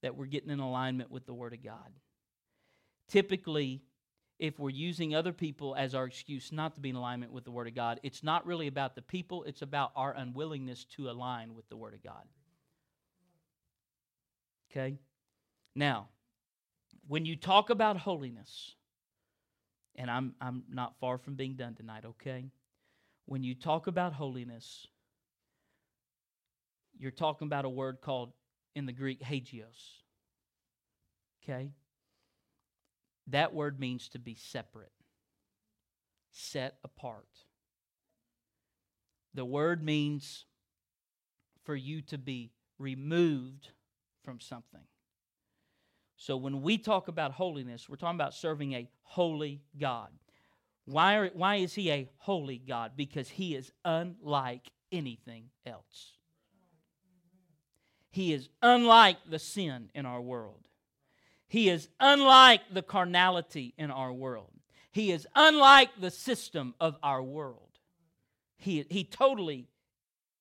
that 0.03 0.17
we're 0.17 0.27
getting 0.27 0.51
in 0.51 0.61
alignment 0.61 1.11
with 1.11 1.27
the 1.27 1.35
word 1.35 1.53
of 1.53 1.63
God. 1.63 1.93
Typically, 3.09 3.83
if 4.39 4.59
we're 4.59 4.71
using 4.71 5.15
other 5.15 5.33
people 5.33 5.75
as 5.77 5.95
our 5.95 6.05
excuse 6.05 6.53
not 6.53 6.75
to 6.75 6.81
be 6.81 6.91
in 6.91 6.97
alignment 6.97 7.33
with 7.33 7.45
the 7.45 7.51
Word 7.51 7.67
of 7.67 7.75
God, 7.75 7.99
it's 8.03 8.23
not 8.23 8.47
really 8.47 8.69
about 8.69 8.95
the 8.95 9.03
people, 9.03 9.43
it's 9.45 9.63
about 9.63 9.91
our 9.97 10.13
unwillingness 10.13 10.85
to 10.97 11.11
align 11.11 11.55
with 11.55 11.69
the 11.69 11.77
Word 11.77 11.95
of 11.95 12.03
God. 12.03 12.23
Okay? 14.71 14.99
Now, 15.75 16.09
when 17.09 17.25
you 17.25 17.37
talk 17.37 17.71
about 17.71 17.97
holiness, 17.97 18.75
and 19.97 20.11
I'm, 20.11 20.35
I'm 20.41 20.63
not 20.71 20.95
far 21.01 21.19
from 21.19 21.35
being 21.35 21.55
done 21.55 21.75
tonight, 21.75 22.05
okay? 22.05 22.51
When 23.27 23.43
you 23.43 23.55
talk 23.55 23.89
about 23.89 24.13
holiness, 24.13 24.87
you're 26.99 27.11
talking 27.11 27.47
about 27.47 27.65
a 27.65 27.69
word 27.69 28.01
called 28.01 28.33
in 28.75 28.87
the 28.87 28.93
Greek 28.93 29.23
hagios. 29.23 30.03
Okay? 31.43 31.71
That 33.31 33.53
word 33.55 33.79
means 33.79 34.09
to 34.11 34.19
be 34.19 34.35
separate, 34.35 34.93
set 36.31 36.79
apart. 36.83 37.29
The 39.35 39.45
word 39.45 39.83
means 39.83 40.47
for 41.65 41.77
you 41.77 42.01
to 42.03 42.19
be 42.19 42.53
removed 42.79 43.69
from 44.25 44.41
something. 44.41 44.81
So 46.17 46.37
when 46.37 46.63
we 46.63 46.79
talk 46.79 47.09
about 47.09 47.33
holiness, 47.33 47.89
we're 47.89 47.97
talking 47.97 48.17
about 48.17 48.35
serving 48.35 48.73
a 48.73 48.89
holy 49.03 49.63
God. 49.79 50.09
Why, 50.87 51.17
are, 51.17 51.31
why 51.35 51.57
is 51.57 51.75
he 51.75 51.91
a 51.91 52.09
holy 52.17 52.59
God? 52.59 52.93
Because 52.97 53.29
he 53.29 53.55
is 53.55 53.71
unlike 53.85 54.73
anything 54.91 55.51
else. 55.67 56.13
He 58.11 58.33
is 58.33 58.49
unlike 58.63 59.19
the 59.29 59.39
sin 59.39 59.91
in 59.95 60.07
our 60.07 60.21
world. 60.21 60.68
He 61.49 61.71
is 61.71 61.89
unlike 61.99 62.61
the 62.71 62.83
carnality 62.83 63.75
in 63.79 63.91
our 63.91 64.13
world. 64.13 64.53
He 64.93 65.11
is 65.11 65.27
unlike 65.35 65.91
the 66.01 66.11
system 66.11 66.75
of 66.79 66.97
our 67.03 67.23
world. 67.23 67.79
He, 68.59 68.85
he 68.91 69.05
totally 69.05 69.69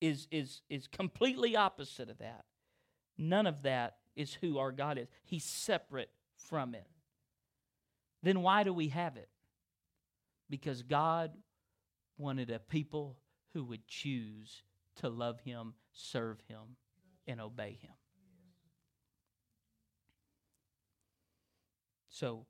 is, 0.02 0.28
is, 0.32 0.62
is 0.70 0.88
completely 0.88 1.56
opposite 1.56 2.10
of 2.10 2.18
that. 2.20 2.46
None 3.18 3.48
of 3.48 3.64
that 3.64 3.98
is 4.16 4.34
who 4.34 4.58
our 4.58 4.72
God 4.72 4.98
is. 4.98 5.08
He's 5.24 5.44
separate 5.44 6.10
from 6.36 6.76
it. 6.76 6.88
Then 8.24 8.42
why 8.42 8.64
do 8.64 8.74
we 8.74 8.90
have 8.90 9.16
it? 9.16 9.30
Because 10.50 10.82
God 10.82 11.32
wanted 12.18 12.50
a 12.50 12.60
people 12.60 13.18
who 13.54 13.64
would 13.66 13.88
choose 13.88 14.64
to 14.98 15.10
love 15.10 15.40
Him, 15.42 15.74
serve 15.94 16.40
Him, 16.48 16.78
and 17.28 17.40
obey 17.40 17.78
Him. 17.82 17.92
So 22.20 22.46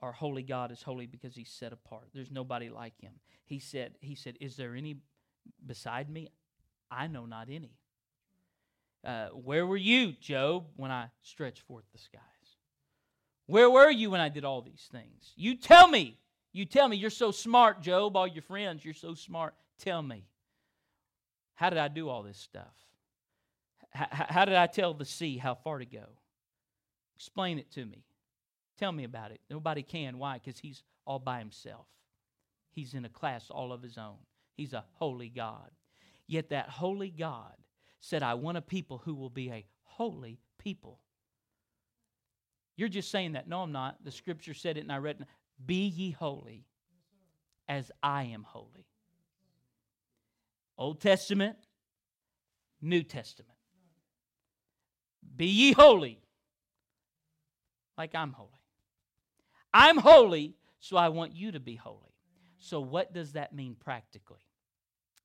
our 0.00 0.12
holy 0.12 0.42
God 0.42 0.70
is 0.70 0.82
holy 0.82 1.06
because 1.06 1.34
he's 1.34 1.50
set 1.50 1.72
apart. 1.72 2.08
There's 2.14 2.30
nobody 2.30 2.68
like 2.68 3.00
him. 3.00 3.12
He 3.44 3.58
said, 3.58 3.94
he 4.00 4.14
said, 4.14 4.36
Is 4.40 4.56
there 4.56 4.74
any 4.74 4.96
beside 5.66 6.08
me? 6.08 6.28
I 6.90 7.08
know 7.08 7.26
not 7.26 7.48
any. 7.50 7.72
Uh, 9.04 9.28
where 9.28 9.66
were 9.66 9.76
you, 9.76 10.12
Job, 10.12 10.66
when 10.76 10.90
I 10.90 11.08
stretched 11.22 11.62
forth 11.62 11.84
the 11.92 11.98
skies? 11.98 12.20
Where 13.46 13.68
were 13.68 13.90
you 13.90 14.10
when 14.10 14.20
I 14.20 14.28
did 14.28 14.44
all 14.44 14.62
these 14.62 14.88
things? 14.92 15.32
You 15.36 15.56
tell 15.56 15.88
me. 15.88 16.18
You 16.52 16.64
tell 16.64 16.88
me. 16.88 16.96
You're 16.96 17.10
so 17.10 17.30
smart, 17.30 17.82
Job. 17.82 18.16
All 18.16 18.26
your 18.26 18.42
friends, 18.42 18.84
you're 18.84 18.94
so 18.94 19.14
smart. 19.14 19.54
Tell 19.78 20.02
me. 20.02 20.24
How 21.54 21.68
did 21.68 21.78
I 21.78 21.88
do 21.88 22.08
all 22.08 22.22
this 22.22 22.38
stuff? 22.38 22.74
H- 23.94 24.08
how 24.10 24.44
did 24.44 24.54
I 24.54 24.66
tell 24.66 24.94
the 24.94 25.04
sea 25.04 25.36
how 25.36 25.54
far 25.54 25.78
to 25.78 25.84
go? 25.84 26.06
Explain 27.16 27.58
it 27.58 27.70
to 27.72 27.84
me. 27.84 28.04
Tell 28.78 28.92
me 28.92 29.04
about 29.04 29.30
it. 29.30 29.40
Nobody 29.48 29.82
can. 29.82 30.18
Why? 30.18 30.40
Because 30.42 30.58
he's 30.58 30.82
all 31.06 31.18
by 31.18 31.38
himself. 31.38 31.86
He's 32.72 32.94
in 32.94 33.04
a 33.04 33.08
class 33.08 33.50
all 33.50 33.72
of 33.72 33.82
his 33.82 33.96
own. 33.96 34.16
He's 34.56 34.72
a 34.72 34.84
holy 34.94 35.28
God. 35.28 35.70
Yet 36.26 36.50
that 36.50 36.68
holy 36.68 37.10
God 37.10 37.54
said, 38.00 38.22
I 38.22 38.34
want 38.34 38.58
a 38.58 38.62
people 38.62 38.98
who 39.04 39.14
will 39.14 39.30
be 39.30 39.50
a 39.50 39.66
holy 39.82 40.40
people. 40.58 40.98
You're 42.76 42.88
just 42.88 43.10
saying 43.10 43.32
that. 43.32 43.48
No, 43.48 43.62
I'm 43.62 43.72
not. 43.72 44.04
The 44.04 44.10
scripture 44.10 44.54
said 44.54 44.76
it 44.76 44.80
and 44.80 44.92
I 44.92 44.98
read. 44.98 45.24
Be 45.64 45.86
ye 45.86 46.10
holy 46.10 46.66
as 47.68 47.92
I 48.02 48.24
am 48.24 48.42
holy. 48.42 48.86
Old 50.76 51.00
Testament, 51.00 51.56
New 52.82 53.04
Testament. 53.04 53.56
Be 55.36 55.46
ye 55.46 55.72
holy 55.72 56.20
like 57.96 58.14
I'm 58.14 58.32
holy. 58.32 58.50
I'm 59.74 59.98
holy, 59.98 60.54
so 60.78 60.96
I 60.96 61.08
want 61.08 61.34
you 61.34 61.50
to 61.52 61.60
be 61.60 61.74
holy. 61.74 62.14
So, 62.58 62.80
what 62.80 63.12
does 63.12 63.32
that 63.32 63.52
mean 63.52 63.74
practically? 63.74 64.46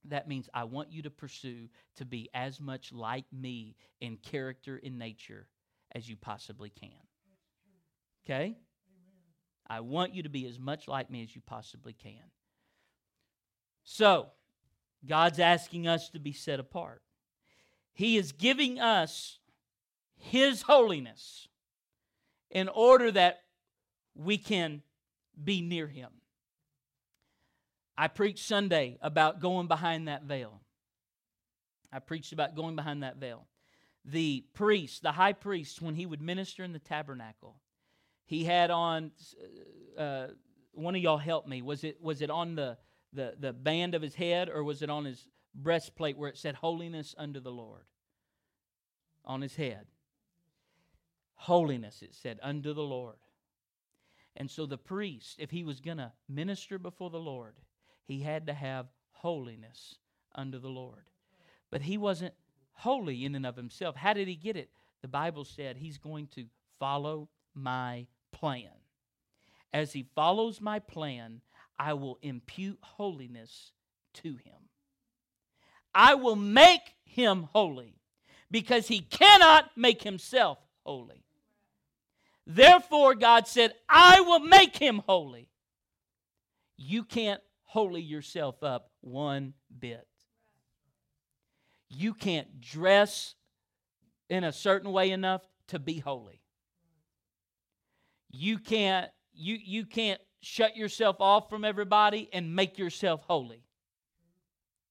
That 0.06 0.28
means 0.28 0.50
I 0.54 0.64
want 0.64 0.92
you 0.92 1.04
to 1.04 1.12
pursue 1.12 1.70
to 1.98 2.06
be 2.06 2.30
as 2.34 2.60
much 2.60 2.92
like 2.92 3.26
me 3.32 3.76
in 4.02 4.18
character 4.18 4.76
in 4.76 4.98
nature 4.98 5.48
as 5.94 6.10
you 6.10 6.16
possibly 6.16 6.70
can. 6.70 6.90
Okay? 8.26 8.58
I 9.70 9.82
want 9.82 10.16
you 10.16 10.24
to 10.24 10.30
be 10.30 10.48
as 10.48 10.58
much 10.58 10.88
like 10.88 11.12
me 11.12 11.22
as 11.22 11.36
you 11.36 11.42
possibly 11.46 11.94
can. 11.94 12.32
So, 13.84 14.30
God's 15.06 15.40
asking 15.40 15.88
us 15.88 16.10
to 16.10 16.20
be 16.20 16.34
set 16.34 16.60
apart. 16.60 17.04
He 17.94 18.18
is 18.18 18.32
giving 18.32 18.80
us 18.80 19.38
His 20.18 20.64
holiness 20.64 21.48
in 22.50 22.68
order 22.68 23.12
that 23.12 23.42
we 24.16 24.38
can 24.38 24.82
be 25.42 25.62
near 25.62 25.88
him. 25.88 26.10
I 27.98 28.08
preached 28.08 28.46
Sunday 28.46 28.98
about 29.02 29.42
going 29.42 29.68
behind 29.68 30.08
that 30.08 30.24
veil. 30.24 30.62
I 31.92 32.00
preached 32.00 32.32
about 32.32 32.56
going 32.56 32.76
behind 32.76 33.04
that 33.04 33.18
veil. 33.18 33.48
The 34.06 34.46
priest, 34.54 35.04
the 35.04 35.12
high 35.12 35.34
priest, 35.34 35.82
when 35.82 35.96
he 35.96 36.06
would 36.06 36.22
minister 36.22 36.64
in 36.64 36.72
the 36.72 36.80
tabernacle, 36.80 37.60
he 38.26 38.46
had 38.46 38.72
on. 38.72 39.12
Uh, 39.98 40.28
one 40.74 40.96
of 40.96 41.02
y'all 41.02 41.18
help 41.18 41.48
me. 41.48 41.62
Was 41.62 41.84
it 41.84 42.02
was 42.02 42.22
it 42.22 42.30
on 42.30 42.56
the, 42.56 42.78
the 43.12 43.36
the 43.38 43.52
band 43.52 43.96
of 43.96 44.02
his 44.02 44.16
head 44.16 44.50
or 44.50 44.64
was 44.64 44.82
it 44.82 44.90
on 44.90 45.06
his 45.06 45.28
breastplate 45.54 46.18
where 46.18 46.30
it 46.30 46.38
said 46.38 46.56
"Holiness 46.56 47.14
unto 47.18 47.40
the 47.40 47.52
Lord"? 47.52 47.84
On 49.26 49.42
his 49.42 49.56
head. 49.56 49.88
Holiness, 51.36 52.02
it 52.02 52.14
said, 52.14 52.40
unto 52.42 52.74
the 52.74 52.84
Lord. 52.84 53.16
And 54.40 54.50
so 54.50 54.66
the 54.66 54.78
priest, 54.78 55.36
if 55.38 55.52
he 55.52 55.64
was 55.64 55.82
going 55.82 55.98
to 55.98 56.14
minister 56.30 56.80
before 56.80 57.10
the 57.10 57.20
Lord, 57.20 57.56
he 58.06 58.22
had 58.22 58.48
to 58.48 58.54
have 58.54 58.88
holiness 59.12 59.96
unto 60.34 60.60
the 60.60 60.70
Lord. 60.70 61.10
But 61.70 61.82
he 61.82 61.98
wasn't 61.98 62.34
holy 62.72 63.26
in 63.26 63.36
and 63.36 63.46
of 63.46 63.58
himself. 63.58 63.98
How 63.98 64.14
did 64.14 64.30
he 64.30 64.36
get 64.36 64.56
it? 64.56 64.70
The 65.02 65.10
Bible 65.10 65.44
said 65.44 65.76
he's 65.76 65.98
going 65.98 66.28
to 66.36 66.46
follow 66.80 67.28
my 67.54 68.08
plan. 68.32 68.72
As 69.74 69.92
he 69.92 70.08
follows 70.16 70.62
my 70.62 70.80
plan, 70.80 71.42
I 71.78 71.94
will 71.94 72.18
impute 72.22 72.80
holiness 72.82 73.74
to 74.16 74.30
him. 74.30 74.70
I 75.94 76.16
will 76.16 76.36
make 76.36 76.96
him 77.04 77.50
holy 77.52 77.96
because 78.50 78.88
he 78.88 79.02
cannot 79.02 79.72
make 79.76 80.04
himself 80.04 80.58
holy. 80.86 81.26
Therefore, 82.46 83.16
God 83.16 83.48
said, 83.48 83.74
I 83.88 84.22
will 84.22 84.40
make 84.40 84.78
him 84.78 85.04
holy. 85.06 85.50
You 86.78 87.04
can't 87.04 87.42
holy 87.64 88.02
yourself 88.02 88.64
up 88.64 88.90
one 89.02 89.54
bit. 89.78 90.08
You 91.90 92.14
can't 92.14 92.62
dress 92.62 93.36
in 94.30 94.44
a 94.44 94.52
certain 94.52 94.92
way 94.92 95.12
enough 95.12 95.42
to 95.68 95.80
be 95.80 96.00
holy. 96.00 96.42
You 98.32 98.60
can't 98.60 99.10
you 99.34 99.58
you 99.62 99.86
can't 99.86 100.22
shut 100.42 100.78
yourself 100.78 101.18
off 101.20 101.50
from 101.50 101.66
everybody 101.66 102.30
and 102.32 102.56
make 102.56 102.78
yourself 102.78 103.24
holy. 103.28 103.64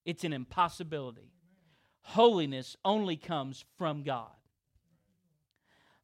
It's 0.05 0.25
an 0.25 0.33
impossibility. 0.33 1.33
Holiness 2.03 2.77
only 2.85 3.17
comes 3.17 3.65
from 3.77 4.03
God. 4.03 4.38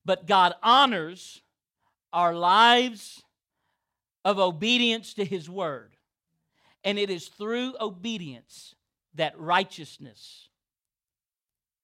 But 0.05 0.27
God 0.27 0.55
honors 0.63 1.43
our 2.13 2.35
lives 2.35 3.23
of 4.25 4.39
obedience 4.39 5.15
to 5.15 5.25
His 5.25 5.49
Word. 5.49 5.97
And 6.83 6.99
it 6.99 7.11
is 7.11 7.29
through 7.29 7.75
obedience 7.81 8.75
that 9.15 9.39
righteousness, 9.39 10.49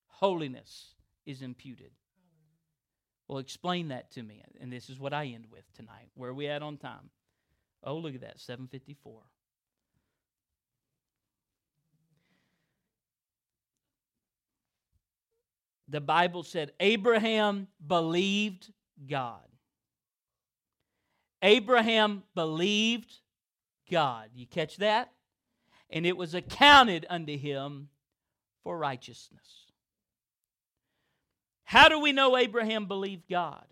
holiness 0.07 0.93
is 1.25 1.41
imputed. 1.41 1.91
Well, 3.27 3.39
explain 3.39 3.87
that 3.87 4.11
to 4.11 4.23
me. 4.23 4.43
And 4.59 4.71
this 4.71 4.89
is 4.89 4.99
what 4.99 5.13
I 5.13 5.25
end 5.25 5.45
with 5.51 5.63
tonight. 5.73 6.09
Where 6.15 6.29
are 6.29 6.33
we 6.33 6.47
at 6.47 6.61
on 6.61 6.77
time? 6.77 7.09
Oh, 7.83 7.97
look 7.97 8.13
at 8.13 8.21
that, 8.21 8.39
754. 8.39 9.21
The 15.91 15.99
Bible 15.99 16.43
said 16.43 16.71
Abraham 16.79 17.67
believed 17.85 18.71
God. 19.09 19.41
Abraham 21.41 22.23
believed 22.33 23.11
God. 23.91 24.29
You 24.33 24.45
catch 24.45 24.77
that? 24.77 25.11
And 25.89 26.05
it 26.05 26.15
was 26.15 26.33
accounted 26.33 27.05
unto 27.09 27.37
him 27.37 27.89
for 28.63 28.77
righteousness. 28.77 29.65
How 31.65 31.89
do 31.89 31.99
we 31.99 32.13
know 32.13 32.37
Abraham 32.37 32.85
believed 32.85 33.27
God? 33.29 33.65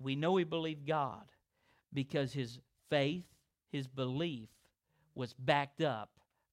We 0.00 0.16
know 0.16 0.36
he 0.36 0.44
believed 0.44 0.86
God 0.86 1.24
because 1.92 2.32
his 2.32 2.58
faith, 2.88 3.26
his 3.70 3.86
belief 3.86 4.48
was 5.14 5.34
backed 5.34 5.82
up 5.82 6.10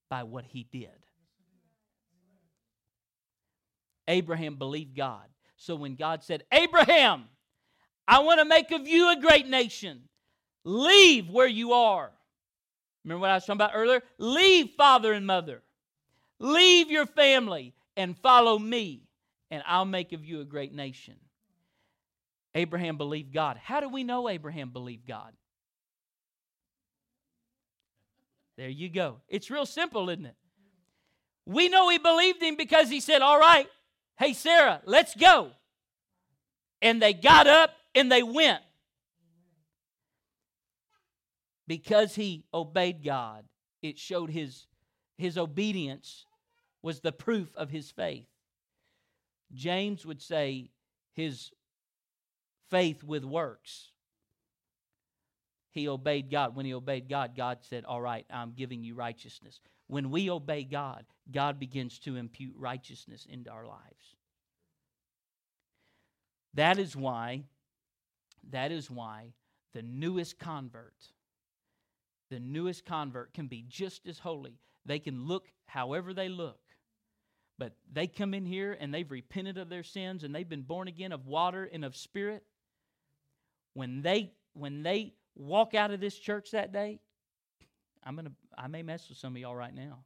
by 0.10 0.24
what 0.24 0.44
he 0.44 0.64
did. 0.64 0.90
Abraham 4.08 4.56
believed 4.56 4.96
God. 4.96 5.26
So 5.58 5.76
when 5.76 5.96
God 5.96 6.24
said, 6.24 6.44
Abraham, 6.52 7.26
I 8.08 8.20
want 8.20 8.40
to 8.40 8.46
make 8.46 8.72
of 8.72 8.88
you 8.88 9.12
a 9.12 9.20
great 9.20 9.48
nation, 9.48 10.02
leave 10.64 11.30
where 11.30 11.48
you 11.48 11.74
are. 11.74 12.12
Remember 13.04 13.22
what 13.22 13.30
I 13.30 13.36
was 13.36 13.44
talking 13.46 13.58
about 13.58 13.72
earlier? 13.74 14.02
Leave 14.18 14.72
father 14.72 15.14
and 15.14 15.26
mother, 15.26 15.62
leave 16.40 16.90
your 16.90 17.06
family, 17.06 17.74
and 17.96 18.18
follow 18.18 18.58
me, 18.58 19.04
and 19.50 19.64
I'll 19.68 19.86
make 19.86 20.14
of 20.14 20.26
you 20.26 20.42
a 20.42 20.46
great 20.46 20.74
nation. 20.74 21.16
Abraham 22.54 22.98
believed 22.98 23.34
God. 23.34 23.58
How 23.58 23.80
do 23.80 23.90
we 23.90 24.04
know 24.04 24.28
Abraham 24.28 24.70
believed 24.72 25.08
God? 25.08 25.34
There 28.58 28.70
you 28.70 28.90
go. 28.90 29.18
It's 29.28 29.50
real 29.50 29.66
simple, 29.66 30.10
isn't 30.10 30.26
it? 30.26 30.36
We 31.46 31.70
know 31.70 31.90
he 31.90 31.98
believed 31.98 32.44
him 32.44 32.56
because 32.56 32.90
he 32.90 33.00
said, 33.00 33.22
All 33.22 33.40
right, 33.40 33.68
hey, 34.22 34.34
Sarah, 34.34 34.82
let's 34.86 35.16
go. 35.16 35.50
And 36.82 37.02
they 37.02 37.12
got 37.12 37.48
up 37.48 37.72
and 37.96 38.12
they 38.12 38.22
went. 38.22 38.62
Because 41.68 42.14
he 42.14 42.44
obeyed 42.54 43.04
God, 43.04 43.46
it 43.82 43.98
showed 43.98 44.30
his, 44.30 44.68
his 45.18 45.38
obedience 45.38 46.26
was 46.84 47.00
the 47.00 47.12
proof 47.12 47.56
of 47.56 47.70
his 47.70 47.90
faith. 47.90 48.28
James 49.54 50.06
would 50.06 50.22
say 50.22 50.70
his 51.14 51.52
faith 52.70 53.04
with 53.04 53.26
works 53.26 53.92
he 55.72 55.88
obeyed 55.88 56.30
God. 56.30 56.56
When 56.56 56.66
he 56.66 56.74
obeyed 56.74 57.10
God, 57.10 57.36
God 57.36 57.60
said, 57.62 57.86
All 57.86 58.02
right, 58.02 58.26
I'm 58.30 58.52
giving 58.52 58.84
you 58.84 58.94
righteousness. 58.94 59.60
When 59.88 60.12
we 60.12 60.30
obey 60.30 60.64
God, 60.64 61.06
God 61.32 61.60
begins 61.60 62.00
to 62.00 62.16
impute 62.16 62.56
righteousness 62.58 63.26
into 63.30 63.50
our 63.50 63.66
lives. 63.66 64.16
That 66.54 66.80
is 66.80 66.96
why, 66.96 67.44
that 68.50 68.72
is 68.72 68.90
why 68.90 69.34
the 69.74 69.82
newest 69.82 70.38
convert, 70.38 70.96
the 72.30 72.40
newest 72.40 72.86
convert 72.86 73.34
can 73.34 73.48
be 73.48 73.64
just 73.68 74.06
as 74.08 74.20
holy. 74.20 74.60
They 74.86 75.00
can 75.00 75.28
look 75.28 75.48
however 75.66 76.14
they 76.14 76.30
look. 76.30 76.60
But 77.58 77.74
they 77.92 78.08
come 78.08 78.34
in 78.34 78.46
here 78.46 78.76
and 78.80 78.94
they've 78.94 79.10
repented 79.10 79.58
of 79.58 79.70
their 79.70 79.84
sins 79.84 80.24
and 80.24 80.34
they've 80.34 80.50
been 80.50 80.64
born 80.64 80.88
again 80.88 81.12
of 81.12 81.28
water 81.28 81.70
and 81.72 81.86
of 81.86 81.96
spirit. 81.96 82.44
When 83.74 84.02
they 84.02 84.34
when 84.54 84.84
they 84.84 85.14
walk 85.36 85.76
out 85.76 85.92
of 85.92 86.00
this 86.00 86.18
church 86.18 86.52
that 86.52 86.74
day, 86.74 87.00
I'm 88.04 88.16
gonna 88.16 88.32
I 88.58 88.68
may 88.68 88.82
mess 88.82 89.08
with 89.08 89.18
some 89.18 89.36
of 89.36 89.42
y'all 89.42 89.56
right 89.56 89.74
now. 89.74 90.00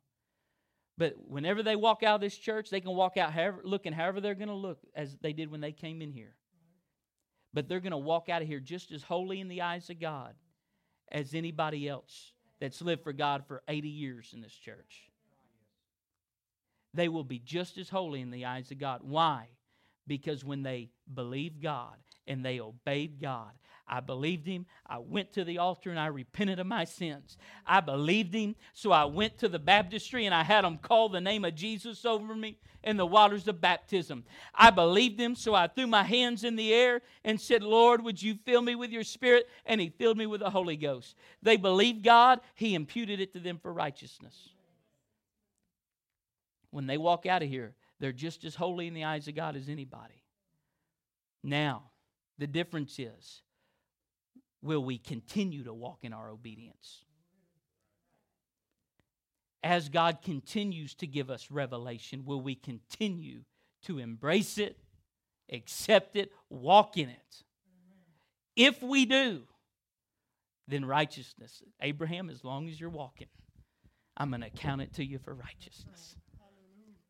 But 0.98 1.16
whenever 1.28 1.62
they 1.62 1.76
walk 1.76 2.04
out 2.04 2.16
of 2.16 2.22
this 2.22 2.38
church, 2.38 2.70
they 2.70 2.80
can 2.80 2.96
walk 2.96 3.18
out 3.18 3.34
however, 3.34 3.62
looking 3.64 3.94
however 3.94 4.22
they're 4.22 4.34
going 4.34 4.48
to 4.48 4.54
look 4.54 4.80
as 4.96 5.18
they 5.22 5.34
did 5.34 5.52
when 5.52 5.62
they 5.62 5.74
came 5.74 6.02
in 6.02 6.12
here. 6.12 6.36
But 7.54 7.68
they're 7.68 7.82
going 7.82 7.92
to 7.92 7.98
walk 7.98 8.30
out 8.30 8.42
of 8.42 8.48
here 8.48 8.60
just 8.60 8.92
as 8.92 9.04
holy 9.04 9.42
in 9.42 9.48
the 9.48 9.62
eyes 9.62 9.90
of 9.90 10.00
God 10.00 10.36
as 11.12 11.34
anybody 11.34 11.88
else 11.88 12.34
that's 12.60 12.82
lived 12.82 13.04
for 13.04 13.14
God 13.14 13.46
for 13.48 13.62
80 13.68 13.90
years 13.90 14.32
in 14.34 14.42
this 14.42 14.54
church. 14.54 15.10
They 16.94 17.10
will 17.10 17.26
be 17.26 17.40
just 17.40 17.78
as 17.78 17.90
holy 17.90 18.22
in 18.22 18.32
the 18.32 18.46
eyes 18.46 18.72
of 18.72 18.80
God. 18.80 19.02
Why? 19.04 19.50
Because 20.08 20.46
when 20.46 20.64
they 20.64 20.92
believe 21.14 21.62
God 21.62 21.98
and 22.28 22.44
they 22.44 22.60
obeyed 22.60 23.20
God 23.22 23.52
I 23.88 24.00
believed 24.00 24.48
him. 24.48 24.66
I 24.86 24.98
went 24.98 25.34
to 25.34 25.44
the 25.44 25.60
altar 25.60 25.92
and 25.92 26.00
I 26.00 26.08
repented 26.08 26.60
of 26.60 26.68
my 26.68 26.86
sins. 26.86 27.38
I 27.66 27.82
believed 27.82 28.34
him, 28.34 28.56
so 28.74 28.92
I 28.92 29.06
went 29.06 29.38
to 29.40 29.48
the 29.48 29.60
baptistry 29.60 30.26
and 30.26 30.34
I 30.34 30.44
had 30.44 30.64
them 30.64 30.78
call 30.78 31.10
the 31.10 31.22
name 31.22 31.46
of 31.46 31.56
Jesus 31.56 32.04
over 32.04 32.36
me 32.36 32.58
in 32.84 32.98
the 32.98 33.06
waters 33.06 33.48
of 33.48 33.62
baptism. 33.62 34.24
I 34.54 34.72
believed 34.72 35.20
him, 35.20 35.36
so 35.36 35.54
I 35.54 35.68
threw 35.68 35.88
my 35.88 36.04
hands 36.04 36.44
in 36.44 36.56
the 36.56 36.74
air 36.74 37.02
and 37.24 37.40
said, 37.40 37.62
Lord, 37.62 38.04
would 38.04 38.22
you 38.22 38.36
fill 38.46 38.62
me 38.62 38.76
with 38.76 38.92
your 38.92 39.04
spirit? 39.04 39.48
And 39.66 39.80
he 39.80 39.90
filled 39.90 40.18
me 40.18 40.26
with 40.26 40.42
the 40.42 40.50
Holy 40.50 40.78
Ghost. 40.78 41.16
They 41.44 41.58
believed 41.58 42.04
God, 42.04 42.42
he 42.56 42.74
imputed 42.74 43.20
it 43.20 43.34
to 43.34 43.40
them 43.40 43.60
for 43.60 43.72
righteousness. 43.72 44.50
When 46.72 46.88
they 46.88 46.98
walk 46.98 47.26
out 47.26 47.44
of 47.44 47.50
here, 47.50 47.76
they're 48.00 48.12
just 48.12 48.44
as 48.44 48.56
holy 48.56 48.88
in 48.88 48.94
the 48.94 49.06
eyes 49.06 49.28
of 49.28 49.36
God 49.36 49.56
as 49.56 49.70
anybody. 49.70 50.22
Now, 51.42 51.84
the 52.38 52.48
difference 52.48 53.00
is 53.00 53.42
will 54.62 54.84
we 54.84 54.98
continue 54.98 55.64
to 55.64 55.74
walk 55.74 56.00
in 56.04 56.14
our 56.14 56.30
obedience? 56.30 57.04
As 59.64 59.90
God 59.90 60.22
continues 60.24 60.94
to 60.96 61.08
give 61.08 61.30
us 61.30 61.50
revelation, 61.50 62.24
will 62.26 62.42
we 62.42 62.56
continue 62.56 63.42
to 63.84 64.00
embrace 64.00 64.58
it, 64.58 64.78
accept 65.52 66.16
it, 66.16 66.32
walk 66.50 66.98
in 66.98 67.10
it? 67.10 67.44
If 68.56 68.82
we 68.82 69.06
do, 69.06 69.44
then 70.68 70.86
righteousness. 70.86 71.62
Abraham, 71.82 72.30
as 72.30 72.44
long 72.44 72.68
as 72.70 72.80
you're 72.80 72.90
walking, 72.90 73.28
I'm 74.18 74.30
going 74.30 74.42
to 74.42 74.50
count 74.50 74.82
it 74.82 74.94
to 74.94 75.06
you 75.06 75.20
for 75.20 75.34
righteousness. 75.34 76.16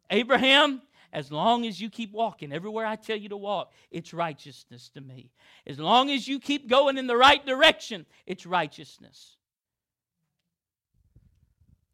Abraham, 0.09 0.82
as 1.16 1.32
long 1.32 1.66
as 1.66 1.80
you 1.80 1.89
keep 1.89 2.11
walking 2.11 2.51
everywhere 2.51 2.86
I 2.86 2.97
tell 2.97 3.16
you 3.16 3.30
to 3.30 3.38
walk, 3.38 3.72
it's 3.89 4.13
righteousness 4.13 4.89
to 4.95 5.01
me. 5.01 5.32
As 5.66 5.80
long 5.80 6.11
as 6.11 6.28
you 6.28 6.41
keep 6.41 6.70
going 6.70 6.97
in 6.97 7.07
the 7.07 7.16
right 7.16 7.43
direction, 7.43 8.05
it's 8.28 8.45
righteousness. 8.45 9.38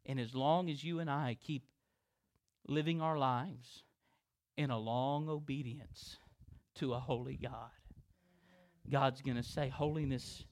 And 0.04 0.18
as 0.18 0.34
long 0.34 0.68
as 0.68 0.82
you 0.82 0.98
and 0.98 1.08
I 1.08 1.36
keep 1.40 1.62
living 2.66 3.00
our 3.00 3.16
lives 3.16 3.84
in 4.56 4.70
a 4.70 4.78
long 4.78 5.28
obedience 5.28 6.16
to 6.74 6.94
a 6.94 6.98
holy 6.98 7.36
God, 7.36 7.70
God's 8.90 9.22
going 9.22 9.36
to 9.36 9.44
say, 9.44 9.68
Holiness, 9.68 10.44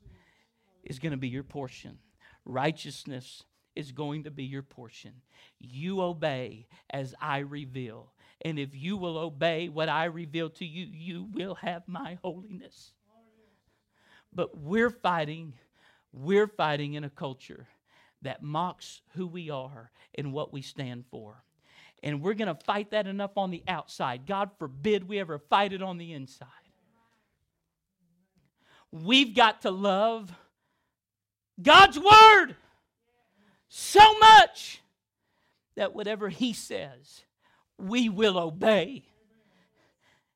is 0.85 1.01
going 1.01 1.11
to 1.11 1.19
be 1.19 1.29
your 1.29 1.43
portion. 1.43 1.99
Righteousness 2.45 3.43
is 3.75 3.91
going 3.91 4.25
to 4.25 4.31
be 4.31 4.45
your 4.45 4.63
portion. 4.63 5.15
You 5.59 6.03
obey 6.03 6.69
as 6.89 7.17
I 7.21 7.39
reveal. 7.39 8.13
And 8.43 8.59
if 8.59 8.75
you 8.75 8.97
will 8.97 9.19
obey 9.19 9.69
what 9.69 9.89
I 9.89 10.05
reveal 10.07 10.51
to 10.51 10.65
you, 10.65 10.87
you 10.91 11.29
will 11.33 11.55
have 11.57 11.83
my 11.87 12.19
holiness. 12.23 12.93
But 14.33 14.57
we're 14.57 14.91
fighting, 14.91 15.55
we're 16.13 16.47
fighting 16.47 16.95
in 16.95 17.05
a 17.05 17.11
culture 17.11 17.67
that 18.23 18.43
mocks 18.43 19.03
who 19.15 19.27
we 19.27 19.51
are 19.51 19.91
and 20.15 20.33
what 20.33 20.53
we 20.53 20.63
stand 20.63 21.05
for. 21.11 21.43
And 22.03 22.23
we're 22.23 22.35
going 22.35 22.55
to 22.55 22.65
fight 22.65 22.93
that 22.93 23.07
enough 23.07 23.33
on 23.37 23.51
the 23.51 23.63
outside. 23.69 24.27
God 24.27 24.51
forbid 24.59 25.09
we 25.09 25.19
ever 25.19 25.39
fight 25.39 25.73
it 25.73 25.83
on 25.83 25.99
the 25.99 26.13
inside. 26.13 26.49
We've 28.91 29.35
got 29.35 29.63
to 29.63 29.71
love 29.71 30.33
God's 31.61 31.99
Word 31.99 32.57
so 33.69 34.19
much 34.19 34.81
that 35.77 35.95
whatever 35.95 36.29
He 36.29 36.53
says, 36.53 37.23
we 37.81 38.09
will 38.09 38.39
obey. 38.39 39.05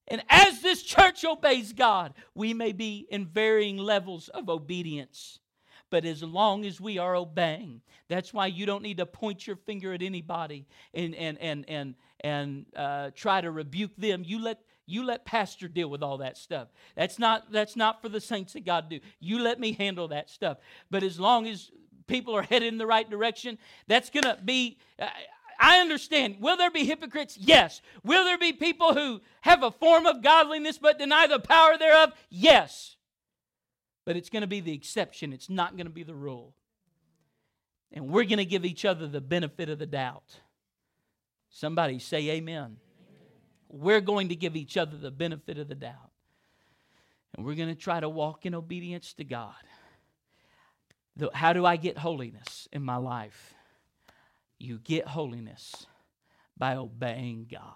And 0.09 0.23
as 0.29 0.61
this 0.61 0.83
church 0.83 1.25
obeys 1.25 1.73
God, 1.73 2.15
we 2.35 2.53
may 2.53 2.73
be 2.73 3.07
in 3.11 3.27
varying 3.27 3.79
levels 3.79 4.29
of 4.29 4.49
obedience. 4.49 5.39
But 5.91 6.05
as 6.05 6.23
long 6.23 6.65
as 6.67 6.81
we 6.81 6.99
are 6.99 7.15
obeying, 7.15 7.81
that's 8.09 8.35
why 8.35 8.49
you 8.49 8.67
don't 8.67 8.83
need 8.83 8.99
to 8.99 9.07
point 9.07 9.47
your 9.47 9.57
finger 9.57 9.93
at 9.93 10.03
anybody 10.03 10.67
and, 10.93 11.15
and, 11.15 11.39
and, 11.41 11.65
and, 11.69 11.95
and 12.21 12.67
uh, 12.77 13.11
try 13.15 13.41
to 13.41 13.51
rebuke 13.51 13.97
them. 13.97 14.25
You 14.27 14.43
let, 14.43 14.61
you 14.87 15.05
let 15.05 15.25
pastor 15.25 15.69
deal 15.69 15.89
with 15.89 16.03
all 16.03 16.19
that 16.19 16.37
stuff 16.37 16.69
that's 16.95 17.19
not 17.19 17.51
that's 17.51 17.75
not 17.75 18.03
for 18.03 18.11
the 18.11 18.21
saints 18.21 18.55
of 18.55 18.65
god 18.67 18.91
do 18.91 19.01
you 19.19 19.39
let 19.39 19.59
me 19.59 19.73
handle 19.73 20.09
that 20.09 20.29
stuff 20.29 20.59
but 20.91 21.03
as 21.03 21.19
long 21.19 21.47
as 21.47 21.71
people 22.07 22.37
are 22.37 22.43
headed 22.43 22.69
in 22.69 22.79
the 22.79 22.87
right 22.87 23.09
direction 23.09 23.57
that's 23.87 24.11
going 24.11 24.25
to 24.25 24.39
be 24.45 24.77
uh, 24.99 25.07
I 25.59 25.79
understand. 25.79 26.37
Will 26.41 26.57
there 26.57 26.71
be 26.71 26.85
hypocrites? 26.85 27.37
Yes. 27.39 27.83
Will 28.05 28.25
there 28.25 28.39
be 28.39 28.53
people 28.53 28.95
who 28.95 29.21
have 29.43 29.63
a 29.63 29.71
form 29.71 30.07
of 30.07 30.23
godliness 30.23 30.79
but 30.79 30.99
deny 30.99 31.27
the 31.27 31.39
power 31.39 31.77
thereof? 31.79 32.13
Yes. 32.31 32.97
But 34.05 34.17
it's 34.17 34.31
going 34.31 34.43
to 34.43 34.47
be 34.49 34.61
the 34.61 34.75
exception, 34.75 35.33
it's 35.33 35.49
not 35.49 35.77
going 35.77 35.87
to 35.87 35.93
be 35.93 36.03
the 36.03 36.15
rule. 36.15 36.55
And 37.93 38.09
we're 38.09 38.25
going 38.25 38.39
to 38.39 38.45
give 38.45 38.65
each 38.65 38.85
other 38.85 39.07
the 39.07 39.21
benefit 39.21 39.69
of 39.69 39.79
the 39.79 39.87
doubt. 39.87 40.41
Somebody 41.49 42.01
say 42.01 42.31
amen. 42.31 42.79
We're 43.69 44.01
going 44.01 44.29
to 44.29 44.37
give 44.37 44.57
each 44.57 44.77
other 44.77 44.97
the 44.97 45.11
benefit 45.11 45.59
of 45.59 45.69
the 45.69 45.75
doubt. 45.75 46.11
And 47.37 47.47
we're 47.47 47.55
going 47.55 47.69
to 47.69 47.75
try 47.75 48.01
to 48.01 48.09
walk 48.09 48.47
in 48.47 48.55
obedience 48.55 49.13
to 49.15 49.25
God. 49.25 49.55
How 51.33 51.53
do 51.53 51.65
I 51.65 51.77
get 51.77 51.99
holiness 51.99 52.69
in 52.73 52.83
my 52.83 52.97
life? 52.97 53.55
You 54.65 54.79
get 54.79 55.07
holiness 55.07 55.87
by 56.57 56.77
obeying 56.77 57.49
God. 57.53 57.75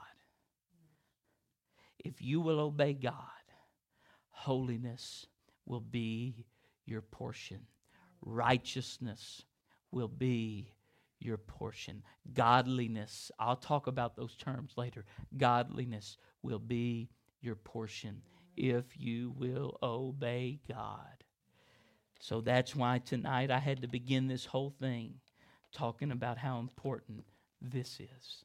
If 1.98 2.22
you 2.22 2.40
will 2.40 2.60
obey 2.60 2.94
God, 2.94 3.14
holiness 4.30 5.26
will 5.66 5.82
be 5.82 6.46
your 6.86 7.02
portion, 7.02 7.60
righteousness 8.22 9.42
will 9.90 10.08
be 10.08 10.72
your 11.20 11.36
portion. 11.36 12.02
Godliness, 12.32 13.30
I'll 13.38 13.56
talk 13.56 13.86
about 13.86 14.16
those 14.16 14.34
terms 14.36 14.72
later. 14.78 15.04
Godliness 15.36 16.16
will 16.42 16.58
be 16.58 17.10
your 17.42 17.56
portion 17.56 18.22
if 18.56 18.84
you 18.96 19.34
will 19.36 19.76
obey 19.82 20.60
God. 20.66 21.22
So 22.18 22.40
that's 22.40 22.74
why 22.74 23.00
tonight 23.00 23.50
I 23.50 23.58
had 23.58 23.82
to 23.82 23.88
begin 23.88 24.26
this 24.26 24.46
whole 24.46 24.74
thing 24.80 25.16
talking 25.72 26.10
about 26.10 26.38
how 26.38 26.58
important 26.58 27.24
this 27.60 28.00
is. 28.00 28.44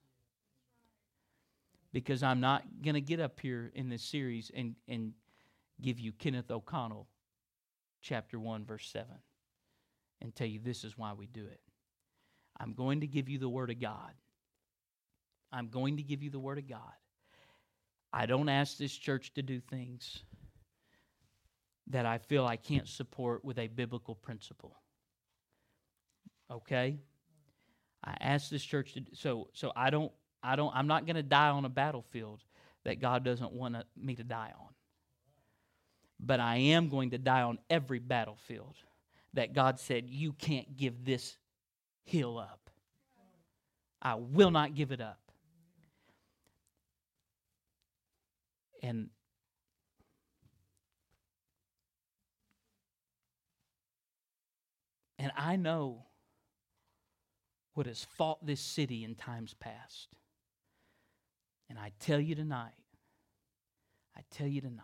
Because 1.92 2.24
I'm 2.24 2.40
not 2.40 2.64
going 2.82 2.96
to 2.96 3.02
get 3.02 3.20
up 3.20 3.40
here 3.40 3.72
in 3.76 3.90
this 3.90 4.04
series 4.04 4.52
and, 4.56 4.76
and 4.88 5.14
give 5.82 6.00
you 6.00 6.12
Kenneth 6.12 6.50
O'Connell, 6.50 7.08
chapter 8.02 8.40
1, 8.40 8.66
verse 8.66 8.88
7, 8.92 9.08
and 10.22 10.36
tell 10.36 10.48
you 10.48 10.60
this 10.60 10.84
is 10.84 10.98
why 10.98 11.14
we 11.14 11.28
do 11.28 11.46
it. 11.46 11.62
I'm 12.60 12.74
going 12.74 13.02
to 13.02 13.08
give 13.08 13.30
you 13.30 13.38
the 13.38 13.50
Word 13.50 13.70
of 13.70 13.80
God. 13.80 14.14
I'm 15.52 15.68
going 15.68 15.98
to 15.98 16.04
give 16.04 16.24
you 16.24 16.32
the 16.32 16.40
Word 16.40 16.58
of 16.58 16.68
God. 16.68 16.80
I 18.12 18.26
don't 18.26 18.50
ask 18.50 18.78
this 18.78 18.96
church 18.96 19.34
to 19.36 19.42
do 19.42 19.60
things 19.60 20.24
that 21.88 22.06
I 22.06 22.18
feel 22.18 22.46
I 22.46 22.56
can't 22.56 22.88
support 22.88 23.44
with 23.44 23.58
a 23.58 23.68
biblical 23.68 24.16
principle. 24.16 24.76
Okay? 26.50 27.00
I 28.04 28.16
ask 28.20 28.50
this 28.50 28.64
church 28.64 28.94
to 28.94 29.04
so 29.14 29.48
so 29.54 29.72
I 29.76 29.90
don't 29.90 30.12
I 30.42 30.56
don't 30.56 30.76
I'm 30.76 30.88
not 30.88 31.06
going 31.06 31.16
to 31.16 31.24
die 31.24 31.50
on 31.50 31.66
a 31.66 31.70
battlefield 31.70 32.44
that 32.84 33.00
God 33.00 33.24
doesn't 33.24 33.54
want 33.54 33.78
me 33.96 34.16
to 34.16 34.24
die 34.24 34.52
on. 34.60 34.68
But 36.20 36.40
I 36.40 36.58
am 36.58 36.90
going 36.90 37.12
to 37.12 37.18
die 37.18 37.42
on 37.42 37.60
every 37.70 38.00
battlefield 38.00 38.76
that 39.34 39.54
God 39.54 39.80
said 39.80 40.10
you 40.10 40.34
can't 40.34 40.76
give 40.76 41.06
this 41.06 41.38
hill 42.04 42.38
up. 42.38 42.70
I 44.02 44.16
will 44.16 44.52
not 44.52 44.76
give 44.76 44.92
it 44.92 45.02
up. 45.02 45.20
And 48.82 49.10
and 55.18 55.32
I 55.38 55.56
know 55.56 56.04
what 57.74 57.88
has 57.88 58.04
fought 58.04 58.46
this 58.46 58.62
city 58.62 59.04
in 59.04 59.16
times 59.16 59.54
past. 59.54 60.10
And 61.70 61.80
I 61.80 61.92
tell 62.00 62.20
you 62.20 62.36
tonight, 62.36 62.72
I 64.16 64.22
tell 64.30 64.48
you 64.48 64.62
tonight, 64.62 64.84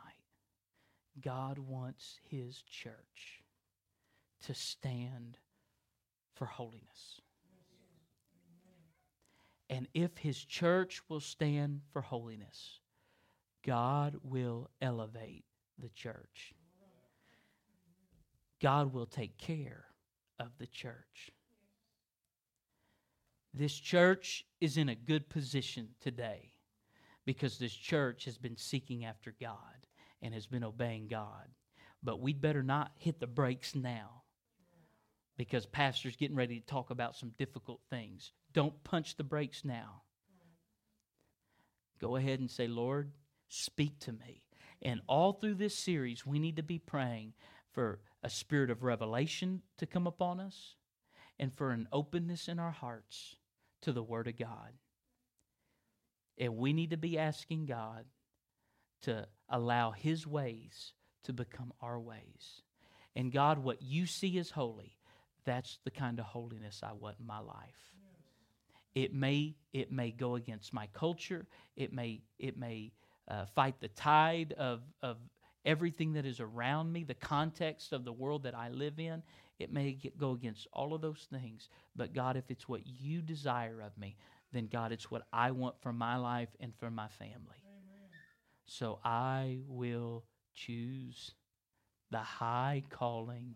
God 1.22 1.60
wants 1.60 2.20
his 2.30 2.64
church 2.64 3.44
to 4.46 4.54
stand 4.54 5.38
for 6.34 6.46
holiness. 6.46 7.22
And 9.70 9.88
if 9.94 10.18
his 10.18 10.44
church 10.44 11.02
will 11.10 11.20
stand 11.20 11.82
for 11.92 12.02
holiness, 12.02 12.80
God 13.64 14.16
will 14.24 14.70
elevate 14.82 15.46
the 15.78 15.90
church. 15.90 16.56
God 18.60 18.94
will 18.94 19.06
take 19.06 19.38
care 19.38 19.86
of 20.40 20.58
the 20.58 20.66
church. 20.66 21.32
This 23.54 23.74
church 23.74 24.46
is 24.62 24.78
in 24.78 24.90
a 24.90 24.96
good 24.96 25.30
position 25.30 25.90
today 26.00 26.54
because 27.26 27.58
this 27.58 27.74
church 27.74 28.26
has 28.26 28.38
been 28.38 28.58
seeking 28.58 29.06
after 29.06 29.34
God 29.42 29.86
and 30.22 30.34
has 30.34 30.46
been 30.46 30.64
obeying 30.64 31.08
God. 31.08 31.48
But 32.04 32.22
we'd 32.22 32.42
better 32.42 32.64
not 32.64 32.92
hit 32.96 33.20
the 33.20 33.28
brakes 33.28 33.76
now 33.76 34.24
because 35.38 35.66
pastor's 35.66 36.16
getting 36.16 36.36
ready 36.36 36.60
to 36.60 36.66
talk 36.66 36.90
about 36.90 37.16
some 37.16 37.34
difficult 37.38 37.82
things. 37.90 38.34
Don't 38.54 38.84
punch 38.84 39.18
the 39.18 39.24
brakes 39.24 39.66
now. 39.66 40.04
Go 42.00 42.16
ahead 42.16 42.40
and 42.40 42.50
say, 42.50 42.68
Lord, 42.68 43.12
speak 43.48 44.00
to 44.02 44.12
me. 44.12 44.44
And 44.82 45.02
all 45.08 45.34
through 45.34 45.56
this 45.56 45.76
series, 45.76 46.26
we 46.26 46.40
need 46.40 46.56
to 46.56 46.64
be 46.64 46.80
praying 46.80 47.34
for 47.74 48.00
a 48.24 48.30
spirit 48.30 48.70
of 48.70 48.84
revelation 48.84 49.62
to 49.78 49.86
come 49.86 50.08
upon 50.08 50.40
us 50.40 50.76
and 51.38 51.54
for 51.54 51.72
an 51.72 51.88
openness 51.92 52.48
in 52.48 52.60
our 52.60 52.72
hearts 52.72 53.36
to 53.82 53.92
the 53.92 54.04
Word 54.04 54.28
of 54.28 54.38
God. 54.38 54.74
And 56.38 56.58
we 56.58 56.74
need 56.74 56.92
to 56.92 56.98
be 56.98 57.18
asking 57.18 57.66
God 57.66 58.06
to 59.02 59.28
allow 59.50 59.92
His 59.92 60.26
ways 60.26 60.94
to 61.24 61.34
become 61.34 61.74
our 61.82 62.00
ways. 62.00 62.62
And 63.16 63.32
God, 63.32 63.60
what 63.60 63.82
you 63.82 64.06
see 64.06 64.38
as 64.38 64.52
holy, 64.52 64.98
that's 65.46 65.80
the 65.84 65.92
kind 65.92 66.20
of 66.20 66.26
holiness 66.26 66.82
I 66.84 66.94
want 66.94 67.18
in 67.20 67.26
my 67.26 67.40
life. 67.40 67.94
It 68.96 69.14
may 69.14 69.56
it 69.72 69.92
may 69.92 70.12
go 70.12 70.36
against 70.36 70.74
my 70.74 70.88
culture. 70.94 71.46
It 71.76 71.94
may 71.94 72.22
it 72.40 72.58
may 72.58 72.92
uh, 73.28 73.46
fight 73.46 73.76
the 73.80 73.88
tide 73.88 74.54
of 74.58 74.82
of 75.02 75.18
everything 75.66 76.14
that 76.14 76.26
is 76.26 76.40
around 76.40 76.92
me, 76.92 77.04
the 77.04 77.14
context 77.14 77.94
of 77.94 78.04
the 78.04 78.14
world 78.14 78.44
that 78.44 78.56
I 78.56 78.70
live 78.70 79.00
in. 79.00 79.22
It 79.60 79.74
may 79.74 79.92
get, 79.92 80.18
go 80.18 80.32
against 80.32 80.68
all 80.74 80.94
of 80.94 81.02
those 81.02 81.28
things. 81.32 81.70
But 81.96 82.14
God, 82.14 82.38
if 82.38 82.50
it's 82.50 82.68
what 82.68 82.82
you 82.88 83.22
desire 83.22 83.82
of 83.82 83.98
me, 83.98 84.16
then 84.54 84.68
God, 84.72 84.92
it's 84.92 85.12
what 85.12 85.24
I 85.32 85.52
want 85.52 85.76
for 85.82 85.94
my 85.94 86.16
life 86.16 86.50
and 86.60 86.74
for 86.80 86.90
my 86.90 87.08
family. 87.08 87.62
Amen. 87.66 88.10
So 88.66 89.00
I 89.04 89.60
will 89.68 90.24
choose 90.56 91.32
the 92.10 92.20
high 92.20 92.84
calling 92.90 93.56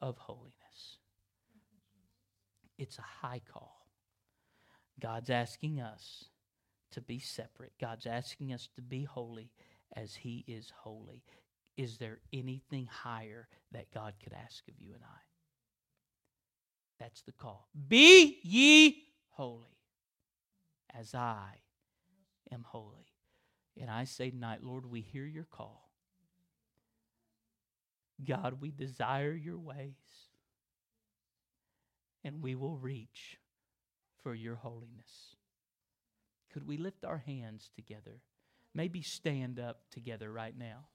of 0.00 0.16
holiness. 0.18 0.98
It's 2.78 2.98
a 2.98 3.26
high 3.26 3.42
call. 3.52 3.86
God's 4.98 5.30
asking 5.30 5.80
us 5.80 6.24
to 6.92 7.00
be 7.00 7.18
separate. 7.18 7.72
God's 7.80 8.06
asking 8.06 8.52
us 8.52 8.68
to 8.76 8.82
be 8.82 9.04
holy 9.04 9.50
as 9.94 10.14
He 10.14 10.44
is 10.46 10.72
holy. 10.82 11.22
Is 11.76 11.98
there 11.98 12.18
anything 12.32 12.86
higher 12.86 13.48
that 13.72 13.92
God 13.92 14.14
could 14.22 14.32
ask 14.32 14.66
of 14.68 14.74
you 14.78 14.92
and 14.94 15.02
I? 15.02 15.20
That's 16.98 17.22
the 17.22 17.32
call. 17.32 17.68
Be 17.88 18.38
ye 18.42 19.04
holy 19.30 19.78
as 20.94 21.14
I 21.14 21.62
am 22.52 22.64
holy. 22.66 23.06
And 23.80 23.90
I 23.90 24.04
say 24.04 24.30
tonight, 24.30 24.62
Lord, 24.62 24.86
we 24.86 25.00
hear 25.00 25.24
your 25.24 25.46
call. 25.50 25.90
God, 28.24 28.60
we 28.60 28.70
desire 28.70 29.32
your 29.32 29.58
ways. 29.58 29.94
And 32.22 32.42
we 32.42 32.54
will 32.54 32.76
reach 32.76 33.38
for 34.22 34.34
your 34.34 34.56
holiness. 34.56 35.36
Could 36.52 36.66
we 36.66 36.76
lift 36.76 37.04
our 37.04 37.18
hands 37.18 37.70
together? 37.74 38.20
Maybe 38.74 39.02
stand 39.02 39.58
up 39.58 39.80
together 39.90 40.30
right 40.30 40.56
now. 40.56 40.86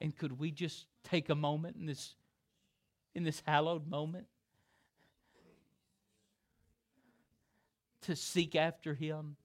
And 0.00 0.16
could 0.16 0.38
we 0.38 0.50
just 0.50 0.86
take 1.04 1.28
a 1.28 1.34
moment 1.34 1.76
in 1.76 1.86
this 1.86 2.14
in 3.14 3.24
this 3.24 3.42
hallowed 3.46 3.88
moment 3.88 4.26
to 8.02 8.14
seek 8.14 8.54
after 8.54 8.94
him? 8.94 9.36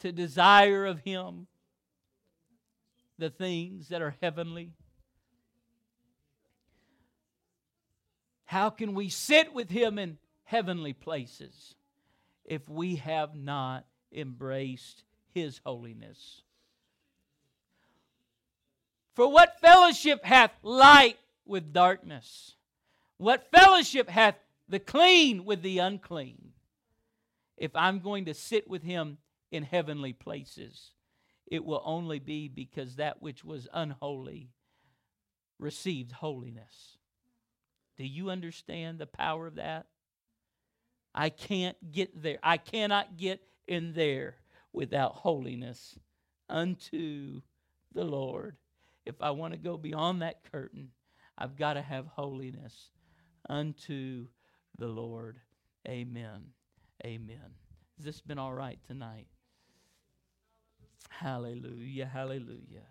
To 0.00 0.12
desire 0.12 0.86
of 0.86 1.00
him 1.00 1.48
the 3.18 3.30
things 3.30 3.88
that 3.88 4.00
are 4.00 4.16
heavenly? 4.22 4.72
How 8.44 8.70
can 8.70 8.94
we 8.94 9.08
sit 9.08 9.52
with 9.52 9.70
him 9.70 9.98
in 9.98 10.18
heavenly 10.44 10.92
places 10.92 11.74
if 12.44 12.68
we 12.68 12.96
have 12.96 13.34
not 13.34 13.84
embraced 14.12 15.04
his 15.34 15.60
holiness? 15.64 16.42
For 19.14 19.30
what 19.30 19.60
fellowship 19.60 20.24
hath 20.24 20.52
light 20.62 21.18
with 21.44 21.72
darkness? 21.72 22.54
What 23.18 23.50
fellowship 23.50 24.08
hath 24.08 24.36
the 24.68 24.78
clean 24.78 25.44
with 25.44 25.62
the 25.62 25.78
unclean? 25.78 26.52
If 27.56 27.72
I'm 27.74 28.00
going 28.00 28.24
to 28.26 28.34
sit 28.34 28.68
with 28.68 28.82
him 28.82 29.18
in 29.50 29.64
heavenly 29.64 30.12
places, 30.12 30.92
it 31.46 31.64
will 31.64 31.82
only 31.84 32.18
be 32.18 32.48
because 32.48 32.96
that 32.96 33.20
which 33.20 33.44
was 33.44 33.68
unholy 33.72 34.50
received 35.58 36.12
holiness. 36.12 36.96
Do 37.98 38.06
you 38.06 38.30
understand 38.30 38.98
the 38.98 39.06
power 39.06 39.46
of 39.46 39.56
that? 39.56 39.86
I 41.14 41.28
can't 41.28 41.76
get 41.90 42.22
there. 42.22 42.38
I 42.42 42.56
cannot 42.56 43.18
get 43.18 43.42
in 43.66 43.92
there 43.92 44.36
without 44.72 45.16
holiness 45.16 45.98
unto 46.48 47.42
the 47.92 48.04
Lord. 48.04 48.56
If 49.06 49.16
I 49.20 49.30
want 49.30 49.54
to 49.54 49.58
go 49.58 49.76
beyond 49.76 50.22
that 50.22 50.50
curtain, 50.50 50.90
I've 51.38 51.56
got 51.56 51.74
to 51.74 51.82
have 51.82 52.06
holiness 52.06 52.90
unto 53.48 54.26
the 54.78 54.88
Lord. 54.88 55.38
Amen. 55.88 56.44
Amen. 57.04 57.54
Has 57.96 58.04
this 58.04 58.20
been 58.20 58.38
all 58.38 58.52
right 58.52 58.78
tonight? 58.86 59.26
Hallelujah. 61.08 62.06
Hallelujah. 62.06 62.86